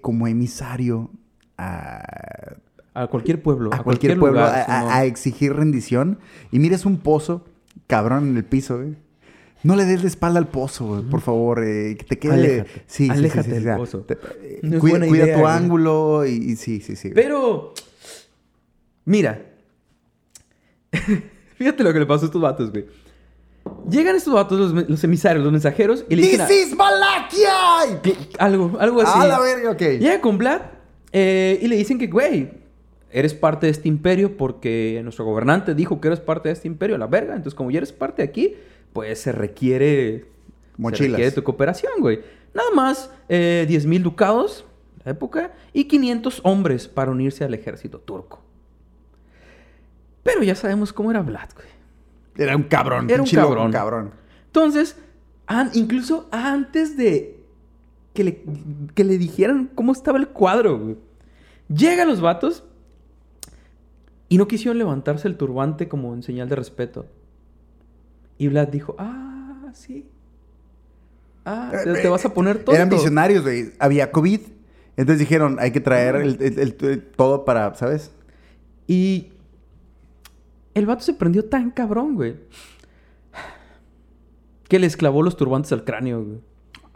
como 0.01 0.27
emisario 0.27 1.11
a, 1.57 2.55
a 2.95 3.07
cualquier 3.07 3.41
pueblo, 3.43 3.69
a 3.73 3.83
cualquier, 3.83 4.17
pueblo 4.17 4.39
lugar, 4.39 4.65
a, 4.67 5.05
exigir 5.05 5.53
rendición 5.53 6.17
y 6.51 6.59
mires 6.59 6.85
un 6.85 6.97
pozo, 6.97 7.45
cabrón, 7.87 8.29
en 8.29 8.37
el 8.37 8.43
piso, 8.45 8.77
güey. 8.77 8.95
No 9.63 9.75
le 9.75 9.85
des 9.85 10.01
la 10.03 10.07
espalda 10.07 10.39
al 10.39 10.47
pozo, 10.47 10.85
güey, 10.87 11.01
por 11.03 11.21
favor. 11.21 11.63
eh, 11.63 11.95
que 11.97 12.05
te 12.05 12.19
quede. 12.19 12.33
Aléjate. 12.33 12.69
Sí, 12.71 12.81
sí, 12.87 13.05
sí, 13.05 13.09
Aléjate 13.11 13.43
sí, 13.43 13.51
del 13.51 13.61
o 13.61 13.63
sea, 13.63 13.77
pozo. 13.77 13.99
te- 14.01 14.13
eh, 14.13 14.59
No 14.61 14.75
es 14.75 14.79
cuida 14.79 14.99
tu 15.33 15.39
güey. 15.39 15.45
ángulo 15.51 16.25
y, 16.25 16.31
y 16.31 16.55
sí, 16.55 16.81
sí, 16.81 16.95
sí. 16.95 17.09
güey. 17.09 17.15
Pero, 17.23 17.73
mira, 19.05 19.41
fíjate 21.57 21.83
lo 21.83 21.93
que 21.93 21.99
le 21.99 22.05
pasó 22.05 22.23
a 22.23 22.27
estos 22.27 22.41
vatos, 22.41 22.71
güey. 22.71 22.85
Llegan 23.89 24.15
estos 24.15 24.33
vatos, 24.33 24.59
los, 24.73 24.89
los 24.89 25.03
emisarios, 25.03 25.43
los 25.43 25.51
mensajeros, 25.51 26.05
y 26.09 26.15
le 26.15 26.21
dicen 26.27 26.47
¡This 26.47 26.67
is 26.67 26.77
Valaquia! 26.77 27.49
a- 28.39 28.45
algo, 28.45 28.77
algo 28.79 29.01
así. 29.01 29.11
¡A 29.19 29.25
la 29.25 29.39
verga! 29.39 29.71
Ok. 29.71 29.81
Llega 29.99 30.21
con 30.21 30.37
Vlad 30.37 30.61
eh, 31.11 31.59
y 31.61 31.67
le 31.67 31.75
dicen 31.75 31.97
que, 31.97 32.05
güey, 32.07 32.51
eres 33.17 33.33
parte 33.33 33.67
de 33.67 33.71
este 33.71 33.87
imperio 33.87 34.35
porque 34.37 34.99
nuestro 35.03 35.23
gobernante 35.25 35.73
dijo 35.73 36.01
que 36.01 36.09
eres 36.09 36.19
parte 36.19 36.49
de 36.49 36.53
este 36.53 36.67
imperio, 36.67 36.97
la 36.97 37.07
verga. 37.07 37.33
Entonces, 37.35 37.55
como 37.55 37.71
ya 37.71 37.77
eres 37.77 37.93
parte 37.93 38.21
de 38.21 38.27
aquí, 38.29 38.55
pues 38.93 39.19
se 39.21 39.31
requiere... 39.31 40.25
Mochilas. 40.77 40.97
Se 40.99 41.07
requiere 41.11 41.31
tu 41.31 41.43
cooperación, 41.43 41.93
güey. 41.99 42.19
Nada 42.53 42.69
más 42.75 43.09
eh, 43.29 43.65
10 43.67 43.85
mil 43.85 44.03
ducados, 44.03 44.65
la 45.05 45.11
época, 45.13 45.53
y 45.71 45.85
500 45.85 46.41
hombres 46.43 46.87
para 46.89 47.11
unirse 47.11 47.45
al 47.45 47.53
ejército 47.53 47.99
turco. 47.99 48.41
Pero 50.23 50.43
ya 50.43 50.55
sabemos 50.55 50.91
cómo 50.91 51.11
era 51.11 51.21
Vlad, 51.21 51.49
güey. 51.55 51.67
Era 52.37 52.55
un 52.57 52.63
cabrón. 52.63 53.09
Era 53.09 53.21
un 53.21 53.29
cabrón. 53.29 53.71
cabrón. 53.71 54.11
Entonces, 54.47 54.97
an- 55.47 55.71
incluso 55.73 56.27
antes 56.31 56.97
de 56.97 57.39
que 58.13 58.23
le, 58.23 58.43
que 58.93 59.03
le 59.03 59.17
dijeran 59.17 59.69
cómo 59.75 59.91
estaba 59.93 60.17
el 60.17 60.27
cuadro, 60.27 60.77
güey, 60.79 60.97
llegan 61.73 62.07
los 62.07 62.19
vatos 62.21 62.63
y 64.29 64.37
no 64.37 64.47
quisieron 64.47 64.77
levantarse 64.77 65.27
el 65.27 65.37
turbante 65.37 65.87
como 65.87 66.13
en 66.13 66.23
señal 66.23 66.49
de 66.49 66.55
respeto. 66.55 67.05
Y 68.37 68.47
Vlad 68.47 68.67
dijo, 68.69 68.95
ah, 68.97 69.69
sí. 69.73 70.09
Ah, 71.45 71.71
te, 71.83 72.07
vas 72.09 72.25
a 72.25 72.33
poner 72.33 72.63
todo. 72.63 72.75
Eran 72.75 72.89
visionarios, 72.89 73.43
güey. 73.43 73.71
Había 73.79 74.11
COVID. 74.11 74.41
Entonces 74.97 75.19
dijeron, 75.19 75.57
hay 75.59 75.71
que 75.71 75.79
traer 75.79 76.15
el, 76.15 76.37
el- 76.41 76.59
el- 76.59 76.75
el- 76.81 77.03
todo 77.15 77.45
para, 77.45 77.73
¿sabes? 77.75 78.11
Y 78.87 79.29
el 80.73 80.85
vato 80.85 81.01
se 81.03 81.13
prendió 81.13 81.45
tan 81.45 81.69
cabrón, 81.71 82.15
güey. 82.15 82.35
Que 84.67 84.79
les 84.79 84.97
clavó 84.97 85.21
los 85.21 85.37
turbantes 85.37 85.71
al 85.71 85.83
cráneo, 85.83 86.23
güey. 86.23 86.39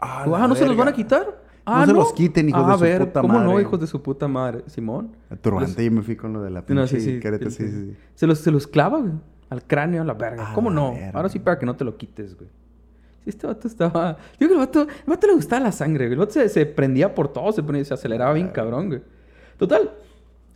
Ah, 0.00 0.24
¿no 0.26 0.54
se 0.54 0.62
los 0.62 0.70
verga. 0.70 0.84
van 0.84 0.88
a 0.88 0.92
quitar? 0.96 1.44
Ah, 1.72 1.86
se 1.86 1.92
los 1.92 2.12
quiten, 2.12 2.48
hijos 2.48 2.66
de 2.66 2.72
a 2.72 2.76
su 2.76 2.80
ver, 2.82 3.06
puta 3.06 3.20
¿cómo 3.20 3.40
no, 3.40 3.50
madre? 3.50 3.62
hijos 3.62 3.80
de 3.80 3.86
su 3.86 4.02
puta 4.02 4.28
madre? 4.28 4.62
Simón. 4.66 5.10
El 5.30 5.38
turbante, 5.38 5.84
yo 5.84 5.90
me 5.90 6.02
fui 6.02 6.16
con 6.16 6.32
lo 6.32 6.42
de 6.42 6.50
la 6.50 6.62
pinche 6.66 6.80
No, 6.80 6.86
sí, 6.86 7.00
sí. 7.00 7.20
careta, 7.20 7.50
sí. 7.50 7.96
Se 8.14 8.26
los, 8.26 8.38
se 8.38 8.50
los 8.50 8.66
clava, 8.66 8.98
güey. 8.98 9.12
Al 9.50 9.62
cráneo, 9.64 10.02
a 10.02 10.04
la 10.04 10.14
verga. 10.14 10.50
A 10.50 10.54
¿Cómo 10.54 10.70
la 10.70 10.76
no? 10.76 10.92
verga. 10.94 11.10
Ahora 11.14 11.28
sí 11.28 11.38
para 11.38 11.58
que 11.58 11.66
no 11.66 11.74
te 11.76 11.84
lo 11.84 11.96
quites, 11.96 12.36
güey. 12.36 12.48
Sí, 13.24 13.30
este 13.30 13.46
vato 13.46 13.68
estaba... 13.68 14.16
Yo 14.38 14.46
creo 14.46 14.48
que 14.48 14.54
el 14.54 14.58
vato, 14.60 14.82
el 14.82 14.88
vato 15.06 15.26
le 15.26 15.34
gustaba 15.34 15.64
la 15.64 15.72
sangre, 15.72 16.06
güey. 16.06 16.12
El 16.14 16.18
vato 16.20 16.32
se, 16.32 16.48
se 16.48 16.64
prendía 16.66 17.14
por 17.14 17.28
todo, 17.32 17.52
se, 17.52 17.62
ponía- 17.62 17.84
se 17.84 17.92
aceleraba 17.94 18.32
bien 18.32 18.48
cabrón, 18.48 18.88
güey. 18.88 19.02
Total. 19.58 19.90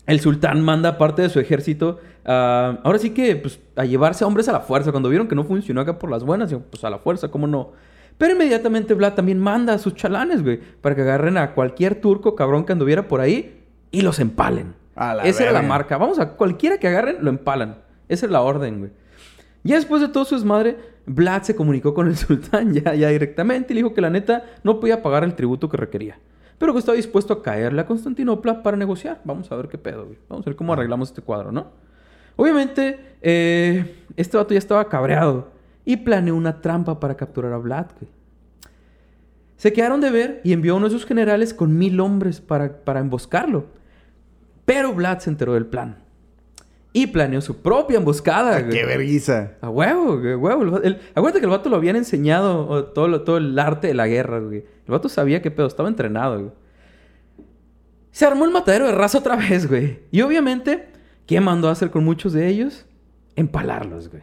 El 0.06 0.20
sultán 0.20 0.60
manda 0.62 0.96
parte 0.98 1.22
de 1.22 1.28
su 1.30 1.40
ejército, 1.40 1.98
ah, 2.26 2.78
ahora 2.84 2.98
sí 2.98 3.10
que, 3.10 3.36
pues, 3.36 3.58
a 3.74 3.84
llevarse 3.86 4.22
a 4.22 4.26
hombres 4.26 4.48
a 4.48 4.52
la 4.52 4.60
fuerza. 4.60 4.90
Cuando 4.92 5.08
vieron 5.08 5.28
que 5.28 5.34
no 5.34 5.44
funcionó 5.44 5.80
acá 5.80 5.98
por 5.98 6.10
las 6.10 6.24
buenas, 6.24 6.54
pues 6.70 6.84
a 6.84 6.90
la 6.90 6.98
fuerza, 6.98 7.28
¿cómo 7.30 7.46
no? 7.46 7.70
Pero 8.18 8.34
inmediatamente 8.34 8.94
Vlad 8.94 9.14
también 9.14 9.38
manda 9.38 9.74
a 9.74 9.78
sus 9.78 9.94
chalanes, 9.94 10.42
güey, 10.42 10.60
para 10.80 10.94
que 10.94 11.02
agarren 11.02 11.36
a 11.36 11.52
cualquier 11.52 12.00
turco 12.00 12.34
cabrón 12.36 12.64
que 12.64 12.72
anduviera 12.72 13.08
por 13.08 13.20
ahí 13.20 13.64
y 13.90 14.02
los 14.02 14.20
empalen. 14.20 14.74
Esa 15.24 15.42
era 15.42 15.52
la 15.52 15.62
marca. 15.62 15.98
Vamos 15.98 16.18
a 16.18 16.30
cualquiera 16.30 16.78
que 16.78 16.86
agarren, 16.86 17.18
lo 17.20 17.30
empalan. 17.30 17.78
Esa 18.08 18.26
es 18.26 18.32
la 18.32 18.42
orden, 18.42 18.78
güey. 18.78 18.90
Ya 19.64 19.76
después 19.76 20.00
de 20.02 20.08
todo 20.08 20.24
su 20.24 20.34
desmadre, 20.34 20.76
Vlad 21.06 21.42
se 21.42 21.56
comunicó 21.56 21.94
con 21.94 22.06
el 22.06 22.16
sultán 22.18 22.72
ya, 22.74 22.94
ya 22.94 23.08
directamente 23.08 23.72
y 23.72 23.74
le 23.74 23.82
dijo 23.82 23.94
que 23.94 24.00
la 24.00 24.10
neta 24.10 24.44
no 24.62 24.78
podía 24.78 25.02
pagar 25.02 25.24
el 25.24 25.34
tributo 25.34 25.68
que 25.68 25.76
requería. 25.76 26.18
Pero 26.58 26.72
que 26.72 26.78
estaba 26.78 26.96
dispuesto 26.96 27.32
a 27.32 27.42
caerle 27.42 27.80
a 27.80 27.86
Constantinopla 27.86 28.62
para 28.62 28.76
negociar. 28.76 29.20
Vamos 29.24 29.50
a 29.50 29.56
ver 29.56 29.68
qué 29.68 29.78
pedo, 29.78 30.06
güey. 30.06 30.18
Vamos 30.28 30.46
a 30.46 30.50
ver 30.50 30.56
cómo 30.56 30.72
arreglamos 30.72 31.08
este 31.08 31.22
cuadro, 31.22 31.50
¿no? 31.50 31.72
Obviamente, 32.36 33.16
eh, 33.22 33.96
este 34.16 34.36
vato 34.36 34.54
ya 34.54 34.58
estaba 34.58 34.88
cabreado 34.88 35.50
y 35.84 35.96
planeó 35.98 36.34
una 36.34 36.60
trampa 36.60 36.98
para 37.00 37.16
capturar 37.16 37.52
a 37.52 37.58
Vlad, 37.58 37.86
güey. 38.00 38.10
Se 39.56 39.72
quedaron 39.72 40.00
de 40.00 40.10
ver 40.10 40.40
y 40.44 40.52
envió 40.52 40.74
a 40.74 40.76
uno 40.76 40.86
de 40.86 40.92
sus 40.92 41.06
generales 41.06 41.54
con 41.54 41.76
mil 41.78 42.00
hombres 42.00 42.40
para, 42.40 42.78
para 42.84 43.00
emboscarlo. 43.00 43.66
Pero 44.64 44.92
Vlad 44.94 45.18
se 45.20 45.30
enteró 45.30 45.54
del 45.54 45.66
plan. 45.66 45.98
y 46.96 47.08
planeó 47.08 47.40
su 47.40 47.56
propia 47.60 47.98
emboscada, 47.98 48.60
güey. 48.60 48.72
¡Qué 48.72 48.84
vergüenza! 48.86 49.52
A 49.60 49.68
huevo, 49.68 50.18
güey, 50.20 50.32
a 50.32 50.36
huevo. 50.38 50.78
El 50.80 51.00
acuérdate 51.14 51.40
que 51.40 51.46
el 51.46 51.50
vato 51.50 51.68
lo 51.68 51.76
habían 51.76 51.96
enseñado 51.96 52.84
todo, 52.86 53.22
todo 53.22 53.36
el 53.38 53.58
arte 53.58 53.88
de 53.88 53.94
la 53.94 54.06
guerra, 54.06 54.38
güey. 54.38 54.58
El 54.58 54.92
vato 54.92 55.08
sabía 55.08 55.42
qué 55.42 55.50
pedo, 55.50 55.66
estaba 55.66 55.88
entrenado, 55.88 56.38
güey. 56.38 56.52
Se 58.12 58.24
armó 58.24 58.44
el 58.44 58.52
matadero 58.52 58.86
de 58.86 58.92
raza 58.92 59.18
otra 59.18 59.34
vez, 59.34 59.68
güey. 59.68 59.98
Y 60.12 60.20
obviamente, 60.22 60.86
¿qué 61.26 61.40
mandó 61.40 61.68
a 61.68 61.72
hacer 61.72 61.90
con 61.90 62.04
muchos 62.04 62.32
de 62.32 62.46
ellos? 62.46 62.86
Empalarlos, 63.34 64.08
güey. 64.08 64.22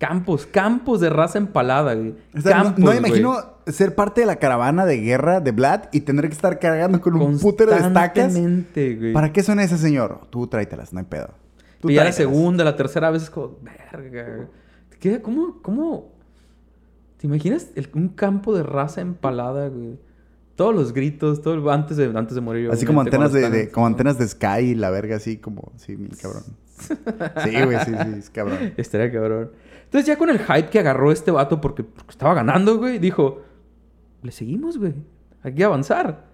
Campos, 0.00 0.46
campos 0.46 1.00
de 1.00 1.10
raza 1.10 1.36
empalada, 1.36 1.94
güey. 1.94 2.14
O 2.34 2.40
sea, 2.40 2.56
no- 2.58 2.64
Campos, 2.64 2.78
no, 2.84 2.90
me 2.90 2.96
güey. 3.00 3.08
imagino 3.20 3.36
ser 3.66 3.94
parte 3.94 4.22
de 4.22 4.26
la 4.26 4.36
caravana 4.36 4.86
de 4.86 4.96
guerra 4.96 5.40
de 5.40 5.52
Vlad 5.52 5.82
y 5.92 6.00
tener 6.00 6.26
que 6.28 6.34
estar 6.34 6.58
cargando 6.58 7.00
con 7.02 7.14
un 7.20 7.38
putero 7.38 7.70
de 7.72 7.78
estacas. 7.86 8.34
Güey. 8.34 9.12
¿Para 9.12 9.30
qué 9.32 9.42
son 9.42 9.60
esas, 9.60 9.78
señor? 9.80 10.22
Tú 10.30 10.46
tráetelas, 10.46 10.94
no 10.94 11.00
hay 11.00 11.04
pedo. 11.04 11.28
Tú 11.80 11.90
Y 11.90 11.94
ya 11.94 12.04
la 12.04 12.12
segunda, 12.12 12.64
la 12.64 12.76
tercera 12.76 13.10
vez 13.10 13.24
es 13.24 13.30
como, 13.30 13.58
verga. 13.92 14.48
¿Qué? 14.98 15.20
¿Cómo? 15.20 15.58
¿Cómo? 15.62 16.12
¿Te 17.18 17.26
imaginas 17.26 17.68
el- 17.74 17.90
un 17.94 18.08
campo 18.08 18.54
de 18.56 18.62
raza 18.62 19.02
empalada, 19.02 19.68
güey? 19.68 19.98
Todos 20.56 20.74
los 20.74 20.92
gritos, 20.94 21.42
todo 21.42 21.54
el- 21.54 21.68
antes 21.68 21.98
de, 21.98 22.06
antes 22.16 22.34
de 22.34 22.40
morir. 22.40 22.70
Así 22.70 22.86
como 22.86 23.02
antenas 23.02 23.32
de, 23.32 23.68
como 23.70 23.86
antenas 23.86 24.18
de 24.18 24.26
Sky 24.26 24.60
y 24.60 24.74
la 24.74 24.88
verga 24.90 25.16
así 25.16 25.36
como, 25.36 25.72
sí, 25.76 25.96
mi 25.98 26.08
cabrón. 26.08 26.44
Sí, 27.44 27.50
güey, 27.62 27.78
sí, 27.84 27.92
sí, 27.92 28.18
es 28.18 28.30
cabrón. 28.30 28.72
Estaría 28.78 29.12
cabrón. 29.12 29.50
Entonces 29.90 30.06
ya 30.06 30.16
con 30.16 30.30
el 30.30 30.38
hype 30.38 30.68
que 30.70 30.78
agarró 30.78 31.10
este 31.10 31.32
vato 31.32 31.60
porque, 31.60 31.82
porque 31.82 32.10
estaba 32.12 32.32
ganando, 32.32 32.78
güey, 32.78 33.00
dijo, 33.00 33.42
le 34.22 34.30
seguimos, 34.30 34.78
güey. 34.78 34.94
Hay 35.42 35.52
que 35.52 35.64
avanzar. 35.64 36.26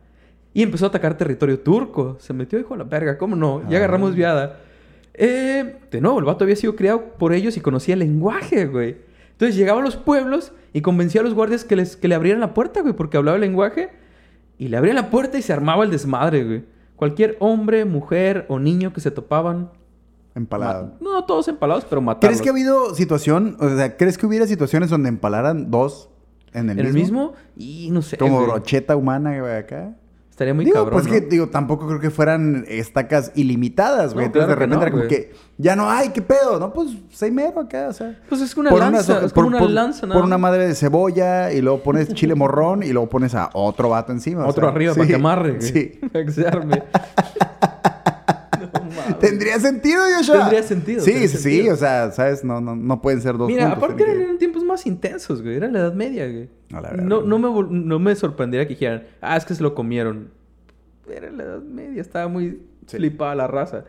Y 0.52 0.62
empezó 0.62 0.84
a 0.84 0.88
atacar 0.88 1.16
territorio 1.16 1.58
turco. 1.60 2.18
Se 2.20 2.34
metió, 2.34 2.58
dijo, 2.58 2.74
a 2.74 2.76
la 2.76 2.84
verga, 2.84 3.16
¿cómo 3.16 3.34
no? 3.34 3.62
Ya 3.68 3.76
Ah. 3.76 3.78
agarramos 3.78 4.14
viada. 4.14 4.60
Eh, 5.14 5.78
de 5.90 6.00
nuevo, 6.02 6.18
el 6.18 6.26
vato 6.26 6.44
había 6.44 6.56
sido 6.56 6.76
criado 6.76 7.02
por 7.18 7.32
ellos 7.32 7.56
y 7.56 7.60
conocía 7.62 7.94
el 7.94 8.00
lenguaje, 8.00 8.66
güey. 8.66 8.96
Entonces 9.32 9.56
llegaba 9.56 9.80
a 9.80 9.84
los 9.84 9.96
pueblos 9.96 10.52
y 10.74 10.82
convencía 10.82 11.22
a 11.22 11.24
los 11.24 11.32
guardias 11.34 11.64
que, 11.64 11.76
les, 11.76 11.96
que 11.96 12.08
le 12.08 12.14
abrieran 12.14 12.40
la 12.40 12.52
puerta, 12.52 12.82
güey, 12.82 12.92
porque 12.94 13.16
hablaba 13.16 13.36
el 13.36 13.40
lenguaje. 13.42 13.88
Y 14.58 14.68
le 14.68 14.76
abrían 14.76 14.96
la 14.96 15.08
puerta 15.10 15.38
y 15.38 15.42
se 15.42 15.52
armaba 15.54 15.84
el 15.84 15.90
desmadre, 15.90 16.44
güey. 16.44 16.64
Cualquier 16.96 17.36
hombre, 17.40 17.84
mujer 17.86 18.44
o 18.48 18.58
niño 18.58 18.92
que 18.92 19.00
se 19.00 19.10
topaban. 19.10 19.70
Empalado. 20.36 20.92
ma- 21.00 21.10
No 21.12 21.24
todos 21.24 21.48
empalados, 21.48 21.84
pero 21.88 22.00
matados. 22.00 22.26
¿Crees 22.28 22.42
que 22.42 22.48
ha 22.50 22.52
habido 22.52 22.94
situación, 22.94 23.56
o 23.58 23.68
sea, 23.74 23.96
crees 23.96 24.16
que 24.18 24.26
hubiera 24.26 24.46
situaciones 24.46 24.90
donde 24.90 25.08
empalaran 25.08 25.70
dos 25.70 26.10
en 26.52 26.70
el 26.70 26.78
¿En 26.78 26.84
mismo? 26.86 26.90
el 26.92 27.02
mismo? 27.02 27.32
Y 27.56 27.90
no 27.90 28.02
sé. 28.02 28.16
Como 28.18 28.36
güey. 28.36 28.50
brocheta 28.50 28.94
humana, 28.96 29.40
güey, 29.40 29.56
acá. 29.56 29.96
Estaría 30.30 30.52
muy 30.52 30.66
digo, 30.66 30.76
cabrón. 30.76 30.92
pues 30.92 31.06
¿no? 31.06 31.12
que, 31.12 31.20
digo, 31.22 31.48
tampoco 31.48 31.86
creo 31.86 31.98
que 31.98 32.10
fueran 32.10 32.66
estacas 32.68 33.32
ilimitadas, 33.34 34.12
güey. 34.12 34.26
No, 34.26 34.26
Entonces, 34.26 34.32
claro 34.32 34.46
que 34.46 34.50
de 34.50 34.54
repente 34.54 34.76
no, 34.76 34.82
era 34.82 34.90
como 34.90 35.08
que, 35.08 35.32
ya 35.56 35.74
no 35.76 35.90
hay, 35.90 36.10
¿qué 36.10 36.20
pedo? 36.20 36.60
No, 36.60 36.74
pues, 36.74 36.90
seis 37.10 37.32
mero 37.32 37.58
acá, 37.60 37.86
o 37.88 37.92
sea. 37.94 38.20
Pues 38.28 38.42
es 38.42 38.54
una 38.54 38.68
Por 38.68 38.80
lanza. 38.80 39.24
es 39.24 39.32
como 39.32 39.34
por- 39.34 39.44
una 39.46 39.58
por- 39.60 39.70
lanza, 39.70 40.00
Por 40.02 40.08
nada 40.10 40.20
una 40.26 40.36
más. 40.36 40.50
madre 40.52 40.68
de 40.68 40.74
cebolla 40.74 41.50
y 41.52 41.62
luego 41.62 41.82
pones 41.82 42.12
chile 42.12 42.34
morrón 42.36 42.82
y 42.82 42.92
luego 42.92 43.08
pones 43.08 43.34
a 43.34 43.48
otro 43.54 43.88
vato 43.88 44.12
encima. 44.12 44.44
o 44.44 44.48
Otro 44.50 44.66
sea, 44.66 44.74
arriba 44.74 44.92
sí, 44.92 44.98
para 44.98 45.08
que 45.08 45.14
amarre. 45.14 45.52
güey. 45.52 45.62
Sí. 45.62 46.00
Para 46.12 46.24
que 46.26 46.30
se 46.32 46.46
arme. 46.46 46.82
No. 49.16 49.28
¿Tendría 49.28 49.58
sentido, 49.60 50.00
Joshua? 50.16 50.38
Tendría 50.40 50.62
sentido, 50.62 51.00
Sí, 51.00 51.10
tendría 51.12 51.28
sí, 51.28 51.36
sí. 51.62 51.68
O 51.68 51.76
sea, 51.76 52.10
¿sabes? 52.12 52.44
No, 52.44 52.60
no, 52.60 52.76
no 52.76 53.00
pueden 53.02 53.20
ser 53.20 53.36
dos 53.36 53.48
Mira, 53.48 53.70
juntos, 53.70 53.82
aparte 53.84 54.02
eran, 54.10 54.32
que- 54.32 54.38
tiempos 54.38 54.62
más 54.64 54.86
intensos, 54.86 55.42
güey. 55.42 55.56
Era 55.56 55.68
la 55.68 55.78
Edad 55.80 55.94
Media, 55.94 56.26
güey. 56.26 56.48
La. 56.70 56.92
No, 56.92 57.22
no, 57.22 57.38
me, 57.38 57.48
no 57.70 57.98
me 57.98 58.14
sorprendería 58.14 58.66
que 58.66 58.74
dijeran, 58.74 59.04
ah, 59.20 59.36
es 59.36 59.44
que 59.44 59.54
se 59.54 59.62
lo 59.62 59.74
comieron. 59.74 60.30
Era 61.10 61.30
la 61.30 61.42
Edad 61.44 61.62
Media, 61.62 62.00
estaba 62.00 62.28
muy 62.28 62.62
Sí. 62.86 62.98
flipada 62.98 63.34
la 63.34 63.46
raza. 63.48 63.84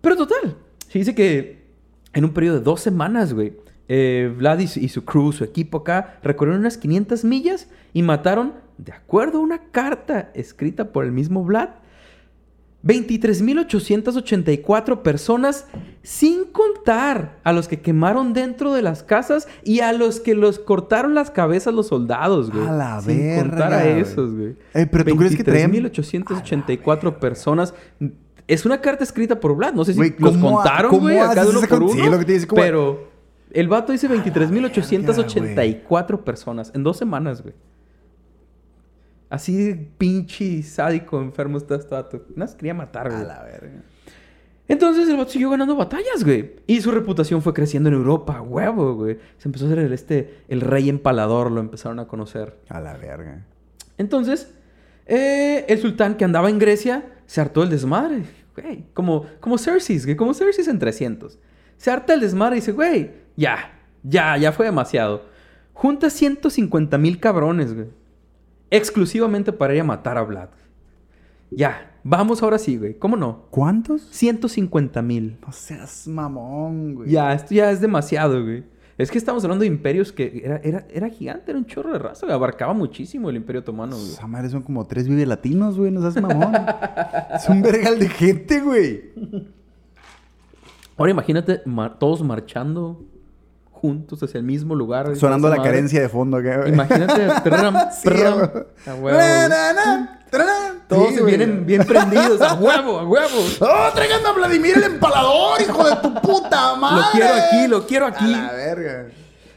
Pero 0.00 0.16
total, 0.16 0.56
se 0.88 0.98
dice 0.98 1.14
que 1.14 1.64
en 2.12 2.24
un 2.24 2.32
periodo 2.32 2.58
de 2.58 2.62
dos 2.64 2.80
semanas, 2.80 3.32
güey, 3.32 3.54
eh, 3.88 4.32
Vlad 4.36 4.60
y 4.60 4.66
su, 4.68 4.78
y 4.80 4.88
su 4.88 5.04
crew, 5.04 5.32
su 5.32 5.44
equipo 5.44 5.78
acá, 5.78 6.18
recorrieron 6.22 6.60
unas 6.60 6.78
500 6.78 7.24
millas 7.24 7.68
y 7.92 8.02
mataron, 8.02 8.54
de 8.78 8.92
acuerdo 8.92 9.38
a 9.38 9.40
una 9.42 9.58
carta 9.72 10.30
escrita 10.34 10.92
por 10.92 11.04
el 11.04 11.12
mismo 11.12 11.44
Vlad, 11.44 11.70
23.884 12.84 15.02
personas, 15.02 15.66
sin 16.02 16.44
contar 16.44 17.38
a 17.44 17.52
los 17.52 17.68
que 17.68 17.80
quemaron 17.80 18.32
dentro 18.34 18.72
de 18.74 18.82
las 18.82 19.02
casas 19.02 19.48
y 19.64 19.80
a 19.80 19.92
los 19.92 20.20
que 20.20 20.34
los 20.34 20.58
cortaron 20.58 21.14
las 21.14 21.30
cabezas 21.30 21.72
los 21.74 21.86
soldados, 21.88 22.50
güey. 22.50 22.66
A 22.66 22.72
la 22.72 23.00
sin 23.00 23.36
contar 23.36 23.70
verga, 23.70 23.80
a 23.80 23.84
güey. 23.84 24.00
esos, 24.00 24.34
güey. 24.34 24.56
Eh, 24.74 24.86
pero 24.90 25.04
¿tú 25.04 25.16
crees 25.16 25.36
que 25.36 25.44
traían- 25.44 25.70
23.884 25.72 27.18
personas. 27.18 27.74
Es 28.46 28.66
una 28.66 28.80
carta 28.82 29.02
escrita 29.04 29.40
por 29.40 29.56
Vlad. 29.56 29.72
No 29.72 29.86
sé 29.86 29.92
si 29.94 29.98
Güey, 29.98 30.14
los 30.18 30.32
¿cómo 30.32 30.60
ha- 30.60 30.64
contaron, 30.64 30.98
güey, 31.00 31.18
a 31.18 31.28
cada 31.32 31.48
uno 31.48 31.62
por 31.62 31.82
uno. 31.82 31.92
Sí, 31.94 32.02
lo 32.10 32.18
que 32.18 32.24
te 32.26 32.32
dice, 32.34 32.46
¿cómo- 32.46 32.60
Pero 32.60 33.08
el 33.52 33.68
vato 33.68 33.92
dice 33.92 34.06
23.884 34.08 36.24
personas 36.24 36.70
en 36.74 36.82
dos 36.82 36.98
semanas, 36.98 37.40
güey. 37.42 37.54
Así 39.34 39.74
pinche 39.98 40.62
sádico, 40.62 41.20
enfermo 41.20 41.58
está 41.58 41.74
este 41.74 41.92
vato. 41.92 42.24
Nas 42.36 42.54
quería 42.54 42.72
matar, 42.72 43.08
A 43.08 43.10
güey. 43.10 43.26
la 43.26 43.42
verga. 43.42 43.82
Entonces 44.68 45.08
el 45.08 45.16
vato 45.16 45.32
siguió 45.32 45.50
ganando 45.50 45.74
batallas, 45.74 46.22
güey. 46.22 46.52
Y 46.68 46.80
su 46.80 46.92
reputación 46.92 47.42
fue 47.42 47.52
creciendo 47.52 47.88
en 47.88 47.96
Europa, 47.96 48.40
huevo, 48.40 48.94
güey. 48.94 49.18
Se 49.38 49.48
empezó 49.48 49.64
a 49.64 49.68
hacer 49.68 49.80
el, 49.80 49.92
este, 49.92 50.42
el 50.46 50.60
rey 50.60 50.88
empalador, 50.88 51.50
lo 51.50 51.60
empezaron 51.60 51.98
a 51.98 52.06
conocer. 52.06 52.56
A 52.68 52.78
la 52.80 52.96
verga. 52.96 53.44
Entonces, 53.98 54.54
eh, 55.06 55.64
el 55.68 55.80
sultán 55.80 56.14
que 56.16 56.24
andaba 56.24 56.48
en 56.48 56.60
Grecia 56.60 57.04
se 57.26 57.40
hartó 57.40 57.62
del 57.62 57.70
desmadre. 57.70 58.22
Güey, 58.56 58.84
como, 58.94 59.26
como 59.40 59.58
Cersei, 59.58 59.98
güey, 59.98 60.14
como 60.14 60.32
Cersei 60.32 60.64
en 60.68 60.78
300. 60.78 61.40
Se 61.76 61.90
harta 61.90 62.14
el 62.14 62.20
desmadre 62.20 62.58
y 62.58 62.60
dice, 62.60 62.70
güey, 62.70 63.10
ya, 63.36 63.80
ya, 64.04 64.36
ya 64.36 64.52
fue 64.52 64.66
demasiado. 64.66 65.24
Junta 65.72 66.08
150 66.08 66.96
mil 66.98 67.18
cabrones, 67.18 67.74
güey. 67.74 67.88
Exclusivamente 68.76 69.52
para 69.52 69.74
ir 69.74 69.80
a 69.80 69.84
matar 69.84 70.18
a 70.18 70.22
Vlad. 70.22 70.48
Ya, 71.50 71.92
vamos 72.02 72.42
ahora 72.42 72.58
sí, 72.58 72.76
güey. 72.76 72.98
¿Cómo 72.98 73.16
no? 73.16 73.46
¿Cuántos? 73.50 74.02
150 74.10 75.00
mil. 75.02 75.36
No 75.46 75.52
seas 75.52 76.08
mamón, 76.08 76.94
güey. 76.96 77.10
Ya, 77.10 77.32
esto 77.32 77.54
ya 77.54 77.70
es 77.70 77.80
demasiado, 77.80 78.42
güey. 78.42 78.64
Es 78.96 79.10
que 79.10 79.18
estamos 79.18 79.42
hablando 79.44 79.62
de 79.62 79.66
imperios 79.68 80.12
que 80.12 80.42
era, 80.44 80.56
era, 80.58 80.86
era 80.90 81.08
gigante, 81.08 81.50
era 81.50 81.58
un 81.58 81.66
chorro 81.66 81.92
de 81.92 81.98
raza, 81.98 82.26
güey. 82.26 82.34
Abarcaba 82.34 82.72
muchísimo 82.74 83.28
el 83.30 83.36
imperio 83.36 83.60
otomano, 83.60 83.96
güey. 83.96 84.08
Esa 84.10 84.26
madre 84.26 84.48
son 84.48 84.62
como 84.62 84.84
tres 84.86 85.06
vive 85.08 85.26
latinos, 85.26 85.76
güey. 85.76 85.90
No 85.90 86.00
seas 86.00 86.20
mamón. 86.20 86.54
es 87.34 87.48
un 87.48 87.62
vergal 87.62 87.98
de 87.98 88.08
gente, 88.08 88.60
güey. 88.60 89.12
Ahora 90.96 91.10
imagínate 91.10 91.60
ma- 91.66 91.98
todos 91.98 92.22
marchando 92.22 93.04
juntos 93.84 94.22
hacia 94.22 94.38
el 94.38 94.44
mismo 94.44 94.74
lugar. 94.74 95.04
güey, 95.06 95.16
Sonando 95.18 95.50
la 95.50 95.56
madre. 95.56 95.70
carencia 95.70 96.00
de 96.00 96.08
fondo 96.08 96.40
güey. 96.40 96.70
Imagínate. 96.70 97.28
Sí. 98.02 98.08
A 98.88 98.94
huevo, 98.94 99.00
güey. 99.00 99.14
Todos 100.88 101.08
Sí, 101.10 101.14
se 101.16 101.20
güey. 101.20 101.36
vienen 101.36 101.66
bien 101.66 101.84
prendidos. 101.84 102.40
A 102.40 102.54
huevo, 102.54 102.98
a 102.98 103.04
huevo. 103.06 103.38
¡Oh, 103.60 103.88
traigan 103.94 104.24
a 104.24 104.32
Vladimir 104.32 104.76
el 104.78 104.84
empalador, 104.84 105.60
hijo 105.60 105.84
de 105.86 105.96
tu 105.96 106.14
puta 106.14 106.76
madre! 106.76 107.02
Lo 107.04 107.12
quiero 107.12 107.34
aquí, 107.34 107.68
lo 107.68 107.86
quiero 107.86 108.06
aquí. 108.06 108.24
A 108.34 108.38
la 108.46 108.52
verga. 108.52 109.06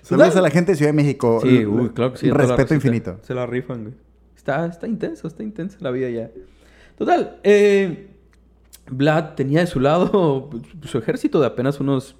Saludos 0.01 0.35
a 0.35 0.41
la 0.41 0.49
gente 0.49 0.73
de 0.73 0.75
Ciudad 0.77 0.89
de 0.91 0.95
México. 0.97 1.39
Sí, 1.41 1.65
uy, 1.65 1.89
claro 1.91 2.11
que 2.11 2.17
sí. 2.19 2.31
Respeto 2.31 2.73
infinito. 2.73 3.19
Se 3.23 3.33
la 3.33 3.45
rifan, 3.45 3.83
güey. 3.83 3.95
Está, 4.35 4.65
está 4.65 4.87
intenso, 4.87 5.27
está 5.27 5.41
intensa 5.43 5.77
la 5.81 5.91
vida 5.91 6.09
ya. 6.09 6.29
Total, 6.97 7.39
eh, 7.43 8.09
Vlad 8.89 9.33
tenía 9.35 9.59
de 9.61 9.67
su 9.67 9.79
lado 9.79 10.49
pues, 10.49 10.63
su 10.89 10.97
ejército 10.97 11.39
de 11.39 11.47
apenas 11.47 11.79
unos 11.79 12.15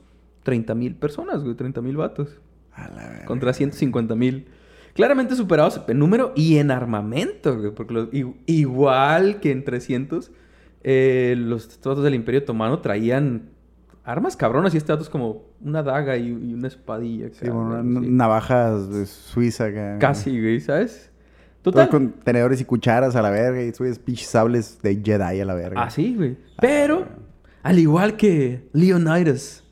30 0.48 0.74
mil 0.76 0.96
personas, 0.96 1.44
güey, 1.44 1.56
30 1.56 1.82
mil 1.82 1.98
vatos. 1.98 2.30
A 2.72 2.88
la 2.88 3.10
verga. 3.10 3.26
Contra 3.26 3.52
150 3.52 4.16
mil. 4.16 4.48
Claramente 4.94 5.36
superados 5.36 5.82
en 5.90 6.00
número 6.00 6.32
y 6.38 6.56
en 6.58 6.72
armamento, 6.72 7.60
güey. 7.60 7.72
Porque 7.76 7.94
los- 7.94 8.10
igual 8.46 9.42
que 9.42 9.52
en 9.52 9.66
300, 9.66 10.32
eh, 10.84 11.36
los 11.38 11.68
tratados 11.68 12.04
del 12.06 12.16
Imperio 12.16 12.40
Otomano 12.42 12.80
traían 12.80 13.50
armas 14.06 14.38
cabronas. 14.38 14.74
Y 14.74 14.78
este 14.78 14.94
dato 14.94 15.04
es 15.04 15.10
como 15.10 15.44
una 15.62 15.84
daga 15.84 16.16
y, 16.16 16.28
y 16.30 16.54
una 16.54 16.70
espadilla. 16.70 17.28
Sí, 17.34 17.50
bueno, 17.50 17.84
navajas 17.84 18.90
de 18.90 19.06
Suiza 19.06 19.66
acá. 19.66 19.98
Casi, 20.00 20.40
güey, 20.40 20.62
¿sabes? 20.62 21.12
Todos 21.62 21.74
Total. 21.76 21.90
con 21.90 22.12
tenedores 22.24 22.62
y 22.62 22.66
cucharas 22.66 23.18
a 23.18 23.22
la 23.22 23.30
verga 23.32 23.62
y 23.62 23.74
subes 23.74 24.00
pinches 24.00 24.28
sables 24.30 24.80
de 24.82 25.02
Jedi 25.04 25.42
a 25.42 25.46
la 25.46 25.56
verga. 25.56 25.84
Ah, 25.84 25.90
sí, 25.90 26.16
güey. 26.16 26.38
Pero, 26.62 27.06
al 27.64 27.78
igual 27.80 28.16
que 28.16 28.70
Leonidas, 28.72 29.64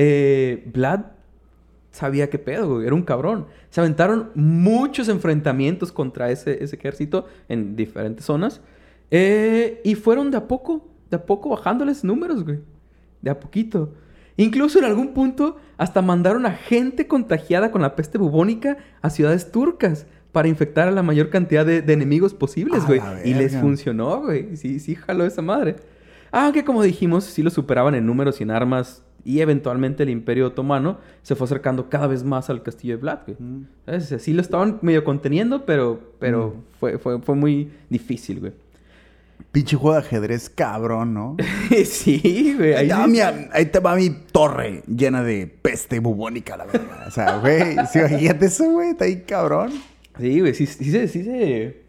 eh, 0.00 0.62
Vlad 0.72 1.06
sabía 1.90 2.30
qué 2.30 2.38
pedo, 2.38 2.74
güey. 2.74 2.86
Era 2.86 2.94
un 2.94 3.02
cabrón. 3.02 3.46
Se 3.68 3.80
aventaron 3.80 4.30
muchos 4.36 5.08
enfrentamientos 5.08 5.90
contra 5.90 6.30
ese, 6.30 6.62
ese 6.62 6.76
ejército 6.76 7.26
en 7.48 7.74
diferentes 7.74 8.24
zonas. 8.24 8.60
Eh, 9.10 9.80
y 9.84 9.96
fueron 9.96 10.30
de 10.30 10.36
a 10.36 10.46
poco, 10.46 10.86
de 11.10 11.16
a 11.16 11.26
poco 11.26 11.48
bajándoles 11.48 12.04
números, 12.04 12.44
güey. 12.44 12.60
De 13.22 13.30
a 13.30 13.40
poquito. 13.40 13.92
Incluso 14.36 14.78
en 14.78 14.84
algún 14.84 15.14
punto 15.14 15.56
hasta 15.76 16.00
mandaron 16.00 16.46
a 16.46 16.52
gente 16.52 17.08
contagiada 17.08 17.72
con 17.72 17.82
la 17.82 17.96
peste 17.96 18.18
bubónica 18.18 18.76
a 19.02 19.10
ciudades 19.10 19.50
turcas 19.50 20.06
para 20.30 20.46
infectar 20.46 20.86
a 20.86 20.92
la 20.92 21.02
mayor 21.02 21.28
cantidad 21.28 21.66
de, 21.66 21.82
de 21.82 21.92
enemigos 21.92 22.34
posibles, 22.34 22.86
güey. 22.86 23.00
Y 23.24 23.34
les 23.34 23.56
funcionó, 23.56 24.20
güey. 24.20 24.56
Sí, 24.56 24.78
sí, 24.78 24.94
jaló 24.94 25.26
esa 25.26 25.42
madre. 25.42 25.74
Aunque 26.30 26.64
como 26.64 26.84
dijimos, 26.84 27.24
sí 27.24 27.42
lo 27.42 27.50
superaban 27.50 27.96
en 27.96 28.06
números 28.06 28.38
y 28.38 28.44
en 28.44 28.52
armas 28.52 29.02
Y 29.28 29.40
eventualmente 29.40 30.04
el 30.04 30.08
Imperio 30.08 30.46
Otomano 30.46 30.96
se 31.22 31.34
fue 31.34 31.44
acercando 31.44 31.90
cada 31.90 32.06
vez 32.06 32.24
más 32.24 32.48
al 32.48 32.62
castillo 32.62 32.96
de 32.96 33.02
Vlad, 33.02 33.18
güey. 33.26 33.36
Mm. 33.38 33.66
¿Sabes? 33.84 34.12
Así 34.12 34.32
lo 34.32 34.40
estaban 34.40 34.78
medio 34.80 35.04
conteniendo, 35.04 35.66
pero, 35.66 36.00
pero 36.18 36.54
Mm. 36.56 36.78
fue, 36.80 36.98
fue, 36.98 37.20
fue 37.20 37.34
muy 37.34 37.70
difícil, 37.90 38.40
güey. 38.40 38.52
Pinche 39.52 39.76
juego 39.76 39.94
de 39.96 40.00
ajedrez 40.06 40.48
cabrón, 40.48 41.12
¿no? 41.12 41.36
sí, 41.84 42.54
güey. 42.56 42.72
Ahí 42.74 42.78
ahí 42.84 42.88
te, 42.88 42.94
va 42.94 43.04
sí- 43.04 43.10
mi, 43.10 43.18
ahí 43.52 43.66
te 43.66 43.78
va 43.80 43.96
mi 43.96 44.10
torre 44.32 44.82
llena 44.86 45.22
de 45.22 45.46
peste 45.46 45.98
bubónica, 46.00 46.56
la 46.56 46.64
verdad. 46.64 47.06
O 47.06 47.10
sea, 47.10 47.38
güey, 47.38 47.76
sí, 47.92 47.98
imagínate 47.98 48.46
eso, 48.46 48.64
güey, 48.70 48.90
está 48.90 49.04
ahí 49.04 49.22
cabrón. 49.26 49.72
Sí, 50.18 50.40
güey, 50.40 50.54
sí, 50.54 50.66
sí, 50.66 50.90
se- 50.90 51.06
sí, 51.08 51.22
se... 51.22 51.82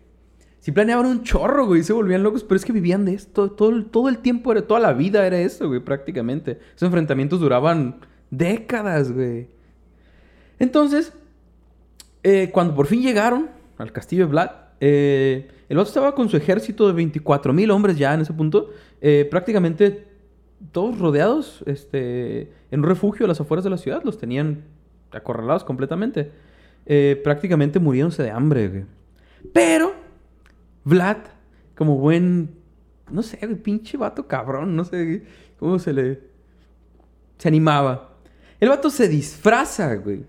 Sí 0.60 0.74
planeaban 0.74 1.06
un 1.06 1.24
chorro, 1.24 1.66
güey, 1.66 1.84
se 1.84 1.94
volvían 1.94 2.22
locos, 2.22 2.44
pero 2.44 2.58
es 2.58 2.66
que 2.66 2.74
vivían 2.74 3.06
de 3.06 3.14
esto, 3.14 3.50
todo, 3.52 3.86
todo 3.86 4.10
el 4.10 4.18
tiempo, 4.18 4.52
era, 4.52 4.62
toda 4.62 4.80
la 4.82 4.92
vida 4.92 5.26
era 5.26 5.40
eso, 5.40 5.70
güey, 5.70 5.80
prácticamente. 5.80 6.60
Esos 6.76 6.88
enfrentamientos 6.88 7.40
duraban 7.40 8.02
décadas, 8.30 9.12
güey. 9.12 9.48
Entonces, 10.60 11.14
eh, 12.24 12.50
cuando 12.52 12.76
por 12.76 12.88
fin 12.88 13.02
llegaron 13.02 13.50
al 13.78 13.94
castillo 13.94 14.26
de 14.26 14.32
Vlad, 14.32 14.50
eh, 14.82 15.48
el 15.70 15.78
otro 15.78 15.88
estaba 15.88 16.14
con 16.14 16.28
su 16.28 16.36
ejército 16.36 16.88
de 16.88 16.94
24 16.94 17.54
mil 17.54 17.72
hombres 17.72 17.98
ya 17.98 18.14
en 18.14 18.22
ese 18.22 18.34
punto, 18.34 18.72
eh, 19.00 19.28
prácticamente 19.32 20.08
todos 20.74 21.00
rodeados 21.00 21.64
este, 21.68 22.52
en 22.70 22.82
un 22.82 22.86
refugio 22.86 23.26
a 23.26 23.30
las 23.30 23.40
afueras 23.40 23.64
de 23.64 23.70
la 23.70 23.78
ciudad, 23.78 24.04
los 24.04 24.18
tenían 24.18 24.66
acorralados 25.12 25.64
completamente. 25.64 26.32
Prácticamente 27.24 27.78
muriéndose 27.78 28.24
de 28.24 28.32
hambre, 28.32 28.68
güey. 28.68 28.84
Pero 29.54 29.94
Vlad, 30.84 31.18
como 31.76 31.98
buen, 31.98 32.56
no 33.12 33.24
sé, 33.24 33.38
güey, 33.42 33.56
pinche 33.56 33.98
vato 33.98 34.28
cabrón, 34.28 34.76
no 34.76 34.86
sé 34.86 35.24
cómo 35.58 35.80
se 35.80 35.94
le... 35.94 36.22
Se 37.38 37.48
animaba. 37.48 38.18
El 38.60 38.70
vato 38.70 38.90
se 38.90 39.08
disfraza, 39.08 39.96
güey. 39.96 40.26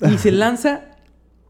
Y 0.00 0.18
se 0.18 0.30
lanza 0.32 0.96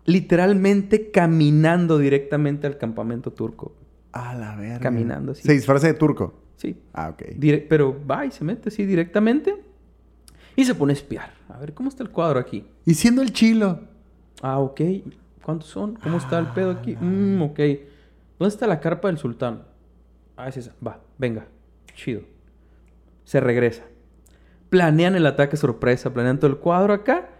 literalmente 0.04 1.10
caminando 1.10 1.98
directamente 1.98 2.66
al 2.66 2.78
campamento 2.78 3.32
turco. 3.32 3.74
A 4.12 4.34
la 4.34 4.54
verga. 4.56 4.80
Caminando, 4.80 5.34
sí. 5.34 5.42
Se 5.42 5.52
disfraza 5.52 5.88
de 5.88 5.94
turco. 5.94 6.34
Sí. 6.56 6.80
Ah, 6.92 7.10
ok. 7.10 7.22
Pero 7.68 8.00
va 8.06 8.24
y 8.24 8.30
se 8.30 8.44
mete 8.44 8.68
así 8.68 8.86
directamente. 8.86 9.54
Y 10.54 10.64
se 10.64 10.74
pone 10.74 10.92
a 10.92 10.94
espiar. 10.94 11.34
A 11.48 11.58
ver, 11.58 11.74
¿cómo 11.74 11.88
está 11.88 12.02
el 12.02 12.10
cuadro 12.10 12.40
aquí? 12.40 12.64
Y 12.86 12.94
siendo 12.94 13.20
el 13.20 13.32
chilo. 13.32 13.80
Ah, 14.40 14.58
ok. 14.58 14.80
¿Cuántos 15.42 15.68
son? 15.68 15.96
¿Cómo 15.96 16.16
está 16.16 16.38
el 16.38 16.46
pedo 16.48 16.70
aquí? 16.70 16.96
Mm, 16.98 17.42
ok. 17.42 17.60
¿Dónde 18.38 18.52
está 18.54 18.66
la 18.66 18.80
carpa 18.80 19.08
del 19.08 19.18
sultán? 19.18 19.64
Ah, 20.36 20.48
es 20.48 20.56
esa. 20.56 20.74
Va, 20.86 21.00
venga. 21.18 21.46
Chido. 21.94 22.22
Se 23.24 23.40
regresa. 23.40 23.84
Planean 24.70 25.14
el 25.16 25.26
ataque 25.26 25.56
sorpresa, 25.56 26.12
planean 26.12 26.38
todo 26.38 26.50
el 26.50 26.58
cuadro 26.58 26.92
acá. 26.92 27.30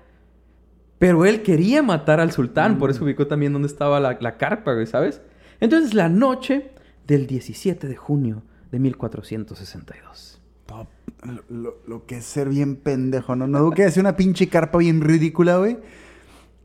Pero 0.99 1.27
él 1.27 1.43
quería 1.43 1.83
matar 1.83 2.21
al 2.21 2.33
sultán, 2.33 2.79
por 2.79 2.91
eso 2.91 3.05
ubicó 3.05 3.27
también 3.27 3.53
dónde 3.53 3.69
estaba 3.69 4.01
la, 4.01 4.17
la 4.21 4.39
carpa, 4.39 4.73
güey, 4.73 4.87
¿sabes? 4.87 5.21
Entonces, 5.61 5.93
la 5.93 6.09
noche 6.09 6.71
del 7.07 7.27
17 7.27 7.87
de 7.87 7.97
junio 7.97 8.43
de 8.73 8.79
1462. 8.79 10.41
Top. 10.65 10.87
Lo, 11.23 11.43
lo- 11.55 11.77
lo 11.87 12.07
que 12.07 12.17
es 12.19 12.25
ser 12.25 12.49
bien 12.49 12.77
pendejo, 12.77 13.37
¿no? 13.37 13.47
No 13.47 13.71
que 13.73 13.85
hace 13.85 14.01
una 14.01 14.17
pinche 14.17 14.49
carpa 14.49 14.79
bien 14.79 15.01
ridícula, 15.03 15.59
güey. 15.59 15.77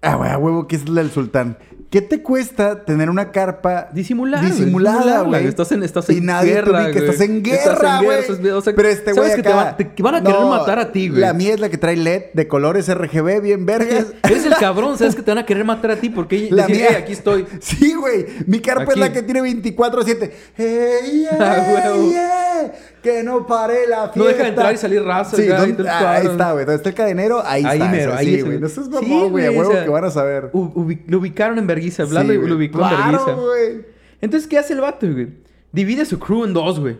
Ah, 0.01 0.15
güey, 0.15 0.31
a 0.31 0.37
huevo, 0.37 0.67
que 0.67 0.75
es 0.75 0.89
la 0.89 1.01
del 1.01 1.11
sultán. 1.11 1.57
¿Qué 1.91 2.01
te 2.01 2.23
cuesta 2.23 2.85
tener 2.85 3.09
una 3.09 3.31
carpa 3.31 3.89
disimulada, 3.93 4.43
disimularla, 4.47 5.23
güey? 5.23 5.45
Estás 5.45 5.73
en, 5.73 5.83
estás 5.83 6.09
y 6.09 6.19
en 6.19 6.25
nadie 6.27 6.53
guerra, 6.53 6.85
te 6.85 6.91
güey. 6.93 7.05
estás 7.05 7.21
en 7.27 7.43
guerra, 7.43 8.01
güey. 8.01 8.19
estás- 8.19 8.39
o 8.39 8.61
sea, 8.61 8.73
Pero 8.73 8.87
este 8.87 9.11
güey 9.11 9.35
que 9.35 9.43
te, 9.43 9.49
acá- 9.49 9.55
van- 9.63 9.77
te- 9.77 9.93
que 9.93 10.01
van 10.01 10.15
a 10.15 10.21
querer 10.21 10.39
No, 10.39 10.47
matar 10.49 10.79
a 10.79 10.91
ti, 10.93 11.09
güey. 11.09 11.19
La 11.19 11.33
mía 11.33 11.53
es 11.53 11.59
la 11.59 11.67
que 11.69 11.77
trae 11.77 11.97
LED 11.97 12.31
de 12.33 12.47
colores 12.47 12.87
RGB, 12.87 13.41
bien 13.41 13.65
vergas. 13.65 14.07
Eres 14.23 14.45
el 14.45 14.55
cabrón, 14.55 14.97
sabes 14.97 15.15
que 15.15 15.21
te 15.21 15.31
van 15.31 15.39
a 15.39 15.45
querer 15.45 15.65
matar 15.65 15.91
a 15.91 15.95
ti 15.97 16.09
porque 16.09 16.47
La 16.49 16.65
decir, 16.65 16.77
mía. 16.81 16.91
"Eh, 16.93 16.95
aquí 16.95 17.11
estoy. 17.11 17.45
Sí, 17.59 17.93
güey. 17.93 18.25
Mi 18.47 18.61
carpa 18.61 18.83
Aquí. 18.83 18.91
es 18.93 18.97
la 18.97 19.11
que 19.11 19.21
tiene 19.23 19.41
24-7. 19.41 20.31
¡Hey, 20.55 21.25
Ah, 21.37 21.93
yeah! 22.09 22.71
Que 23.01 23.23
no 23.23 23.47
pare 23.47 23.87
la 23.87 24.03
fiesta. 24.09 24.19
No 24.19 24.25
deja 24.25 24.43
de 24.43 24.49
entrar 24.49 24.73
y 24.73 24.77
salir 24.77 25.01
raza, 25.03 25.35
Sí, 25.35 25.43
acá, 25.47 25.57
¿dónde- 25.57 25.69
y 25.71 25.73
todo 25.73 25.83
el 25.83 25.89
ah, 25.89 26.11
ahí 26.13 26.27
está, 26.27 26.51
güey. 26.53 26.65
Donde 26.65 26.75
está 26.77 26.89
el 26.89 26.95
cadenero, 26.95 27.41
ahí, 27.45 27.63
Ahí 27.65 27.79
está. 27.79 27.91
mero, 27.91 28.13
ahí 28.15 28.35
sí, 28.35 28.41
güey. 28.41 28.59
No 28.59 28.67
seas 28.69 28.89
mamón, 28.89 29.31
güey. 29.31 29.45
a 29.47 29.51
huevo 29.51 29.71
que 29.71 29.89
van 29.89 30.03
a 30.05 30.11
saber. 30.11 30.51
Lo 30.53 31.17
ubicaron 31.19 31.57
en 31.57 31.65
Berguisa, 31.67 32.05
Vlad 32.05 32.21
Sí, 32.27 32.27
lo- 32.37 32.55
ubicó 32.55 32.77
Claro, 32.79 32.95
en 32.97 33.11
Berguisa. 33.11 33.33
güey. 33.33 33.85
Entonces, 34.21 34.47
¿qué 34.47 34.57
hace 34.59 34.73
el 34.73 34.81
vato, 34.81 35.11
güey? 35.11 35.29
Divide 35.71 36.01
a 36.03 36.05
su 36.05 36.19
crew 36.19 36.43
en 36.45 36.53
dos, 36.53 36.79
güey. 36.79 36.97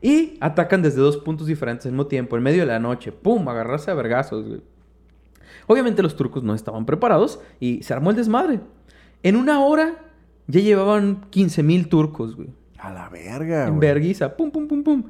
Y 0.00 0.38
atacan 0.40 0.80
desde 0.82 1.00
dos 1.00 1.16
puntos 1.18 1.46
diferentes 1.46 1.84
al 1.86 1.92
mismo 1.92 2.06
tiempo, 2.06 2.36
en 2.36 2.42
medio 2.42 2.60
de 2.60 2.66
la 2.66 2.78
noche. 2.78 3.12
¡Pum! 3.12 3.46
Agarrarse 3.48 3.90
a 3.90 3.94
vergazos, 3.94 4.46
güey. 4.46 4.60
Obviamente 5.66 6.02
los 6.02 6.16
turcos 6.16 6.42
no 6.44 6.54
estaban 6.54 6.86
preparados 6.86 7.40
y 7.60 7.82
se 7.82 7.92
armó 7.92 8.10
el 8.10 8.16
desmadre. 8.16 8.60
En 9.22 9.36
una 9.36 9.60
hora 9.64 9.96
ya 10.46 10.60
llevaban 10.60 11.22
15.000 11.30 11.88
turcos, 11.88 12.36
güey. 12.36 12.48
A 12.78 12.92
la 12.92 13.08
verga, 13.08 13.64
En 13.66 13.76
güey. 13.76 13.80
verguiza. 13.88 14.36
Pum, 14.36 14.50
pum, 14.52 14.68
pum, 14.68 14.84
pum. 14.84 15.02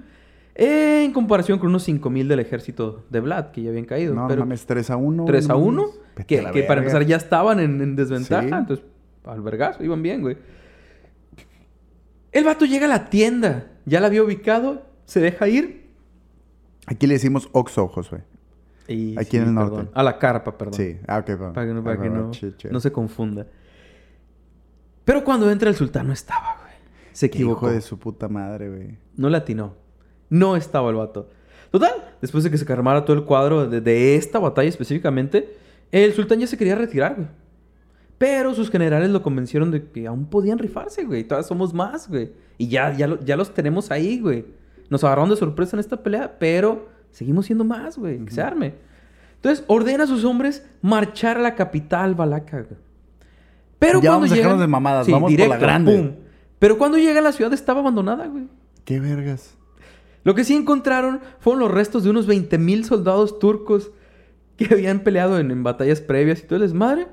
En 0.59 1.13
comparación 1.13 1.59
con 1.59 1.69
unos 1.69 1.87
5.000 1.87 2.27
del 2.29 2.41
ejército 2.41 3.05
de 3.11 3.21
Vlad, 3.21 3.51
que 3.51 3.63
ya 3.63 3.69
habían 3.71 3.85
caído. 3.85 4.15
No, 4.15 4.27
Pero 4.27 4.41
mames, 4.41 4.65
3 4.65 4.89
a 4.91 4.97
1. 4.97 5.25
3 5.27 5.51
a 5.51 5.57
1, 5.57 5.87
Vete 6.17 6.27
que, 6.27 6.51
que 6.51 6.63
para 6.63 6.81
empezar 6.81 7.05
ya 7.05 7.17
estaban 7.17 7.61
en, 7.61 7.81
en 7.83 7.95
desventaja. 7.95 8.49
Sí. 8.49 8.55
Entonces, 8.55 8.87
al 9.25 9.43
vergazo, 9.43 9.85
iban 9.85 10.03
bien, 10.03 10.23
güey. 10.23 10.39
El 12.33 12.45
vato 12.45 12.65
llega 12.65 12.87
a 12.87 12.89
la 12.89 13.11
tienda, 13.11 13.67
ya 13.85 14.01
la 14.01 14.07
había 14.07 14.23
ubicado, 14.23 14.87
se 15.05 15.21
deja 15.21 15.47
ir. 15.49 15.91
Aquí 16.87 17.07
le 17.07 17.15
decimos 17.15 17.49
Oxo, 17.53 17.89
Josué. 17.89 18.23
Y, 18.89 19.19
Aquí 19.19 19.37
en 19.37 19.43
el 19.45 19.55
norte. 19.55 19.77
perdón. 19.77 19.91
A 19.95 20.03
la 20.03 20.19
carpa, 20.19 20.57
perdón. 20.57 20.75
Sí. 20.75 20.97
Ah, 21.07 21.19
ok. 21.19 21.31
va. 21.41 21.53
Para 21.53 21.67
que, 21.67 21.75
no, 21.75 21.83
para 21.85 21.97
Ah, 21.99 22.03
que 22.03 22.69
no, 22.71 22.81
se 22.81 22.93
confunda. 22.93 23.47
Pero 25.05 25.23
cuando 25.25 25.51
entra 25.51 25.69
el 25.69 25.77
sultán 25.77 26.07
no 26.07 26.13
estaba, 26.13 26.57
güey. 26.63 26.73
Se 27.13 27.29
Qué 27.31 27.39
Hijo 27.39 27.51
equivocó. 27.53 27.71
de 27.71 27.81
su 27.81 27.99
puta 27.99 28.29
madre, 28.29 28.69
güey. 28.71 28.99
No 29.17 29.29
le 29.29 29.37
atinó. 29.37 29.75
No 30.31 30.57
estaba 30.57 30.91
el 30.91 30.97
vato. 30.97 31.29
Total, 31.71 31.93
después 32.21 32.45
de 32.45 32.51
que 32.51 32.59
se 32.59 32.73
armara 32.73 33.05
todo 33.05 33.17
el 33.17 33.25
cuadro 33.25 33.69
de, 33.69 33.81
de 33.81 34.17
esta 34.17 34.39
batalla 34.39 34.69
específicamente, 34.69 35.57
el 35.93 36.13
sultán 36.15 36.39
ya 36.41 36.47
se 36.47 36.57
quería 36.57 36.75
retirar, 36.75 37.15
güey. 37.17 37.29
Pero 38.19 38.55
sus 38.55 38.71
generales 38.71 39.11
lo 39.11 39.23
convencieron 39.23 39.71
de 39.71 39.91
que 39.91 40.07
aún 40.07 40.27
podían 40.27 40.59
rifarse, 40.59 41.05
güey. 41.05 41.25
Todavía 41.25 41.47
somos 41.47 41.75
más, 41.75 42.09
güey. 42.09 42.33
Y 42.57 42.69
ya, 42.69 42.93
ya, 42.97 43.07
lo- 43.09 43.21
ya 43.23 43.37
los 43.37 43.53
tenemos 43.53 43.91
ahí, 43.91 44.21
güey. 44.21 44.47
Nos 44.89 45.05
agarraron 45.05 45.29
de 45.29 45.37
sorpresa 45.37 45.77
en 45.77 45.81
esta 45.81 46.03
pelea, 46.03 46.37
pero 46.39 46.89
seguimos 47.11 47.45
siendo 47.47 47.65
más, 47.65 47.99
güey. 47.99 48.25
Que 48.25 48.31
se 48.33 48.41
arme. 48.41 48.75
Entonces, 49.35 49.65
ordena 49.69 50.05
a 50.05 50.07
sus 50.07 50.25
hombres 50.25 50.65
marchar 50.81 51.37
a 51.37 51.41
la 51.41 51.55
capital 51.57 52.15
valaca, 52.15 52.63
güey. 52.63 52.81
Pero 53.79 54.01
Ya 54.01 54.09
cuando 54.09 54.21
vamos 54.29 54.33
a 54.33 54.35
llegan... 54.37 54.59
de 54.61 54.67
mamadas, 54.67 55.05
Sí, 55.07 55.13
vamos 55.13 55.31
por 55.31 55.39
la 55.39 55.45
directo, 55.45 55.63
grande. 55.67 55.97
pum. 55.99 56.11
Pero 56.59 56.79
cuando 56.79 56.97
llega 56.97 57.21
la 57.21 57.33
ciudad 57.33 57.53
estaba 57.53 57.81
abandonada, 57.81 58.27
güey. 58.29 58.45
Qué 58.87 58.99
vergas. 58.99 59.56
Lo 60.27 60.35
que 60.35 60.43
sí 60.43 60.57
encontraron 60.57 61.21
fueron 61.39 61.61
los 61.61 61.71
restos 61.71 62.03
de 62.03 62.11
unos 62.11 62.27
20.000 62.29 62.83
soldados 62.83 63.39
turcos 63.39 63.93
que 64.57 64.67
habían 64.75 65.01
peleado 65.05 65.39
en, 65.39 65.53
en 65.53 65.63
batallas 65.63 66.01
previas 66.01 66.41
y 66.41 66.47
todo 66.47 66.57
el 66.57 66.63
desmadre, 66.63 67.07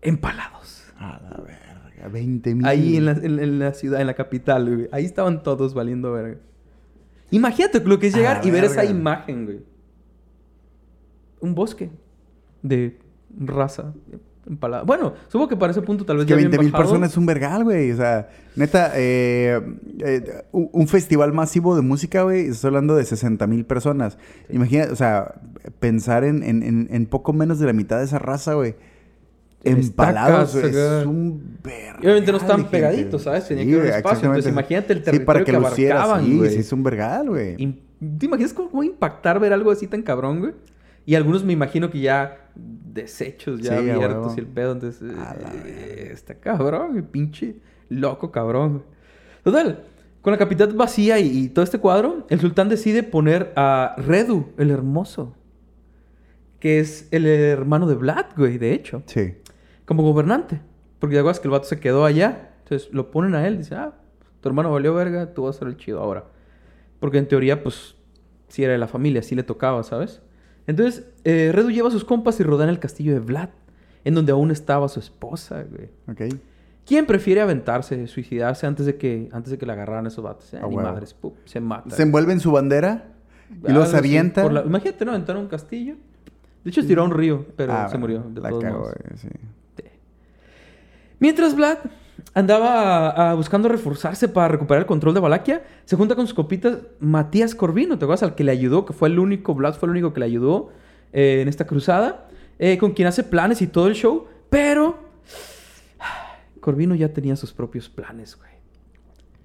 empalados. 0.00 0.84
A 0.96 1.20
la 1.22 1.36
verga. 1.44 2.08
20 2.10 2.54
mil. 2.54 2.66
Ahí 2.66 2.96
en 2.96 3.04
la, 3.04 3.12
en- 3.12 3.38
en 3.38 3.58
la 3.58 3.74
ciudad, 3.74 4.00
en 4.00 4.06
la 4.06 4.14
capital, 4.14 4.64
güey. 4.74 4.88
Ahí 4.92 5.04
estaban 5.04 5.42
todos 5.42 5.74
valiendo 5.74 6.10
verga. 6.12 6.38
Imagínate 7.30 7.80
lo 7.84 7.98
que 7.98 8.06
es 8.06 8.14
llegar 8.16 8.40
y 8.46 8.50
ver 8.50 8.64
esa 8.64 8.84
imagen, 8.84 9.44
güey. 9.44 9.60
Un 11.40 11.54
bosque 11.54 11.90
de 12.62 12.98
raza 13.38 13.92
empalada. 14.52 14.84
Bueno, 14.84 15.14
supongo 15.28 15.48
que 15.48 15.56
para 15.56 15.72
ese 15.72 15.82
punto 15.82 16.04
tal 16.04 16.16
vez 16.18 16.26
que 16.26 16.30
ya 16.30 16.34
habían 16.36 16.50
20 16.50 16.64
mil 16.64 16.72
personas 16.72 17.10
es 17.10 17.16
un 17.16 17.26
vergal, 17.26 17.64
güey. 17.64 17.90
O 17.92 17.96
sea, 17.96 18.28
neta, 18.56 18.92
eh, 18.94 19.60
eh, 20.00 20.44
un 20.52 20.88
festival 20.88 21.32
masivo 21.32 21.74
de 21.76 21.82
música, 21.82 22.22
güey, 22.22 22.46
estoy 22.46 22.68
hablando 22.68 22.94
de 22.96 23.04
60 23.04 23.46
mil 23.46 23.64
personas. 23.64 24.16
Imagina, 24.50 24.86
o 24.92 24.96
sea, 24.96 25.34
pensar 25.80 26.24
en, 26.24 26.42
en- 26.42 26.88
en- 26.90 27.06
poco 27.06 27.32
menos 27.32 27.58
de 27.58 27.66
la 27.66 27.72
mitad 27.72 27.98
de 27.98 28.04
esa 28.04 28.18
raza, 28.18 28.54
güey. 28.54 28.74
Empalados, 29.64 30.54
güey, 30.54 30.66
es 30.74 31.06
un 31.06 31.58
vergal. 31.62 31.96
Y 32.02 32.06
obviamente 32.06 32.32
no 32.32 32.38
estaban 32.38 32.64
pegaditos, 32.68 33.22
¿sabes? 33.22 33.46
Tenía 33.46 33.64
que 33.64 33.74
haber 33.76 33.86
espacio. 33.94 34.26
Entonces, 34.28 34.52
imagínate 34.52 34.92
el 34.92 34.98
Sí, 34.98 35.04
territorio 35.04 35.26
para 35.26 35.38
que, 35.44 35.52
que 35.52 35.58
lucieras, 35.58 35.98
abarcaban, 36.04 36.24
sí, 36.26 36.36
güey. 36.38 36.50
sí, 36.50 36.58
es 36.58 36.72
un 36.72 36.82
vergal, 36.82 37.28
güey. 37.28 37.56
¿Te 38.18 38.26
imaginas 38.26 38.52
cómo, 38.52 38.70
cómo 38.70 38.82
impactar 38.82 39.38
ver 39.38 39.52
algo 39.52 39.70
así 39.70 39.86
tan 39.86 40.02
cabrón, 40.02 40.40
güey? 40.40 40.52
Y 41.04 41.14
algunos 41.14 41.44
me 41.44 41.52
imagino 41.52 41.90
que 41.90 42.00
ya 42.00 42.50
desechos, 42.54 43.60
ya 43.60 43.80
Sí, 43.80 43.90
abiertos 43.90 44.36
y 44.36 44.40
el 44.40 44.46
pedo. 44.46 44.72
Entonces, 44.72 45.02
eh, 45.64 46.10
está 46.12 46.34
cabrón, 46.36 47.08
pinche 47.10 47.56
loco 47.88 48.30
cabrón. 48.30 48.82
Total, 49.42 49.84
con 50.20 50.30
la 50.32 50.38
capital 50.38 50.72
vacía 50.74 51.18
y, 51.18 51.26
y 51.44 51.48
todo 51.48 51.64
este 51.64 51.78
cuadro, 51.78 52.26
el 52.30 52.38
sultán 52.40 52.68
decide 52.68 53.02
poner 53.02 53.52
a 53.56 53.96
Redu, 53.98 54.52
el 54.58 54.70
hermoso, 54.70 55.34
que 56.60 56.78
es 56.78 57.08
el 57.10 57.26
hermano 57.26 57.88
de 57.88 57.96
Vlad, 57.96 58.26
güey, 58.36 58.58
de 58.58 58.72
hecho, 58.72 59.02
Sí. 59.06 59.34
como 59.84 60.02
gobernante. 60.04 60.60
Porque 61.00 61.14
ya 61.16 61.20
acuerdas 61.22 61.40
que 61.40 61.48
el 61.48 61.52
vato 61.52 61.64
se 61.66 61.80
quedó 61.80 62.04
allá. 62.04 62.50
Entonces 62.62 62.88
lo 62.92 63.10
ponen 63.10 63.34
a 63.34 63.46
él, 63.48 63.58
dice, 63.58 63.74
ah, 63.74 63.92
tu 64.40 64.48
hermano 64.48 64.70
valió 64.70 64.94
verga, 64.94 65.34
tú 65.34 65.42
vas 65.42 65.56
a 65.56 65.58
ser 65.60 65.68
el 65.68 65.76
chido 65.76 65.98
ahora. 66.00 66.24
Porque 67.00 67.18
en 67.18 67.26
teoría, 67.26 67.64
pues, 67.64 67.96
si 68.46 68.62
era 68.62 68.72
de 68.74 68.78
la 68.78 68.86
familia, 68.86 69.22
si 69.22 69.34
le 69.34 69.42
tocaba, 69.42 69.82
¿sabes? 69.82 70.22
Entonces, 70.66 71.04
eh, 71.24 71.50
Redu 71.52 71.70
lleva 71.70 71.88
a 71.88 71.90
sus 71.90 72.04
compas 72.04 72.38
y 72.40 72.42
rodean 72.42 72.68
el 72.68 72.78
castillo 72.78 73.12
de 73.12 73.20
Vlad, 73.20 73.48
en 74.04 74.14
donde 74.14 74.32
aún 74.32 74.50
estaba 74.50 74.88
su 74.88 75.00
esposa, 75.00 75.64
güey. 75.64 75.88
Ok. 76.08 76.34
¿Quién 76.86 77.06
prefiere 77.06 77.40
aventarse, 77.40 78.06
suicidarse 78.08 78.66
antes 78.66 78.86
de 78.86 78.96
que, 78.96 79.28
antes 79.32 79.50
de 79.52 79.58
que 79.58 79.66
le 79.66 79.72
agarraran 79.72 80.06
esos 80.06 80.22
vatos? 80.24 80.52
Eh, 80.54 80.60
ni 80.68 80.76
madres, 80.76 81.14
se 81.44 81.60
mata. 81.60 81.94
Se 81.94 82.02
envuelve 82.02 82.32
en 82.32 82.40
su 82.40 82.50
bandera 82.52 83.04
y 83.68 83.72
así, 83.72 83.96
avienta. 83.96 84.50
la- 84.50 84.62
Imagínate, 84.62 85.04
¿no? 85.04 85.12
Aventar 85.12 85.36
un 85.36 85.46
castillo. 85.46 85.94
De 86.64 86.70
hecho, 86.70 86.84
tiró 86.86 87.02
a 87.02 87.04
un 87.04 87.12
río, 87.12 87.46
pero 87.56 87.72
Ah, 87.72 87.88
se 87.88 87.98
murió. 87.98 88.20
De 88.28 88.40
la 88.40 88.48
todos 88.50 88.64
modos. 88.64 88.94
güey, 88.94 89.18
sí. 89.18 89.28
Mientras 91.18 91.54
Vlad 91.54 91.78
andaba 92.34 93.10
ah, 93.10 93.34
buscando 93.34 93.68
reforzarse 93.68 94.28
para 94.28 94.48
recuperar 94.48 94.82
el 94.82 94.86
control 94.86 95.14
de 95.14 95.20
Valaquia, 95.20 95.62
se 95.84 95.96
junta 95.96 96.14
con 96.14 96.26
sus 96.26 96.34
copitas 96.34 96.78
Matías 97.00 97.54
Corvino, 97.54 97.98
¿te 97.98 98.04
acuerdas? 98.04 98.22
Al 98.22 98.34
que 98.34 98.44
le 98.44 98.52
ayudó, 98.52 98.84
que 98.84 98.92
fue 98.92 99.08
el 99.08 99.18
único, 99.18 99.54
Vlad 99.54 99.74
fue 99.74 99.88
el 99.88 99.90
único 99.90 100.12
que 100.12 100.20
le 100.20 100.26
ayudó 100.26 100.70
eh, 101.12 101.40
en 101.42 101.48
esta 101.48 101.66
cruzada, 101.66 102.28
eh, 102.58 102.78
con 102.78 102.92
quien 102.92 103.08
hace 103.08 103.22
planes 103.22 103.60
y 103.60 103.66
todo 103.66 103.88
el 103.88 103.94
show, 103.94 104.26
pero 104.48 104.98
Corvino 106.60 106.94
ya 106.94 107.12
tenía 107.12 107.36
sus 107.36 107.52
propios 107.52 107.88
planes, 107.88 108.36
güey. 108.36 108.52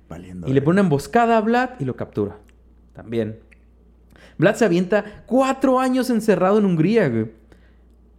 Valiendo. 0.07 0.47
Y 0.47 0.53
le 0.53 0.61
pone 0.61 0.75
una 0.75 0.85
emboscada 0.85 1.37
a 1.37 1.41
Vlad 1.41 1.71
y 1.79 1.85
lo 1.85 1.95
captura. 1.95 2.37
También. 2.93 3.39
Vlad 4.37 4.55
se 4.55 4.65
avienta 4.65 5.23
cuatro 5.25 5.79
años 5.79 6.09
encerrado 6.09 6.59
en 6.59 6.65
Hungría, 6.65 7.09
güey. 7.09 7.31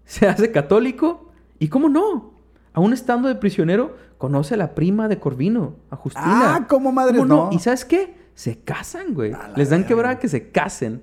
Se 0.05 0.27
hace 0.27 0.51
católico 0.51 1.31
y, 1.59 1.69
¿cómo 1.69 1.89
no? 1.89 2.35
Aún 2.73 2.93
estando 2.93 3.29
de 3.29 3.37
prisionero, 3.37 3.97
conoce 4.19 4.55
a 4.55 4.57
la 4.57 4.75
prima 4.75 5.09
de 5.09 5.19
Corvino, 5.19 5.77
a 5.91 5.97
Justina. 5.97 6.57
Ah, 6.57 6.67
¿cómo 6.69 6.93
madres 6.93 7.19
¿Cómo 7.21 7.35
no? 7.47 7.51
¿Y 7.53 7.59
sabes 7.61 7.85
qué? 7.85 8.15
Se 8.35 8.59
casan, 8.59 9.15
güey. 9.15 9.33
Les 9.57 9.71
dan 9.71 9.85
quebrada 9.85 10.19
que 10.19 10.29
se 10.29 10.51
casen. 10.51 11.03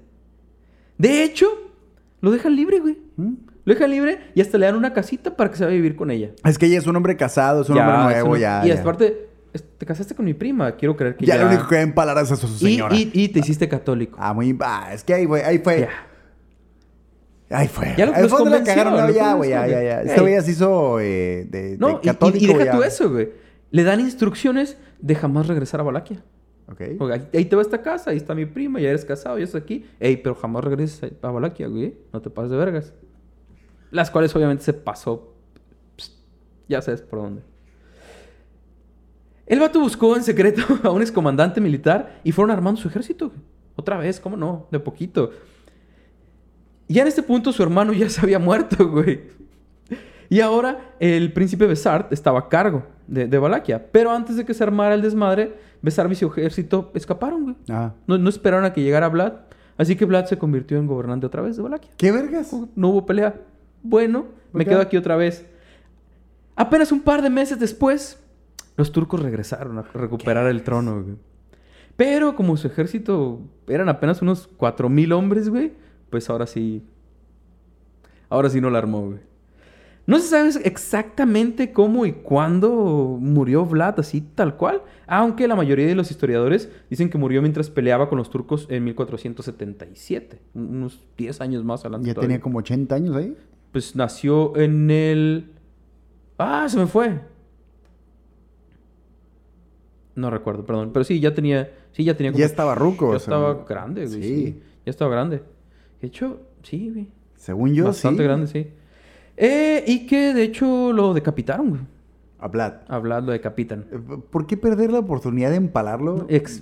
De 0.98 1.24
hecho, 1.24 1.48
lo 2.22 2.32
dejan 2.32 2.56
libre, 2.56 2.80
güey. 2.80 2.98
¿Mm? 3.18 3.34
Lo 3.66 3.74
dejan 3.74 3.90
libre 3.90 4.20
y 4.36 4.42
hasta 4.42 4.58
le 4.58 4.68
dan 4.68 4.76
una 4.76 4.94
casita 4.94 5.36
para 5.36 5.50
que 5.50 5.58
se 5.58 5.64
vaya 5.64 5.74
a 5.74 5.76
vivir 5.76 5.96
con 5.96 6.12
ella. 6.12 6.32
Es 6.44 6.58
que 6.58 6.68
ella 6.68 6.78
es 6.78 6.86
un 6.88 6.96
hombre 6.96 7.18
casado, 7.18 7.64
es 7.64 7.70
un 7.70 7.76
Ya, 7.76 7.88
hombre 7.90 8.14
nuevo, 8.16 8.38
ya. 8.38 8.62
Y 8.64 8.68
ya. 8.70 8.80
aparte, 8.80 9.28
te 9.78 9.86
casaste 9.86 10.14
con 10.14 10.24
mi 10.26 10.34
prima. 10.34 10.72
Quiero 10.76 10.96
creer 10.96 11.18
que 11.18 11.26
Ya 11.26 11.36
ya... 11.36 11.42
lo 11.44 11.50
único 11.50 11.68
que 11.68 11.78
a 11.78 11.82
empalar 11.82 12.18
es 12.20 12.32
a 12.32 12.36
su 12.36 12.46
Y, 12.48 12.74
señora. 12.76 12.96
y- 12.96 13.10
y 13.14 13.30
te 13.30 13.40
hiciste 13.40 13.68
católico. 13.68 14.18
Ah, 14.22 14.34
muy. 14.34 14.56
Ah, 14.62 14.92
es 14.94 15.04
que 15.04 15.14
ahí, 15.16 15.26
güey, 15.26 15.42
ahí 15.42 15.58
fue. 15.60 15.82
Ya. 15.82 15.90
Ahí 17.50 17.68
fue. 17.68 17.94
Ya 17.98 18.06
lo- 18.08 18.28
donde 18.28 18.50
la 18.60 18.64
cagaron. 18.64 18.94
No, 18.98 19.10
ya, 19.12 19.34
güey, 19.36 19.50
ya, 19.52 19.68
ya, 19.68 19.84
ya. 19.84 20.02
Este 20.02 20.20
güey 20.22 20.34
Ey. 20.34 20.40
ya 20.40 20.46
se 20.46 20.52
hizo 20.52 21.00
eh, 21.00 21.46
de, 21.50 21.78
No, 21.78 21.88
de 21.88 21.94
y- 21.94 21.98
y, 21.98 22.02
católico. 22.08 22.44
y 22.44 22.48
deja 22.48 22.66
ya. 22.66 22.72
tú 22.72 22.84
eso, 22.84 23.10
güey. 23.12 23.30
Le 23.72 23.84
dan 23.84 24.00
instrucciones 24.00 24.78
de 25.00 25.16
jamás 25.16 25.48
regresar 25.48 25.80
a 25.80 25.84
Valaquia. 25.84 26.24
Ok. 26.68 26.82
Porque 26.98 27.22
ahí, 27.38 27.46
te 27.46 27.56
va 27.56 27.62
esta 27.62 27.82
casa, 27.84 28.10
ahí 28.10 28.18
está 28.18 28.34
mi 28.34 28.46
prima, 28.48 28.80
ya 28.80 28.90
eres 28.90 29.06
casado, 29.06 29.38
ya 29.38 29.44
estás 29.44 29.62
aquí. 29.62 29.86
Ey, 30.00 30.18
pero 30.18 30.34
jamás 30.34 30.64
regreses 30.64 31.12
a 31.22 31.30
Valaquia, 31.30 31.68
güey. 31.68 31.94
No 32.12 32.22
te 32.22 32.30
pases 32.32 32.50
de 32.52 32.58
vergas. 32.58 32.94
Las 33.92 34.10
cuales 34.10 34.36
obviamente 34.36 34.64
se 34.64 34.74
pasó. 34.74 35.36
pst, 35.98 36.14
ya 36.68 36.82
sabes 36.82 37.02
por 37.04 37.20
dónde. 37.20 37.42
El 39.46 39.60
vato 39.60 39.80
buscó 39.80 40.16
en 40.16 40.24
secreto 40.24 40.64
a 40.84 40.90
un 40.90 41.02
excomandante 41.02 41.62
militar 41.62 42.20
y 42.24 42.32
fueron 42.32 42.50
armando 42.52 42.82
su 42.82 42.88
ejército. 42.88 43.32
Otra 43.76 43.98
vez, 43.98 44.20
¿cómo 44.20 44.36
no? 44.38 44.68
De 44.72 44.80
poquito. 44.80 45.32
Ya 46.88 47.02
en 47.02 47.08
este 47.08 47.24
punto 47.24 47.52
su 47.52 47.64
hermano 47.64 47.94
ya 47.94 48.10
se 48.10 48.22
había 48.22 48.40
muerto, 48.40 48.88
güey. 48.92 49.22
Y 50.30 50.40
ahora 50.40 50.96
el 51.00 51.32
príncipe 51.34 51.68
Besart 51.68 52.12
estaba 52.12 52.40
a 52.40 52.50
cargo 52.50 52.84
de, 53.08 53.28
de 53.28 53.38
Valaquia. 53.38 53.88
Pero 53.92 54.12
antes 54.12 54.36
de 54.36 54.46
que 54.46 54.54
se 54.54 54.64
armara 54.64 54.96
el 54.96 55.02
desmadre, 55.02 55.56
Besart 55.82 56.12
y 56.12 56.16
su 56.16 56.28
ejército 56.28 56.92
escaparon, 56.96 57.44
güey. 57.44 57.56
Ah. 57.70 57.94
No, 58.08 58.18
no 58.18 58.30
esperaron 58.30 58.66
a 58.66 58.74
que 58.74 58.82
llegara 58.82 59.08
Vlad. 59.08 59.34
Así 59.78 59.96
que 59.96 60.06
Vlad 60.06 60.26
se 60.26 60.38
convirtió 60.38 60.78
en 60.78 60.88
gobernante 60.88 61.26
otra 61.26 61.42
vez 61.42 61.58
de 61.58 61.64
Valaquia. 61.64 61.92
¿Qué 61.98 62.12
vergas? 62.12 62.52
No 62.76 62.90
hubo 62.90 63.06
pelea. 63.06 63.36
Bueno, 63.84 64.26
me 64.54 64.66
quedo 64.66 64.82
aquí 64.82 64.98
otra 64.98 65.16
vez. 65.16 65.46
Apenas 66.56 66.92
un 66.92 67.02
par 67.02 67.22
de 67.22 67.30
meses 67.30 67.60
después, 67.60 68.18
los 68.78 68.92
turcos 68.92 69.22
regresaron 69.22 69.78
a 69.78 69.84
recuperar 69.84 70.48
el 70.48 70.64
trono, 70.64 71.04
güey. 71.04 71.16
Pero 71.98 72.36
como 72.36 72.58
su 72.58 72.68
ejército 72.68 73.42
eran 73.68 73.90
apenas 73.90 74.22
unos 74.22 74.50
4.000 74.58 75.14
hombres, 75.14 75.50
güey, 75.50 75.74
pues 76.16 76.30
ahora 76.30 76.48
sí... 76.48 76.82
Ahora 78.30 78.50
sí 78.50 78.62
no 78.62 78.70
la 78.70 78.78
armó, 78.78 79.02
güey. 79.02 79.20
No 80.08 80.18
se 80.18 80.28
sabe 80.30 80.50
exactamente 80.64 81.74
cómo 81.74 82.06
y 82.06 82.14
cuándo 82.14 83.18
murió 83.20 83.66
Vlad 83.66 84.00
así 84.00 84.22
tal 84.22 84.56
cual, 84.56 84.82
aunque 85.08 85.46
la 85.46 85.58
mayoría 85.58 85.88
de 85.88 85.94
los 85.94 86.10
historiadores 86.12 86.72
dicen 86.90 87.10
que 87.10 87.18
murió 87.18 87.42
mientras 87.42 87.70
peleaba 87.70 88.08
con 88.08 88.18
los 88.18 88.30
turcos 88.30 88.66
en 88.70 88.86
1477, 88.86 90.40
unos 90.54 91.04
10 91.18 91.42
años 91.42 91.66
más 91.66 91.82
adelante. 91.82 92.08
Ya 92.08 92.14
todavía. 92.14 92.30
tenía 92.30 92.42
como 92.42 92.60
80 92.60 92.96
años 92.96 93.14
ahí. 93.18 93.36
Pues 93.74 93.94
nació 93.98 94.56
en 94.56 94.90
el... 94.90 95.52
Ah, 96.38 96.66
se 96.70 96.78
me 96.78 96.88
fue. 96.88 97.20
No 100.16 100.30
recuerdo, 100.30 100.66
perdón. 100.66 100.92
Pero 100.94 101.04
sí, 101.04 101.20
ya 101.20 101.34
tenía... 101.34 101.74
Sí, 101.92 102.06
ya 102.06 102.16
tenía... 102.16 102.32
Ya 102.32 102.46
estaba 102.46 102.74
ruco, 102.74 103.12
Ya 103.12 103.18
o 103.18 103.20
sea, 103.20 103.34
estaba 103.36 103.66
grande, 103.68 104.06
güey. 104.06 104.22
sí. 104.22 104.46
Sí. 104.46 104.62
Ya 104.86 104.92
estaba 104.92 105.12
grande. 105.12 105.42
De 106.02 106.08
hecho, 106.08 106.42
sí, 106.64 106.90
güey. 106.94 107.08
Según 107.36 107.74
yo, 107.74 107.86
Bastante 107.86 108.24
sí. 108.24 108.28
grande, 108.28 108.48
sí. 108.48 108.68
Eh, 109.38 109.84
y 109.88 110.08
que 110.08 110.34
de 110.34 110.44
hecho 110.44 110.92
lo 110.94 111.14
decapitaron, 111.14 111.70
güey. 111.70 111.82
A 112.40 112.48
Vlad. 112.48 112.74
A 112.88 112.98
Vlad 113.00 113.24
lo 113.24 113.32
decapitan. 113.32 113.86
Eh, 113.92 113.98
¿Por 114.30 114.46
qué 114.48 114.58
perder 114.58 114.92
la 114.92 115.00
oportunidad 115.00 115.50
de 115.50 115.58
empalarlo? 115.58 116.26
Ex... 116.30 116.62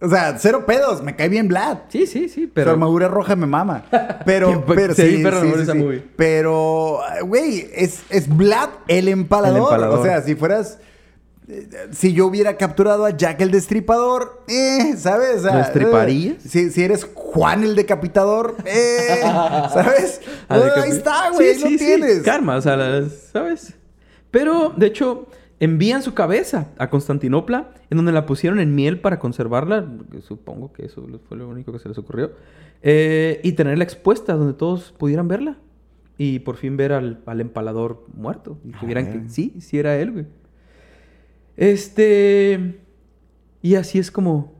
O 0.00 0.08
sea, 0.10 0.36
cero 0.38 0.64
pedos. 0.66 1.02
Me 1.02 1.16
cae 1.16 1.28
bien 1.30 1.48
Vlad. 1.48 1.78
Sí, 1.88 2.06
sí, 2.06 2.28
sí, 2.28 2.44
Su 2.44 2.50
pero... 2.52 2.72
armadura 2.72 3.08
roja 3.08 3.34
me 3.34 3.46
mama. 3.46 3.84
Pero, 4.26 4.64
Que- 4.66 4.74
pero 4.74 4.94
sí, 4.94 5.16
sí, 5.16 5.22
perro, 5.22 5.40
sí, 5.42 5.64
sí. 5.72 6.02
Pero, 6.16 6.98
güey, 7.24 7.66
es, 7.74 8.02
es 8.10 8.28
Vlad 8.28 8.68
el 8.88 9.08
empalador. 9.08 9.56
El 9.56 9.62
empalador. 9.64 9.98
O 9.98 10.02
sea, 10.02 10.20
si 10.22 10.34
fueras... 10.34 10.78
eh, 11.48 11.68
Si 11.92 12.12
yo 12.12 12.26
hubiera 12.26 12.56
capturado 12.56 13.04
a 13.04 13.10
Jack 13.16 13.40
el 13.40 13.50
Destripador, 13.50 14.42
eh, 14.48 14.94
¿sabes? 14.96 15.42
¿Lo 15.42 15.52
destriparías? 15.56 16.44
eh, 16.44 16.48
si, 16.48 16.70
si 16.70 16.82
eres 16.82 17.08
Juan 17.14 17.62
el 17.64 17.74
Decapitador, 17.76 18.56
eh, 18.64 19.20
¿sabes? 19.22 20.20
Ah, 20.48 20.58
Eh, 20.58 20.80
ahí 20.82 20.90
está, 20.90 21.30
güey, 21.30 21.54
Sí, 21.54 21.60
lo 21.62 21.68
sí. 21.68 21.76
tienes. 21.78 22.22
Karma, 22.22 22.56
o 22.56 22.60
sea, 22.60 22.76
las- 22.76 23.12
¿sabes? 23.32 23.74
Pero, 24.30 24.72
de 24.76 24.86
hecho, 24.86 25.26
envían 25.60 26.02
su 26.02 26.12
cabeza 26.14 26.68
a 26.78 26.90
Constantinopla, 26.90 27.70
en 27.90 27.96
donde 27.96 28.12
la 28.12 28.26
pusieron 28.26 28.58
en 28.60 28.74
miel 28.74 29.00
para 29.00 29.18
conservarla. 29.18 29.86
Supongo 30.26 30.72
que 30.72 30.86
eso 30.86 31.06
fue 31.28 31.36
lo 31.38 31.48
único 31.48 31.72
que 31.72 31.78
se 31.78 31.88
les 31.88 31.96
ocurrió. 31.98 32.32
eh, 32.82 33.40
y 33.42 33.52
tenerla 33.52 33.82
expuesta 33.84 34.34
donde 34.34 34.52
todos 34.52 34.92
pudieran 34.98 35.26
verla. 35.28 35.56
Y 36.18 36.38
por 36.40 36.56
fin 36.56 36.76
ver 36.76 36.92
al, 36.92 37.20
al 37.26 37.40
empalador 37.40 38.04
muerto. 38.14 38.58
Y 38.64 38.70
que 38.70 38.76
Ah, 38.82 38.86
vieran 38.86 39.06
que 39.06 39.12
verga. 39.12 39.28
sí, 39.28 39.54
sí 39.60 39.78
era 39.78 39.96
él, 39.98 40.12
güey. 40.12 40.26
Este. 41.56 42.80
Y 43.62 43.74
así 43.76 43.98
es 43.98 44.10
como. 44.10 44.54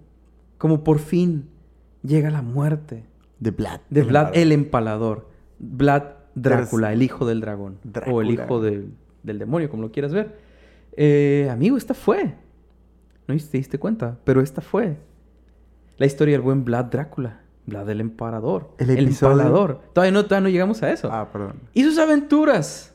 Como 0.58 0.82
por 0.84 0.98
fin 0.98 1.50
llega 2.02 2.30
la 2.30 2.40
muerte 2.40 3.04
De 3.40 3.50
Vlad. 3.50 3.80
de 3.90 4.00
el 4.00 4.06
Vlad 4.06 4.26
empalador. 4.28 4.42
el 4.42 4.52
empalador. 4.52 5.28
Vlad 5.58 6.02
Drácula, 6.34 6.92
el 6.92 7.02
hijo 7.02 7.26
del 7.26 7.40
dragón. 7.40 7.78
O 8.10 8.20
el 8.22 8.30
hijo 8.30 8.60
del, 8.60 8.92
del 9.22 9.38
demonio, 9.38 9.68
como 9.70 9.82
lo 9.82 9.92
quieras 9.92 10.12
ver. 10.12 10.38
Eh, 10.96 11.48
amigo, 11.50 11.76
esta 11.76 11.94
fue. 11.94 12.34
No 13.26 13.36
te 13.36 13.58
diste 13.58 13.78
cuenta, 13.78 14.18
pero 14.24 14.40
esta 14.40 14.60
fue. 14.60 14.96
La 15.98 16.06
historia 16.06 16.32
del 16.34 16.42
buen 16.42 16.64
Vlad 16.64 16.86
Drácula. 16.86 17.40
Vlad 17.66 17.88
el 17.90 18.00
empalador. 18.00 18.70
El 18.78 18.90
empalador. 18.90 19.80
Todavía 19.92 20.12
no, 20.12 20.24
todavía 20.24 20.42
no 20.44 20.48
llegamos 20.50 20.82
a 20.82 20.92
eso. 20.92 21.10
Ah, 21.12 21.30
perdón. 21.32 21.54
Y 21.74 21.82
sus 21.84 21.98
aventuras. 21.98 22.94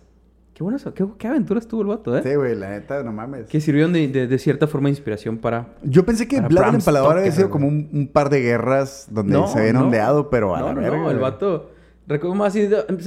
Qué 0.62 0.64
buenas, 0.64 0.84
qué, 0.93 1.03
qué 1.18 1.28
aventuras 1.28 1.68
tuvo 1.68 1.82
el 1.82 1.88
vato, 1.88 2.16
¿eh? 2.16 2.22
Sí, 2.24 2.36
güey, 2.36 2.53
la 2.53 2.70
neta, 2.70 3.01
no 3.01 3.12
mames. 3.12 3.47
Que 3.47 3.59
sirvieron 3.59 3.93
de, 3.93 4.07
de- 4.09 4.28
de 4.28 4.38
cierta 4.38 4.68
forma 4.68 4.89
de 4.89 4.91
inspiración 4.91 5.39
para... 5.39 5.70
Yo 5.82 6.05
pensé 6.05 6.28
que 6.28 6.39
Vlad 6.39 6.70
el 6.70 6.76
Empalador 6.76 7.18
había 7.18 7.32
sido 7.32 7.49
como 7.49 7.68
un, 7.68 7.89
un 7.91 8.07
par 8.07 8.30
de 8.30 8.41
guerras 8.41 9.07
donde 9.09 9.41
se 9.47 9.57
habían 9.57 9.78
ondeado, 9.78 10.30
pero 10.30 10.55
a 10.55 10.59
no, 10.59 10.68
la 10.68 10.74
no, 10.74 10.82
verga. 10.82 10.97
No, 10.99 11.09
el 11.09 11.18
vato. 11.18 11.72
Recuerdo 12.07 12.36
más 12.36 12.55
A 12.55 12.59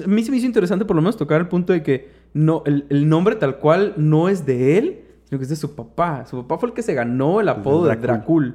mí 0.09 0.25
se 0.25 0.31
me 0.33 0.37
hizo 0.37 0.47
interesante 0.47 0.85
por 0.85 0.97
lo 0.97 1.03
menos 1.03 1.17
tocar 1.17 1.41
el 1.41 1.47
punto 1.47 1.73
de 1.73 1.85
que 1.85 2.11
no, 2.33 2.65
el, 2.67 2.87
el 2.91 3.09
nombre 3.09 3.37
tal 3.37 3.59
cual 3.61 3.95
no 3.99 4.29
es 4.29 4.45
de 4.45 4.77
él, 4.79 5.03
sino 5.29 5.39
que 5.39 5.45
es 5.45 5.51
de 5.51 5.55
su 5.55 5.77
papá. 5.77 6.27
Su 6.27 6.39
papá 6.43 6.59
fue 6.59 6.71
el 6.71 6.75
que 6.75 6.83
se 6.83 6.93
ganó 6.93 7.41
el 7.41 7.49
apodo 7.49 7.85
de. 7.87 7.95
Drácula. 7.95 8.55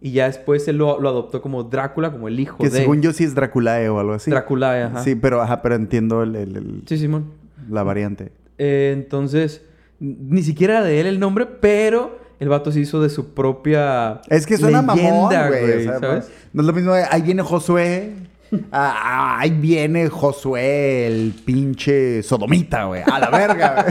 Y 0.00 0.12
ya 0.12 0.24
después 0.24 0.66
él 0.66 0.78
lo, 0.78 0.98
lo 0.98 1.10
adoptó 1.10 1.42
como 1.42 1.62
Drácula, 1.64 2.10
como 2.10 2.26
el 2.26 2.40
hijo 2.40 2.56
Que 2.56 2.70
de 2.70 2.78
según 2.78 3.02
yo 3.02 3.12
sí 3.12 3.24
es 3.24 3.34
Draculae 3.34 3.90
o 3.90 4.00
algo 4.00 4.14
así. 4.14 4.30
Drácula. 4.30 4.86
Ajá. 4.86 5.02
Sí, 5.04 5.14
pero, 5.14 5.42
ajá, 5.42 5.60
pero 5.60 5.74
entiendo 5.74 6.22
el- 6.22 6.36
el- 6.36 6.56
el- 6.56 6.82
Sí, 6.86 6.96
Simón. 6.96 7.38
La 7.68 7.82
variante. 7.82 8.32
Eh, 8.58 8.90
entonces, 8.94 9.62
ni 9.98 10.42
siquiera 10.42 10.78
era 10.78 10.84
de 10.84 11.00
él 11.00 11.06
el 11.06 11.20
nombre, 11.20 11.46
pero 11.46 12.18
el 12.38 12.48
vato 12.48 12.72
se 12.72 12.80
hizo 12.80 13.00
de 13.02 13.10
su 13.10 13.34
propia 13.34 14.20
Es 14.28 14.46
que 14.46 14.56
suena 14.56 14.80
mamón, 14.82 15.02
leyenda, 15.30 15.48
güey. 15.48 15.78
o 15.78 15.82
sea, 15.82 15.98
¿sabes? 15.98 16.30
No 16.52 16.62
es 16.62 16.66
lo 16.66 16.72
mismo, 16.72 16.92
de, 16.92 17.04
ahí 17.10 17.22
viene 17.22 17.42
Josué 17.42 18.12
Ah, 18.72 18.94
ah, 18.96 19.36
ahí 19.38 19.50
viene 19.50 20.08
Josué, 20.08 21.06
el 21.06 21.34
pinche 21.44 22.20
sodomita, 22.24 22.84
güey. 22.86 23.02
A 23.06 23.20
la 23.20 23.30
verga, 23.30 23.84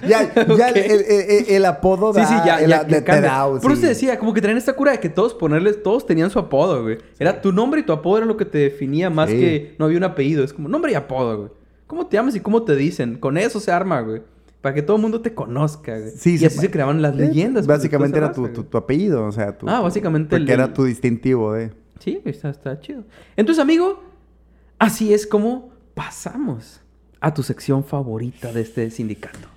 güey. 0.00 0.08
ya, 0.08 0.22
el, 0.70 0.76
el- 0.78 1.04
el- 1.28 1.44
el 1.50 1.64
apodo 1.66 2.12
da, 2.12 2.26
Sí, 2.26 2.32
sí, 2.34 2.40
ya, 2.46 2.66
ya, 2.66 2.86
te 2.86 3.00
da, 3.20 3.46
eso 3.58 3.74
sí. 3.74 3.80
te 3.82 3.88
decía, 3.88 4.18
como 4.18 4.32
que 4.32 4.40
traían 4.40 4.56
esta 4.56 4.72
cura 4.72 4.92
de 4.92 5.00
que 5.00 5.10
todos 5.10 5.34
ponerles, 5.34 5.82
todos 5.82 6.06
tenían 6.06 6.30
su 6.30 6.38
apodo, 6.38 6.82
güey. 6.82 6.96
Era 7.18 7.42
tu 7.42 7.52
nombre 7.52 7.80
y 7.80 7.84
tu 7.84 7.92
apodo 7.92 8.16
era 8.18 8.26
lo 8.26 8.38
que 8.38 8.46
te 8.46 8.56
definía 8.58 9.10
más 9.10 9.28
que 9.28 9.74
no 9.78 9.84
había 9.84 9.98
un 9.98 10.04
apellido. 10.04 10.44
Es 10.44 10.54
como 10.54 10.68
nombre 10.70 10.92
y 10.92 10.94
apodo, 10.94 11.36
güey. 11.36 11.50
¿Cómo 11.86 12.06
te 12.06 12.16
llamas 12.16 12.34
y 12.34 12.40
cómo 12.40 12.62
te 12.62 12.74
dicen? 12.76 13.16
Con 13.18 13.36
eso 13.36 13.60
se 13.60 13.70
arma, 13.72 14.00
güey. 14.00 14.22
Para 14.60 14.74
que 14.74 14.82
todo 14.82 14.96
el 14.96 15.02
mundo 15.02 15.20
te 15.20 15.34
conozca, 15.34 15.98
güey. 15.98 16.12
Sí, 16.16 16.34
y 16.34 16.38
se- 16.38 16.46
así 16.46 16.58
se 16.58 16.70
creaban 16.70 17.02
las 17.02 17.14
Eh, 17.14 17.18
leyendas. 17.26 17.66
pues, 17.66 17.78
Básicamente 17.78 18.16
era 18.18 18.32
tu, 18.32 18.48
tu, 18.48 18.64
tu 18.64 18.78
apellido, 18.78 19.26
o 19.26 19.32
sea, 19.32 19.56
tu, 19.56 19.68
Ah, 19.68 19.80
básicamente 19.80 20.30
Porque 20.30 20.44
el- 20.52 20.60
era 20.60 20.72
tu 20.72 20.84
distintivo 20.84 21.52
de... 21.52 21.72
Sí, 22.00 22.20
está, 22.24 22.48
está 22.50 22.80
chido. 22.80 23.04
Entonces, 23.36 23.60
amigo, 23.62 24.02
así 24.78 25.12
es 25.14 25.26
como 25.26 25.70
pasamos 25.94 26.80
a 27.20 27.32
tu 27.34 27.42
sección 27.42 27.84
favorita 27.84 28.52
de 28.52 28.62
este 28.62 28.90
sindicato. 28.90 29.48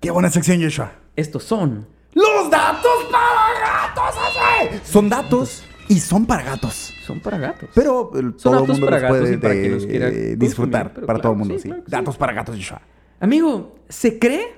Qué 0.00 0.10
buena 0.10 0.30
sección, 0.30 0.60
Joshua. 0.62 0.92
Estos 1.16 1.44
son 1.44 1.86
¡Los 2.14 2.50
datos 2.50 2.90
para 3.10 3.60
gatos! 3.60 4.88
Son 4.88 5.08
datos 5.08 5.62
y 5.90 6.00
son 6.00 6.24
para 6.24 6.42
gatos. 6.44 6.94
son 7.06 7.20
para 7.20 7.36
gatos. 7.38 7.68
Pero 7.74 8.10
Son 8.14 8.32
todo 8.52 8.62
el 8.64 8.68
mundo 8.70 8.86
para 8.86 8.96
los 8.96 9.02
gatos 9.02 9.18
puede 9.20 9.34
y 9.34 9.36
para 9.36 9.54
de- 9.54 9.60
quien 9.60 9.72
los 9.74 9.86
quiera 9.86 10.08
eh, 10.08 10.36
disfrutar. 10.36 10.92
para 11.04 11.18
todo 11.20 11.32
el 11.32 11.38
mundo, 11.38 11.58
sí, 11.58 11.68
claro 11.68 11.82
datos 11.86 12.16
para 12.16 12.32
gatos, 12.32 12.56
Joshua. 12.56 12.80
Amigo, 13.20 13.76
se 13.88 14.18
cree, 14.18 14.54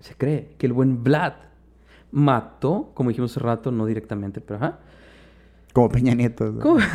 se 0.00 0.14
cree 0.16 0.54
que 0.58 0.66
el 0.66 0.72
buen 0.72 1.04
Vlad 1.04 1.34
mató, 2.10 2.90
como 2.94 3.10
dijimos 3.10 3.30
hace 3.30 3.40
rato, 3.40 3.70
no 3.70 3.86
directamente, 3.86 4.40
pero 4.40 4.56
ajá. 4.56 4.78
Como 5.72 5.88
Peña 5.88 6.14
Nieto. 6.14 6.58
¿Cómo? 6.60 6.80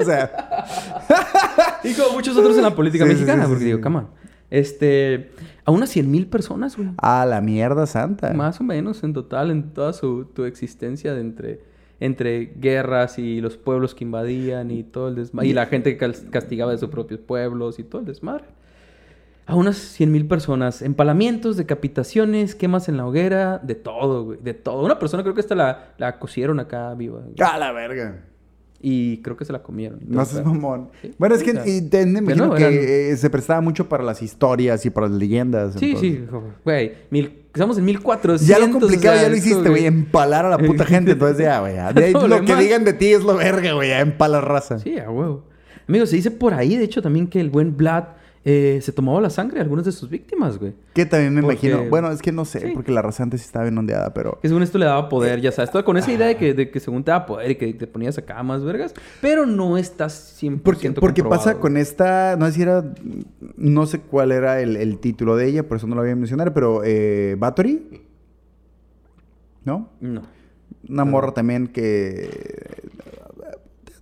O 0.00 0.04
sea, 0.04 0.30
y 1.84 1.92
como 1.94 2.12
muchos 2.14 2.36
otros 2.36 2.56
en 2.56 2.62
la 2.62 2.74
política 2.74 3.04
Sí, 3.04 3.10
mexicana, 3.12 3.44
sí, 3.44 3.48
porque 3.50 3.64
digo, 3.64 3.80
come 3.80 3.98
on. 3.98 4.08
Este, 4.50 5.30
a 5.64 5.70
unas 5.70 5.88
100 5.90 6.10
mil 6.10 6.26
personas, 6.26 6.76
güey. 6.76 6.90
a 6.98 7.24
la 7.26 7.40
mierda 7.40 7.86
santa. 7.86 8.32
Más 8.34 8.60
o 8.60 8.64
menos 8.64 9.02
en 9.02 9.12
total, 9.14 9.50
en 9.50 9.72
toda 9.72 9.92
su 9.92 10.26
tu 10.26 10.44
existencia 10.44 11.14
de 11.14 11.20
entre, 11.20 11.60
entre 12.04 12.52
guerras 12.56 13.18
y 13.18 13.40
los 13.40 13.56
pueblos 13.56 13.94
que 13.94 14.04
invadían 14.04 14.70
y 14.70 14.82
todo 14.82 15.08
el 15.08 15.14
desmadre. 15.14 15.48
Y 15.48 15.52
la 15.52 15.66
gente 15.66 15.96
que 15.96 16.12
castigaba 16.30 16.72
de 16.72 16.78
sus 16.78 16.88
propios 16.88 17.20
pueblos 17.20 17.78
y 17.78 17.84
todo 17.84 18.00
el 18.00 18.06
desmadre. 18.06 18.44
A 19.46 19.54
unas 19.54 19.76
100 19.76 20.10
mil 20.10 20.26
personas. 20.26 20.82
Empalamientos, 20.82 21.56
decapitaciones, 21.56 22.54
quemas 22.54 22.88
en 22.88 22.96
la 22.96 23.06
hoguera, 23.06 23.58
de 23.58 23.74
todo, 23.76 24.24
güey. 24.24 24.38
De 24.42 24.54
todo. 24.54 24.84
Una 24.84 24.98
persona 24.98 25.22
creo 25.22 25.34
que 25.34 25.40
hasta 25.40 25.54
la, 25.54 25.94
la 25.98 26.18
cosieron 26.18 26.58
acá 26.60 26.92
viva. 26.94 27.20
güey. 27.20 27.34
A 27.38 27.58
la 27.58 27.70
verga. 27.72 28.24
Y 28.84 29.18
creo 29.18 29.36
que 29.36 29.44
se 29.44 29.52
la 29.52 29.62
comieron. 29.62 30.00
No 30.08 30.24
seas 30.24 30.44
mamón. 30.44 30.88
Sí. 31.00 31.14
Bueno, 31.16 31.36
es 31.36 31.44
que 31.44 31.52
O 31.52 31.54
sea, 31.54 31.62
que 31.62 33.10
eh, 33.12 33.16
se 33.16 33.30
prestaba 33.30 33.60
mucho 33.60 33.88
para 33.88 34.02
las 34.02 34.22
historias 34.22 34.84
y 34.84 34.90
para 34.90 35.06
las 35.08 35.16
leyendas. 35.16 35.74
Sí, 35.78 35.92
entonces. 35.94 36.10
sí, 36.10 36.26
güey. 36.64 36.92
Mil, 37.10 37.32
estamos 37.54 37.78
en 37.78 37.84
1400. 37.84 38.46
Ya 38.46 38.58
lo 38.58 38.72
complicado 38.72 39.14
o 39.14 39.18
sea, 39.18 39.22
ya 39.22 39.28
lo 39.28 39.36
hiciste, 39.36 39.68
güey. 39.68 39.86
Empalar 39.86 40.46
a 40.46 40.50
la 40.50 40.58
puta 40.58 40.84
gente. 40.84 41.12
Entonces 41.12 41.38
ya, 41.38 41.60
güey. 41.60 41.76
lo 42.12 42.26
lo 42.26 42.44
que 42.44 42.56
digan 42.56 42.84
de 42.84 42.92
ti 42.92 43.12
es 43.12 43.22
lo 43.22 43.36
verga, 43.36 43.72
güey. 43.72 43.90
Ya 43.90 44.00
empala 44.00 44.40
raza. 44.40 44.80
Sí, 44.80 44.98
a 44.98 45.08
huevo. 45.08 45.44
Amigo, 45.86 46.04
se 46.06 46.16
dice 46.16 46.32
por 46.32 46.52
ahí, 46.54 46.76
de 46.76 46.84
hecho, 46.84 47.02
también 47.02 47.28
que 47.28 47.40
el 47.40 47.50
buen 47.50 47.76
Vlad 47.76 48.04
eh, 48.44 48.80
se 48.82 48.90
tomaba 48.92 49.20
la 49.20 49.30
sangre 49.30 49.56
de 49.56 49.60
algunas 49.62 49.84
de 49.84 49.92
sus 49.92 50.10
víctimas, 50.10 50.58
güey. 50.58 50.72
Que 50.94 51.06
también 51.06 51.32
me 51.34 51.42
Porque- 51.42 51.68
imagino. 51.68 51.88
Bueno, 51.90 52.10
es 52.10 52.20
que 52.20 52.32
no 52.32 52.44
sé, 52.44 52.58
Sí. 52.60 52.70
porque 52.74 52.90
la 52.90 53.00
raza 53.00 53.22
antes 53.22 53.40
estaba 53.42 53.64
bien 53.66 53.78
ondeada, 53.78 54.12
pero. 54.12 54.38
Que 54.42 54.48
según 54.48 54.62
esto 54.64 54.78
le 54.78 54.86
daba 54.86 55.08
poder, 55.08 55.40
ya 55.40 55.52
sabes. 55.52 55.70
Todo 55.70 55.84
con 55.84 55.96
esa 55.96 56.10
idea 56.12 56.26
de 56.26 56.36
que, 56.36 56.52
de 56.52 56.70
que 56.70 56.80
según 56.80 57.04
te 57.04 57.12
daba 57.12 57.24
poder 57.26 57.52
y 57.52 57.54
que 57.54 57.72
te 57.74 57.86
ponías 57.86 58.18
acá 58.18 58.42
más 58.42 58.64
vergas. 58.64 58.94
Pero 59.20 59.46
no 59.46 59.78
estás 59.78 60.36
100% 60.40 60.62
Porque, 60.62 60.92
porque 60.92 61.22
pasa 61.24 61.60
con 61.60 61.76
esta, 61.76 62.36
no 62.36 62.46
sé 62.46 62.52
si 62.52 62.62
era, 62.62 62.84
no 63.56 63.86
sé 63.86 64.00
cuál 64.00 64.32
era 64.32 64.60
el, 64.60 64.76
el 64.76 64.98
título 64.98 65.36
de 65.36 65.46
ella, 65.46 65.68
por 65.68 65.76
eso 65.76 65.86
no 65.86 65.94
la 65.94 66.02
voy 66.02 66.10
a 66.10 66.16
mencionar, 66.16 66.52
pero 66.52 66.82
eh, 66.84 67.36
Bathory, 67.38 68.02
¿no? 69.64 69.88
No. 70.00 70.22
Una 70.88 71.04
morra 71.04 71.32
también 71.32 71.68
que... 71.68 72.28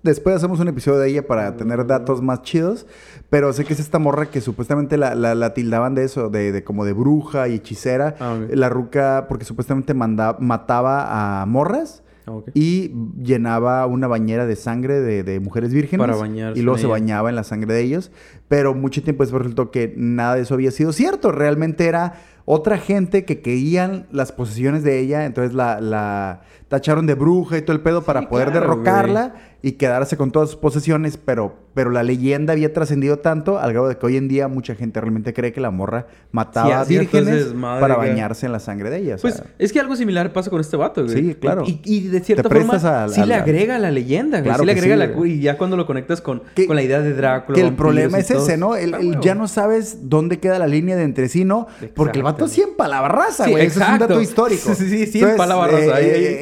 Después 0.03 0.35
hacemos 0.37 0.61
un 0.61 0.69
episodio 0.69 0.99
de 0.99 1.11
ella 1.11 1.27
para 1.27 1.57
tener 1.57 1.87
datos 1.87 2.23
más 2.23 2.41
chidos, 2.43 2.87
pero 3.29 3.53
sé 3.53 3.65
que 3.67 3.75
es 3.75 3.81
esta 3.81 3.99
morra 3.99 4.27
que 4.27 4.41
supuestamente 4.41 4.97
la, 4.97 5.15
la- 5.15 5.35
la 5.35 5.53
tildaban 5.53 5.95
de 5.95 6.05
eso, 6.05 6.31
de, 6.31 6.53
de 6.53 6.65
como 6.65 6.87
de 6.87 6.95
bruja 6.95 7.49
y 7.49 7.57
hechicera. 7.57 8.15
Ah. 8.19 8.39
La 8.51 8.71
ruca, 8.71 9.27
porque 9.29 9.45
supuestamente 9.45 9.93
manda- 9.93 10.37
mataba 10.41 11.43
a 11.43 11.47
morras. 11.47 12.03
Ah. 12.27 12.39
Y 12.55 12.93
llenaba 13.23 13.85
una 13.87 14.07
bañera 14.07 14.47
de 14.47 14.57
sangre 14.57 15.01
de, 15.01 15.23
de 15.23 15.39
mujeres 15.41 15.73
vírgenes. 15.75 16.07
Para 16.07 16.19
bañarse 16.19 16.59
Y 16.59 16.63
luego 16.63 16.79
se 16.79 16.85
ella. 16.85 16.93
bañaba 16.93 17.29
en 17.29 17.37
la 17.37 17.45
sangre 17.45 17.75
de 17.75 17.81
ellos. 17.83 18.11
Pero 18.49 18.73
mucho 18.75 19.03
tiempo 19.03 19.23
después 19.23 19.43
resultó 19.43 19.71
que 19.71 19.93
nada 19.99 20.37
de 20.37 20.43
eso 20.43 20.55
había 20.55 20.71
sido 20.71 20.93
cierto. 20.95 21.31
Realmente 21.33 21.87
era 21.87 22.15
otra 22.47 22.79
gente 22.79 23.25
que 23.27 23.41
querían 23.43 24.07
las 24.13 24.33
posesiones 24.33 24.83
de 24.83 24.99
ella. 24.99 25.25
Entonces 25.27 25.55
la, 25.55 25.81
la 25.81 26.43
tacharon 26.69 27.07
de 27.07 27.15
bruja 27.15 27.59
y 27.59 27.63
todo 27.63 27.75
el 27.77 27.83
pedo 27.83 28.03
para 28.03 28.29
poder 28.29 28.51
claro, 28.51 28.61
derrocarla 28.69 29.35
y 29.63 29.73
quedarse 29.73 30.17
con 30.17 30.31
todas 30.31 30.51
sus 30.51 30.59
posesiones. 30.59 31.17
Pero, 31.17 31.57
pero 31.73 31.91
la 31.91 32.03
leyenda 32.03 32.53
había 32.53 32.73
trascendido 32.73 33.19
tanto 33.21 33.59
al 33.59 33.73
grado 33.73 33.89
de 33.89 33.97
que 33.97 34.05
hoy 34.05 34.17
en 34.17 34.27
día 34.27 34.49
mucha 34.49 34.75
gente 34.75 35.01
realmente 35.01 35.33
cree 35.33 35.53
que 35.53 35.61
la 35.61 35.71
morra 35.71 36.07
mataba 36.33 36.85
Sí, 36.85 36.97
a 36.97 36.99
vírgenes 37.01 37.55
para 37.81 37.95
bañarse 37.97 38.47
en 38.47 38.53
la 38.53 38.59
sangre 38.61 38.91
de 38.91 38.99
ellas. 38.99 39.21
Pues 39.23 39.43
es 39.59 39.73
que 39.73 39.79
algo 39.81 39.95
similar 39.95 40.33
pasa 40.33 40.51
con 40.51 40.61
este 40.61 40.77
vato, 40.77 41.05
güey. 41.05 41.15
Sí, 41.15 41.35
claro. 41.35 41.63
Y, 41.67 41.81
y 41.85 42.09
de 42.09 42.21
cierta 42.21 42.49
forma, 42.49 42.75
a- 42.75 43.09
sí 43.09 43.21
a 43.21 43.27
le 43.27 43.35
agrega 43.35 43.79
la 43.79 43.91
leyenda, 43.91 44.39
güey. 44.39 44.49
Claro 44.51 44.61
sí 44.61 44.67
le 44.67 44.73
agrega 44.73 44.95
sí, 44.95 44.99
la 44.99 45.07
güey. 45.07 45.33
Y 45.35 45.41
ya 45.41 45.57
cuando 45.59 45.77
lo 45.77 45.87
conectas 45.87 46.21
con, 46.21 46.43
Que- 46.55 46.67
con 46.67 46.75
la 46.77 46.83
idea 46.83 47.01
de 47.01 47.15
Drácula. 47.15 47.55
Que 47.57 47.63
el 47.67 47.75
problema 47.75 48.19
es 48.19 48.31
ese, 48.31 48.57
¿no? 48.57 48.75
El, 48.75 48.95
ah, 48.95 48.99
ya 49.21 49.35
no 49.35 49.47
sabes 49.47 50.09
dónde 50.09 50.41
queda 50.41 50.59
la 50.59 50.67
línea 50.67 50.97
de 50.97 51.05
entre 51.05 51.29
sí, 51.29 51.45
¿no? 51.45 51.69
Porque 51.95 52.19
el 52.19 52.25
vato 52.25 52.49
sí 52.49 52.63
empalaba 52.63 53.09
raza, 53.09 53.49
güey. 53.49 53.67
Ese 53.67 53.81
es 53.81 53.89
un 53.89 53.99
dato 53.99 54.21
histórico. 54.21 54.71
Sí, 54.81 54.89
sí, 54.89 55.07
sí, 55.07 55.21
empalaba 55.21 55.67
raza. 55.69 55.95
Ahí- 55.97 56.11
ahí- 56.11 56.37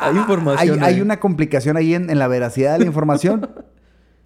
hay 0.00 0.16
información 0.16 0.82
Hay, 0.82 1.00
una 1.00 1.18
complicación 1.20 1.76
ahí 1.76 1.94
en, 1.94 2.10
en 2.10 2.18
la 2.18 2.28
veracidad 2.28 2.74
de 2.74 2.80
la 2.80 2.84
información. 2.86 3.48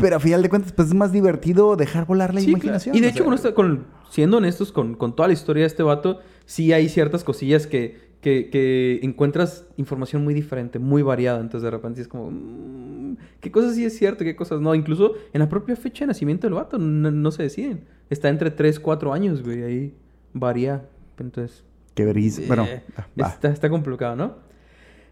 pero 0.02 0.16
a 0.16 0.20
final 0.20 0.42
de 0.42 0.48
cuentas, 0.50 0.72
pues 0.72 0.88
es 0.88 0.94
más 0.94 1.12
divertido 1.12 1.76
dejar 1.76 2.04
volar 2.06 2.34
la 2.34 2.40
Sí, 2.40 2.46
claro. 2.46 2.58
imaginación. 2.58 2.94
Y 2.96 3.00
de 3.00 3.06
o 3.06 3.10
hecho, 3.10 3.36
sea. 3.38 3.54
con 3.54 3.86
siendo 4.10 4.36
honestos 4.36 4.72
con, 4.72 4.94
con 4.94 5.16
toda 5.16 5.28
la 5.28 5.32
historia 5.32 5.62
de 5.62 5.68
este 5.68 5.82
vato, 5.82 6.20
sí 6.44 6.72
hay 6.72 6.88
ciertas 6.90 7.24
cosillas 7.24 7.66
que, 7.66 8.12
que, 8.20 8.50
que 8.50 9.00
encuentras 9.02 9.66
información 9.78 10.22
muy 10.22 10.34
diferente, 10.34 10.78
muy 10.78 11.02
variada. 11.02 11.40
Entonces, 11.40 11.62
de 11.62 11.70
repente 11.70 12.02
es 12.02 12.08
como, 12.08 12.30
mm, 12.30 13.16
¿qué 13.40 13.50
cosas 13.50 13.74
sí 13.74 13.84
es 13.86 13.96
cierto, 13.96 14.24
qué 14.24 14.36
cosas 14.36 14.60
no? 14.60 14.74
Incluso 14.74 15.14
en 15.32 15.40
la 15.40 15.48
propia 15.48 15.76
fecha 15.76 16.04
de 16.04 16.08
nacimiento 16.08 16.46
del 16.46 16.54
vato 16.54 16.76
no, 16.78 17.10
no 17.10 17.30
se 17.30 17.44
deciden. 17.44 17.84
Está 18.10 18.28
entre 18.28 18.50
3, 18.50 18.78
4 18.80 19.12
años, 19.14 19.42
güey. 19.42 19.62
Ahí 19.62 19.94
varía. 20.34 20.84
Entonces, 21.18 21.64
Qué 21.94 22.04
vergüenza. 22.04 22.42
Bueno, 22.46 22.64
eh, 22.64 22.82
ah, 22.96 23.06
está, 23.32 23.48
está 23.50 23.68
complicado, 23.70 24.16
¿no? 24.16 24.34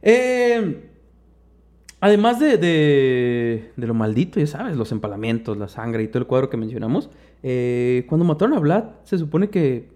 Eh, 0.03 0.90
además 2.01 2.41
de, 2.41 2.57
de, 2.57 3.71
de 3.77 3.87
lo 3.87 3.95
maldito, 3.95 4.41
ya 4.41 4.47
sabes, 4.47 4.77
los 4.77 4.93
empalamientos, 4.93 5.57
la 5.57 5.69
sangre 5.69 6.03
y 6.03 6.09
todo 6.09 6.19
el 6.21 6.27
cuadro 6.27 6.51
que 6.51 6.57
mencionamos, 6.57 7.11
eh, 7.43 8.05
cuando 8.09 8.25
mataron 8.25 8.55
a 8.57 8.61
Vlad, 8.61 8.85
se 9.05 9.19
supone 9.19 9.49
que 9.51 9.89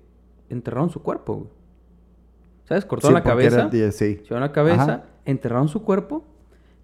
enterraron 0.51 0.91
su 0.91 1.03
cuerpo. 1.03 1.35
güey. 1.35 1.49
¿Sabes? 2.69 2.85
Cortaron 2.87 3.13
Sí, 3.13 3.15
la 3.15 3.23
porque 3.33 3.47
era- 3.47 3.57
cabeza, 3.69 3.93
sí. 3.93 4.21
llevaron 4.23 4.41
la 4.41 4.53
cabeza, 4.53 4.83
Ajá. 4.83 5.05
enterraron 5.27 5.69
su 5.69 5.83
cuerpo, 5.83 6.25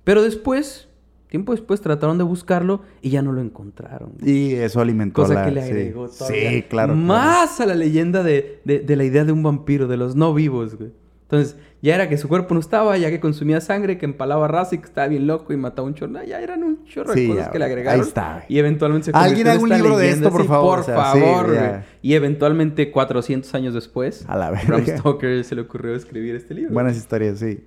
pero 0.05 0.23
después, 0.23 0.89
tiempo 1.29 1.53
después, 1.53 1.81
trataron 1.81 2.19
de 2.19 2.25
buscarlo 2.25 2.83
y 3.01 3.11
ya 3.11 3.23
no 3.23 3.33
lo 3.33 3.41
encontraron. 3.41 4.13
güey. 4.21 4.31
Y 4.31 4.53
eso 4.55 4.81
alimentó 4.81 5.23
Cosa 5.23 5.35
la... 5.35 5.45
que 5.47 5.51
le 5.53 5.63
sí. 5.63 5.71
agregó 5.71 6.09
Sí, 6.09 6.25
claro. 6.35 6.69
claro. 6.69 6.95
Más 6.97 7.61
a 7.61 7.67
la 7.67 7.75
leyenda 7.75 8.23
de, 8.23 8.61
de- 8.65 8.81
de 8.81 8.97
la 8.97 9.05
idea 9.05 9.25
de 9.25 9.33
un 9.33 9.43
vampiro, 9.43 9.87
de 9.89 9.97
los 9.97 10.17
no 10.17 10.35
vivos, 10.35 10.77
güey. 10.77 10.91
Entonces, 11.31 11.57
ya 11.81 11.95
era 11.95 12.09
que 12.09 12.19
su 12.19 12.27
cuerpo 12.27 12.55
no 12.55 12.61
estaba, 12.61 12.99
ya 12.99 13.09
que 13.09 13.21
consumía 13.21 13.61
sangre, 13.61 13.99
que 13.99 14.05
empalaba 14.05 14.49
raza 14.49 14.75
y 14.75 14.79
que 14.79 14.87
estaba 14.87 15.07
bien 15.07 15.29
loco 15.29 15.53
y 15.53 15.57
mataba 15.57 15.87
un 15.87 15.95
chorro. 15.95 16.25
Ya 16.25 16.41
eran 16.41 16.65
un 16.65 16.85
chorro 16.87 17.15
de 17.15 17.29
cosas 17.29 17.47
ya, 17.47 17.53
que 17.53 17.59
le 17.61 17.65
agregaron. 17.67 18.01
Ahí 18.01 18.07
está. 18.07 18.45
Y 18.49 18.59
eventualmente 18.59 19.13
se 19.13 19.17
Alguien 19.17 19.47
haga 19.47 19.61
un 19.61 19.69
libro 19.69 19.97
de 19.97 20.11
esto, 20.11 20.29
por 20.33 20.45
favor, 20.45 20.81
Por 20.81 20.81
o 20.81 20.83
sea, 20.83 21.13
sí, 21.13 21.21
favor. 21.21 21.83
Y 22.03 22.15
eventualmente, 22.15 22.91
400 22.91 23.55
años 23.55 23.75
después, 23.75 24.25
A 24.27 24.37
la 24.37 24.51
Bram. 24.51 24.85
Stoker 24.85 25.45
se 25.45 25.55
le 25.55 25.61
ocurrió 25.61 25.95
escribir 25.95 26.35
este 26.35 26.53
libro. 26.53 26.75
Buenas 26.75 26.97
historias, 26.97 27.39
sí. 27.39 27.65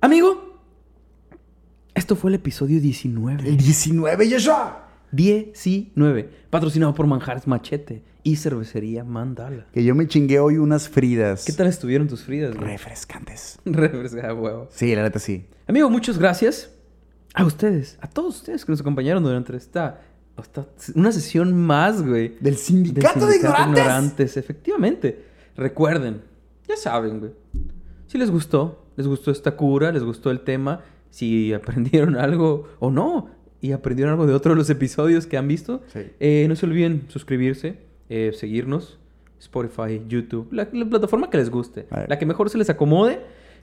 Amigo, 0.00 0.60
esto 1.94 2.16
fue 2.16 2.32
el 2.32 2.34
episodio 2.34 2.80
19. 2.80 3.48
El 3.48 3.56
19, 3.56 4.30
Joshua. 4.32 4.88
19. 5.12 6.28
Patrocinado 6.50 6.92
por 6.92 7.06
Manjares 7.06 7.46
Machete 7.46 8.02
y 8.22 8.36
Cervecería 8.36 9.04
Mandala. 9.04 9.66
Que 9.72 9.84
yo 9.84 9.94
me 9.94 10.06
chingué 10.06 10.38
hoy 10.40 10.58
unas 10.58 10.88
fridas. 10.88 11.44
¿Qué 11.44 11.52
tal 11.52 11.66
estuvieron 11.66 12.08
tus 12.08 12.22
fridas, 12.24 12.54
güey? 12.56 12.70
Refrescantes. 12.70 13.58
Refrescada, 13.64 14.34
huevo. 14.34 14.68
Sí, 14.70 14.94
la 14.94 15.02
neta 15.02 15.18
sí. 15.18 15.46
Amigo, 15.66 15.88
muchas 15.90 16.18
gracias 16.18 16.70
a 17.34 17.44
ustedes, 17.44 17.98
a 18.00 18.08
todos 18.08 18.36
ustedes 18.38 18.64
que 18.64 18.72
nos 18.72 18.80
acompañaron 18.80 19.22
durante 19.22 19.56
esta, 19.56 20.00
esta- 20.38 20.66
una 20.94 21.12
sesión 21.12 21.54
más, 21.54 22.02
güey. 22.04 22.30
Del 22.30 22.40
del 22.40 22.56
sindicato, 22.56 23.26
de 23.26 23.32
Sindicato 23.34 23.62
ignorantes. 23.70 24.36
Efectivamente. 24.36 25.24
Recuerden, 25.56 26.22
ya 26.68 26.76
saben, 26.76 27.20
güey. 27.20 27.32
Si 28.06 28.16
les 28.18 28.30
gustó, 28.30 28.86
les 28.96 29.06
gustó 29.06 29.30
esta 29.30 29.56
cura, 29.56 29.92
les 29.92 30.02
gustó 30.02 30.30
el 30.30 30.40
tema, 30.40 30.82
si 31.10 31.52
aprendieron 31.54 32.16
algo 32.16 32.68
o 32.78 32.90
no. 32.90 33.30
Y 33.60 33.72
aprendieron 33.72 34.12
algo 34.12 34.26
de 34.26 34.34
otro 34.34 34.52
de 34.52 34.56
los 34.56 34.70
episodios 34.70 35.26
que 35.26 35.36
han 35.36 35.48
visto. 35.48 35.82
Sí. 35.92 36.00
Eh, 36.20 36.46
no 36.48 36.54
se 36.54 36.64
olviden 36.64 37.06
suscribirse, 37.08 37.76
eh, 38.08 38.32
seguirnos. 38.34 38.98
Spotify, 39.40 40.02
YouTube, 40.08 40.48
la, 40.52 40.68
la 40.72 40.84
plataforma 40.84 41.30
que 41.30 41.38
les 41.38 41.48
guste. 41.48 41.86
La 42.08 42.18
que 42.18 42.26
mejor 42.26 42.50
se 42.50 42.58
les 42.58 42.68
acomode. 42.70 43.20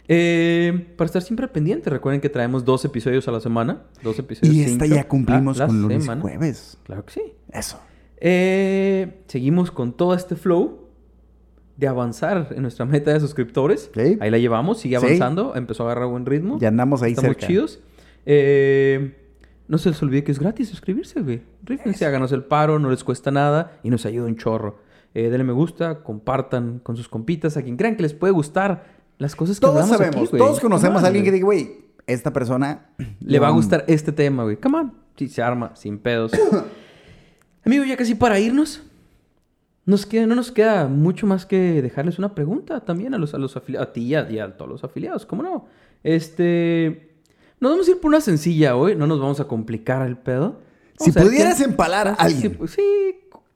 eh, 0.07 0.87
para 0.95 1.05
estar 1.07 1.21
siempre 1.21 1.47
pendiente. 1.49 1.89
Recuerden 1.89 2.21
que 2.21 2.29
traemos 2.29 2.63
dos 2.63 2.85
episodios 2.85 3.27
a 3.27 3.31
la 3.31 3.39
semana. 3.41 3.83
Dos 4.03 4.17
episodios. 4.19 4.55
Y 4.55 4.61
esta 4.63 4.85
ya 4.85 5.05
cumplimos 5.07 5.59
con 5.59 5.81
lunes 5.81 6.05
y 6.07 6.21
jueves. 6.21 6.77
Claro 6.83 7.03
que 7.05 7.11
sí. 7.13 7.33
Eso. 7.51 7.79
Eh, 8.17 9.21
seguimos 9.27 9.69
con 9.71 9.91
todo 9.91 10.13
este 10.13 10.35
flow 10.37 10.87
de 11.75 11.87
avanzar 11.87 12.49
en 12.55 12.61
nuestra 12.61 12.85
meta 12.85 13.11
de 13.11 13.19
suscriptores. 13.19 13.91
Sí. 13.93 14.17
Ahí 14.21 14.31
la 14.31 14.37
llevamos, 14.37 14.79
sigue 14.79 14.97
Sí. 14.99 15.05
avanzando, 15.05 15.55
empezó 15.57 15.83
a 15.83 15.87
agarrar 15.91 16.07
buen 16.07 16.25
ritmo. 16.25 16.57
Ya 16.59 16.69
andamos 16.69 17.01
ahí 17.01 17.11
Estamos 17.11 17.31
cerca. 17.31 17.47
chidos. 17.47 17.81
Eh, 18.25 19.13
no 19.67 19.77
se 19.77 19.89
les 19.89 20.01
olvide 20.03 20.23
que 20.23 20.31
es 20.31 20.39
gratis 20.39 20.69
suscribirse, 20.69 21.21
güey. 21.21 21.41
Rífense, 21.63 22.05
háganos 22.05 22.31
el 22.31 22.43
paro, 22.43 22.79
no 22.79 22.89
les 22.89 23.03
cuesta 23.03 23.31
nada 23.31 23.79
y 23.83 23.89
nos 23.89 24.05
ayuda 24.05 24.27
un 24.27 24.35
chorro. 24.37 24.79
Eh, 25.13 25.29
denle 25.29 25.43
me 25.45 25.53
gusta, 25.53 26.03
compartan 26.03 26.79
con 26.79 26.97
sus 26.97 27.07
compitas, 27.07 27.57
a 27.57 27.63
quien 27.63 27.77
crean 27.77 27.95
que 27.95 28.03
les 28.03 28.13
puede 28.13 28.33
gustar 28.33 28.95
las 29.17 29.35
cosas 29.35 29.59
que 29.59 29.65
Todos 29.65 29.87
sabemos, 29.87 30.15
aquí, 30.17 30.25
güey. 30.27 30.41
todos 30.41 30.59
conocemos 30.59 31.03
a 31.03 31.07
alguien 31.07 31.23
que 31.23 31.31
diga, 31.31 31.45
güey, 31.45 31.85
esta 32.05 32.33
persona 32.33 32.89
Le 33.19 33.39
va 33.39 33.47
a 33.47 33.51
gustar 33.51 33.85
este 33.87 34.11
tema, 34.11 34.43
güey. 34.43 34.57
Come 34.57 34.77
on. 34.77 34.93
Sí, 35.15 35.29
se 35.29 35.41
arma, 35.41 35.75
sin 35.75 35.97
pedos. 35.97 36.33
Amigo, 37.65 37.83
ya 37.85 37.97
casi 37.97 38.13
para 38.15 38.39
irnos. 38.39 38.83
Nos 39.85 40.05
queda, 40.05 40.25
no 40.25 40.35
nos 40.35 40.51
queda 40.51 40.87
mucho 40.87 41.27
más 41.27 41.45
que 41.45 41.81
dejarles 41.81 42.19
una 42.19 42.35
pregunta 42.35 42.81
también 42.81 43.13
a 43.13 43.17
los, 43.17 43.33
a 43.33 43.37
los 43.37 43.55
afiliados. 43.55 43.87
A 43.87 43.93
ti 43.93 44.01
y 44.01 44.15
a, 44.15 44.29
y 44.29 44.39
a 44.39 44.57
todos 44.57 44.69
los 44.69 44.83
afiliados, 44.83 45.25
¿cómo 45.25 45.43
no? 45.43 45.67
Este. 46.03 47.04
Nos 47.65 47.73
vamos 47.73 47.87
a 47.87 47.91
ir 47.91 47.99
por 47.99 48.09
una 48.09 48.21
sencilla 48.21 48.75
hoy. 48.75 48.95
No 48.95 49.07
nos 49.07 49.19
vamos 49.19 49.39
a 49.39 49.45
complicar 49.47 50.05
el 50.05 50.17
pedo. 50.17 50.61
Si 50.99 51.09
a 51.09 51.13
pudieras 51.23 51.55
quién- 51.57 51.71
empalar 51.71 52.09
a 52.09 52.11
Sí, 52.11 52.17
alguien. 52.35 52.53
pues, 52.57 52.71
Sí, 52.71 52.81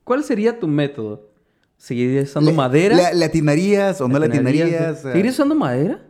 ¿cuál 0.04 0.24
sería 0.24 0.60
tu 0.60 0.68
método? 0.68 1.30
¿Seguirías 1.78 2.30
usando 2.32 2.50
Le- 2.50 2.58
madera? 2.58 2.96
¿Le, 2.96 3.20
le 3.20 3.26
atinarías 3.26 4.02
o 4.02 4.08
no 4.08 4.18
le 4.18 4.26
¿Atinarías? 4.26 4.68
atinarías? 4.68 5.02
¿Seguirías 5.04 5.36
usando 5.36 5.54
madera? 5.54 6.02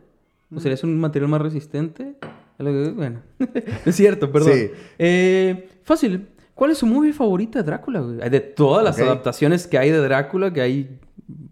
¿O 0.55 0.61
serías 0.61 0.81
un 0.85 0.97
material 0.97 1.29
más 1.29 1.41
resistente? 1.41 2.15
Bueno, 2.57 3.21
es 3.85 3.95
cierto, 3.97 4.31
perdón. 4.31 4.53
Sí. 4.53 4.71
Eh, 4.97 5.69
fácil. 5.83 6.29
¿Cuál 6.55 6.71
es 6.71 6.77
su 6.77 6.85
movie 6.87 7.11
favorita 7.11 7.59
de 7.59 7.65
Drácula? 7.65 7.99
güey? 7.99 8.29
De 8.29 8.39
todas 8.39 8.81
las 8.83 8.97
adaptaciones 8.97 9.67
que 9.67 9.77
hay 9.77 9.91
de 9.91 9.97
Drácula, 9.97 10.53
que 10.53 10.61
hay 10.61 10.99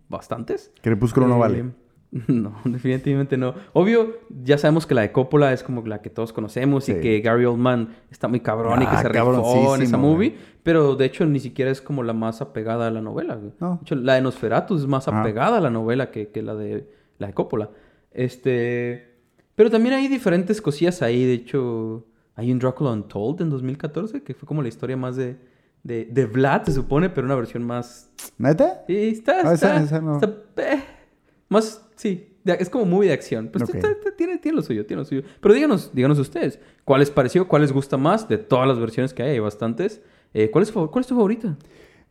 bastantes. 0.08 0.72
Crepúsculo 0.82 1.28
no 1.28 1.36
Eh, 1.36 1.40
vale. 1.40 1.66
No, 2.28 2.56
definitivamente 2.66 3.38
no. 3.38 3.54
Obvio, 3.74 4.18
ya 4.44 4.58
sabemos 4.58 4.86
que 4.86 4.94
la 4.96 5.02
de 5.02 5.12
Coppola 5.12 5.54
es 5.54 5.64
como 5.64 5.86
la 5.86 6.02
que 6.02 6.10
todos 6.10 6.34
conocemos 6.34 6.86
Sí. 6.86 6.94
y 6.94 7.00
que 7.02 7.20
Gary 7.22 7.46
Oldman 7.46 7.96
está 8.12 8.28
muy 8.28 8.40
cabrón 8.40 8.82
y 8.82 8.86
que 8.86 8.92
Ah, 8.96 9.02
se 9.02 9.10
rifó 9.10 9.76
en 9.76 9.82
esa 9.82 9.98
movie. 9.98 10.30
güey. 10.32 10.42
Pero 10.64 10.96
de 10.96 11.06
hecho 11.06 11.26
ni 11.26 11.40
siquiera 11.40 11.72
es 11.72 11.82
como 11.82 12.04
la 12.04 12.14
más 12.14 12.42
apegada 12.42 12.88
a 12.88 12.92
la 12.92 13.02
novela. 13.02 13.36
güey. 13.36 13.52
No. 13.60 13.76
De 13.76 13.80
hecho, 13.84 13.96
la 13.96 14.16
de 14.16 14.22
Nosferatu 14.22 14.76
es 14.76 14.86
más 14.88 15.08
Ajá. 15.08 15.22
apegada 15.22 15.58
a 15.58 15.62
la 15.62 15.70
novela 15.70 16.12
que, 16.12 16.30
que 16.30 16.42
la 16.42 16.56
de 16.56 16.90
la 17.20 17.28
de 17.28 17.34
Coppola. 17.34 17.70
Este, 18.12 19.16
pero 19.56 19.70
también 19.70 19.96
hay 19.96 20.08
diferentes 20.08 20.62
cosillas 20.62 21.02
ahí. 21.02 21.24
De 21.26 21.34
hecho, 21.34 22.06
hay 22.36 22.52
un 22.52 22.60
Drácula 22.60 22.92
Untold 22.92 23.42
en 23.42 23.50
2014 23.50 24.24
que 24.24 24.34
fue 24.34 24.48
como 24.48 24.62
la 24.62 24.68
historia 24.68 24.98
más 24.98 25.16
de 25.16 25.38
de, 25.84 26.04
de 26.12 26.26
Vlad 26.26 26.64
se 26.64 26.74
supone, 26.74 27.10
pero 27.10 27.26
una 27.26 27.36
versión 27.36 27.64
más 27.64 28.12
¿Neta? 28.38 28.84
Sí, 28.88 28.96
está, 29.10 29.38
Ah, 29.46 29.54
está, 29.54 29.76
esa- 29.78 29.84
esa 29.84 30.02
no. 30.02 30.16
está, 30.16 30.28
eh, 30.58 30.84
más, 31.48 31.87
sí, 31.98 32.30
de- 32.46 32.54
es 32.60 32.70
como 32.70 32.86
muy 32.86 33.08
de 33.08 33.14
acción. 33.14 33.50
Pues 33.52 33.66
tiene, 34.16 34.38
tiene 34.38 34.56
lo 34.56 34.62
suyo, 34.62 34.86
tiene 34.86 35.02
lo 35.02 35.06
suyo. 35.06 35.24
Pero 35.42 35.54
díganos, 35.54 35.92
díganos 35.94 36.18
ustedes, 36.20 36.60
¿cuál 36.86 37.02
les 37.02 37.12
pareció? 37.12 37.48
¿Cuál 37.50 37.64
les 37.64 37.74
gusta 37.74 37.98
más? 37.98 38.30
De 38.30 38.38
todas 38.38 38.66
las 38.68 38.80
versiones 38.80 39.14
que 39.14 39.24
hay, 39.24 39.32
hay 39.32 39.40
bastantes. 39.40 40.02
Eh, 40.34 40.50
¿cuál, 40.50 40.64
es, 40.64 40.72
¿Cuál 40.72 41.02
es 41.02 41.08
tu 41.08 41.16
favorita? 41.16 41.58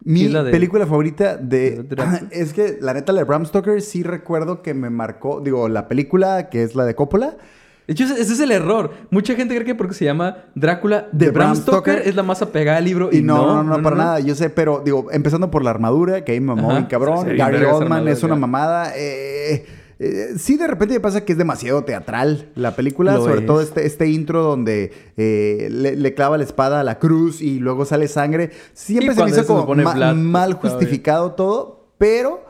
Mi 0.05 0.29
de- 0.29 0.51
película 0.51 0.87
favorita 0.87 1.39
de... 1.39 1.71
de 1.71 1.83
Drácula. 1.85 2.29
es 2.31 2.53
que 2.53 2.77
la 2.83 2.93
neta, 2.93 3.13
la 3.15 3.21
de 3.21 3.25
Bram 3.25 3.47
Stoker 3.47 3.81
sí 3.81 4.03
recuerdo 4.03 4.61
que 4.61 4.75
me 4.75 4.91
marcó... 4.91 5.41
Digo, 5.41 5.69
la 5.71 5.89
película 5.89 6.51
que 6.51 6.63
es 6.63 6.75
la 6.75 6.85
de 6.85 6.95
Coppola... 6.95 7.39
De 7.87 7.93
hecho, 7.93 8.05
ese 8.05 8.21
es 8.33 8.41
el 8.41 8.51
error. 8.51 8.91
Mucha 9.11 9.35
gente 9.37 9.55
cree 9.55 9.65
que 9.65 9.75
porque 9.77 9.95
se 9.95 10.05
llama 10.05 10.39
Drácula 10.57 11.09
de, 11.13 11.27
De 11.27 11.31
Bram, 11.31 11.53
Bram 11.53 11.57
Stoker, 11.63 11.95
Stoker. 11.95 12.09
es 12.09 12.17
la 12.17 12.23
más 12.25 12.43
apegada 12.43 12.79
al 12.79 12.85
libro. 12.85 13.11
Y, 13.13 13.19
Y 13.19 13.23
no, 13.23 13.63
no, 13.63 13.77
no, 13.77 13.83
para 13.83 13.97
nada. 13.97 14.21
Yo 14.21 14.35
sé, 14.35 14.51
pero 14.51 14.83
digo, 14.85 15.07
empezando 15.13 15.51
por 15.51 15.63
la 15.63 15.71
armadura, 15.71 16.25
que 16.25 16.33
ahí 16.33 16.41
me 16.41 16.55
mamó 16.55 16.71
bien 16.71 16.87
cabrón. 16.87 17.25
Sí, 17.27 17.31
sí, 17.33 17.37
Gary 17.37 17.65
Oldman 17.65 18.09
es 18.09 18.23
una 18.25 18.35
ya. 18.35 18.41
mamada. 18.41 18.93
Eh, 18.97 19.67
eh, 20.01 20.35
sí, 20.37 20.57
de 20.57 20.67
repente 20.67 20.95
me 20.95 21.01
pasa 21.01 21.25
que 21.25 21.31
es 21.33 21.39
demasiado 21.39 21.85
teatral 21.85 22.51
la 22.57 22.75
película. 22.75 23.15
Lo 23.15 23.23
sobre 23.25 23.41
es. 23.43 23.47
todo 23.47 23.61
este, 23.61 23.87
este 23.87 24.09
intro 24.09 24.43
donde 24.43 24.93
eh, 25.17 25.69
le, 25.71 25.95
le 25.97 26.15
clava 26.15 26.37
la 26.39 26.45
espada 26.45 26.81
a 26.81 26.85
la 26.85 26.99
cruz 26.99 27.41
y 27.41 27.61
luego 27.61 27.85
sale 27.85 28.09
sangre. 28.09 28.51
Siempre 28.75 29.15
se 29.15 29.23
me 29.23 29.31
hizo 29.31 29.47
como 29.47 29.75
ma- 29.77 29.95
Vlad, 29.95 30.15
mal 30.17 30.55
justificado 30.55 31.33
todo, 31.33 31.89
pero 31.99 32.45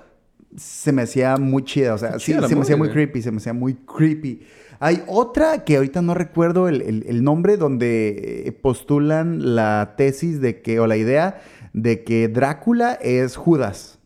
se 0.57 0.93
me 0.93 1.03
hacía 1.03 1.37
muy 1.37 1.63
chida. 1.63 1.93
O 1.95 1.99
sea, 1.99 2.19
sí, 2.19 2.33
se 2.33 2.57
me 2.57 2.63
hacía 2.63 2.77
muy 2.79 2.89
creepy, 2.89 3.21
se 3.21 3.31
me 3.31 3.37
hacía 3.37 3.53
muy 3.53 3.75
creepy. 3.75 4.41
Hay 4.81 5.03
otra 5.07 5.65
que 5.65 5.77
ahorita 5.77 6.03
no 6.03 6.15
recuerdo 6.15 6.69
el, 6.69 6.83
el- 6.83 7.05
el 7.09 7.25
nombre, 7.25 7.57
donde 7.57 8.45
eh, 8.47 8.53
postulan 8.53 9.55
la 9.55 9.95
tesis 9.97 10.41
de 10.41 10.61
que, 10.63 10.81
o 10.81 10.87
la 10.87 10.97
idea 10.97 11.41
de 11.73 12.05
que 12.05 12.29
Drácula 12.29 12.93
es 12.95 13.37
Judas. 13.37 13.99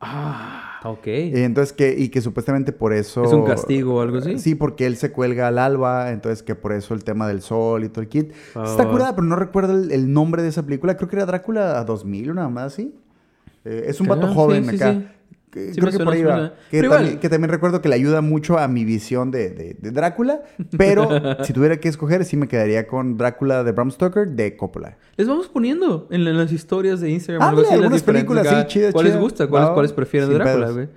Ah, 0.00 0.80
ok. 0.84 1.06
Entonces, 1.06 1.72
que, 1.72 1.94
y 1.98 2.10
que 2.10 2.20
supuestamente 2.20 2.72
por 2.72 2.92
eso... 2.92 3.24
¿Es 3.24 3.32
un 3.32 3.44
castigo 3.44 3.96
o 3.96 4.00
algo 4.02 4.18
así? 4.18 4.38
Sí, 4.38 4.54
porque 4.54 4.86
él 4.86 4.96
se 4.96 5.10
cuelga 5.10 5.48
al 5.48 5.58
alba, 5.58 6.10
entonces 6.12 6.42
que 6.42 6.54
por 6.54 6.72
eso 6.72 6.94
el 6.94 7.02
tema 7.02 7.26
del 7.26 7.40
sol 7.40 7.84
y 7.84 7.88
todo 7.88 8.02
el 8.02 8.08
kit. 8.08 8.32
Está 8.64 8.88
curada, 8.90 9.14
pero 9.14 9.26
no 9.26 9.36
recuerdo 9.36 9.72
el, 9.72 9.90
el 9.90 10.12
nombre 10.12 10.42
de 10.42 10.48
esa 10.50 10.62
película. 10.64 10.96
Creo 10.96 11.08
que 11.08 11.16
era 11.16 11.26
Drácula 11.26 11.82
2000 11.84 12.30
o 12.30 12.34
nada 12.34 12.48
más 12.48 12.74
así. 12.74 12.94
Eh, 13.64 13.86
es 13.88 14.00
un 14.00 14.06
vato 14.06 14.28
joven 14.28 14.64
sí, 14.68 14.76
acá. 14.76 14.92
sí. 14.92 15.06
Que- 15.56 15.72
Sí 15.72 15.80
creo 15.80 15.86
que 15.86 15.96
suena, 15.96 16.04
por 16.04 16.14
ahí 16.14 16.22
va. 16.22 16.52
Que, 16.70 16.82
también, 16.82 17.18
que 17.18 17.28
también 17.30 17.50
recuerdo 17.50 17.80
que 17.80 17.88
le 17.88 17.94
ayuda 17.94 18.20
mucho 18.20 18.58
a 18.58 18.68
mi 18.68 18.84
visión 18.84 19.30
de, 19.30 19.48
de- 19.50 19.76
de 19.80 19.90
Drácula. 19.90 20.42
Pero 20.76 21.08
si 21.44 21.54
tuviera 21.54 21.78
que 21.78 21.88
escoger, 21.88 22.24
sí 22.26 22.36
me 22.36 22.46
quedaría 22.46 22.86
con 22.86 23.16
Drácula 23.16 23.64
de 23.64 23.72
Bram 23.72 23.90
Stoker 23.90 24.28
de 24.28 24.54
Coppola. 24.56 24.98
Les 25.16 25.26
vamos 25.26 25.48
poniendo 25.48 26.08
en, 26.10 26.26
en 26.26 26.36
las 26.36 26.52
historias 26.52 27.00
de 27.00 27.10
Instagram. 27.10 27.42
Algo 27.48 27.62
las 27.62 27.72
algunas 27.72 28.02
películas, 28.02 28.46
sí, 28.46 28.54
chidas, 28.66 28.92
¿Cuáles 28.92 29.12
chidas. 29.12 29.22
gusta? 29.22 29.46
¿Cuáles, 29.46 29.92
prefieren 29.92 30.28
de 30.28 30.34
Drácula, 30.34 30.70
güey? 30.72 30.88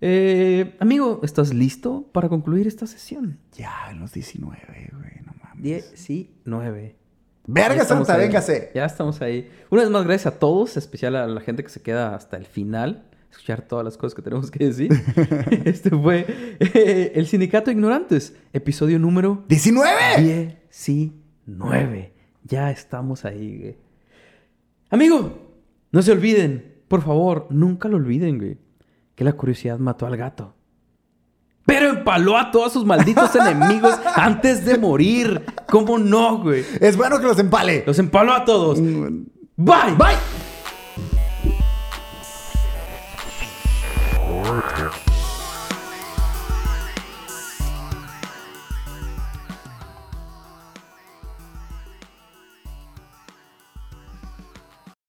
Eh, 0.00 0.76
amigo, 0.80 1.20
¿estás 1.22 1.54
listo 1.54 2.08
para 2.12 2.28
concluir 2.28 2.66
esta 2.66 2.86
sesión? 2.86 3.38
Ya, 3.56 3.72
en 3.90 4.00
los 4.00 4.12
19, 4.12 4.56
güey, 4.92 5.12
no 5.24 5.32
mames. 5.42 5.62
19. 5.62 6.96
Verga 7.50 7.84
santa, 7.84 8.16
véngase. 8.16 8.70
Ya 8.74 8.84
estamos 8.84 9.22
ahí. 9.22 9.48
Una 9.70 9.82
vez 9.82 9.90
más, 9.90 10.04
gracias 10.04 10.34
a 10.34 10.38
todos, 10.38 10.76
especial 10.76 11.16
a 11.16 11.26
la 11.26 11.40
gente 11.40 11.62
que 11.62 11.70
se 11.70 11.80
queda 11.80 12.14
hasta 12.14 12.36
el 12.36 12.44
final, 12.44 13.04
escuchar 13.30 13.62
todas 13.62 13.84
las 13.84 13.96
cosas 13.96 14.14
que 14.14 14.22
tenemos 14.22 14.50
que 14.50 14.64
decir. 14.64 14.90
este 15.64 15.90
fue 15.90 16.56
eh, 16.60 17.12
El 17.14 17.26
Sindicato 17.26 17.66
de 17.66 17.72
Ignorantes, 17.72 18.34
episodio 18.52 18.98
número 18.98 19.44
¡19! 19.48 20.56
19. 20.70 22.12
Ya 22.44 22.70
estamos 22.70 23.24
ahí, 23.24 23.58
güey. 23.58 23.76
Amigo, 24.90 25.48
no 25.92 26.02
se 26.02 26.12
olviden, 26.12 26.82
por 26.88 27.02
favor, 27.02 27.46
nunca 27.50 27.88
lo 27.88 27.96
olviden, 27.96 28.38
güey, 28.38 28.58
que 29.14 29.24
la 29.24 29.34
curiosidad 29.34 29.78
mató 29.78 30.06
al 30.06 30.16
gato. 30.16 30.54
Pero 31.66 31.90
empaló 31.90 32.38
a 32.38 32.50
todos 32.50 32.72
sus 32.72 32.86
malditos 32.86 33.34
enemigos 33.36 33.94
antes 34.14 34.64
de 34.64 34.78
morir. 34.78 35.44
¿Cómo 35.68 35.98
no, 35.98 36.42
güey? 36.42 36.64
Es 36.80 36.96
bueno 36.96 37.18
que 37.18 37.26
los 37.26 37.38
empale. 37.38 37.84
Los 37.86 37.98
empaló 37.98 38.32
a 38.32 38.44
todos. 38.46 38.80
Mm, 38.80 39.24
Bye. 39.56 39.94
Bye. 39.98 40.37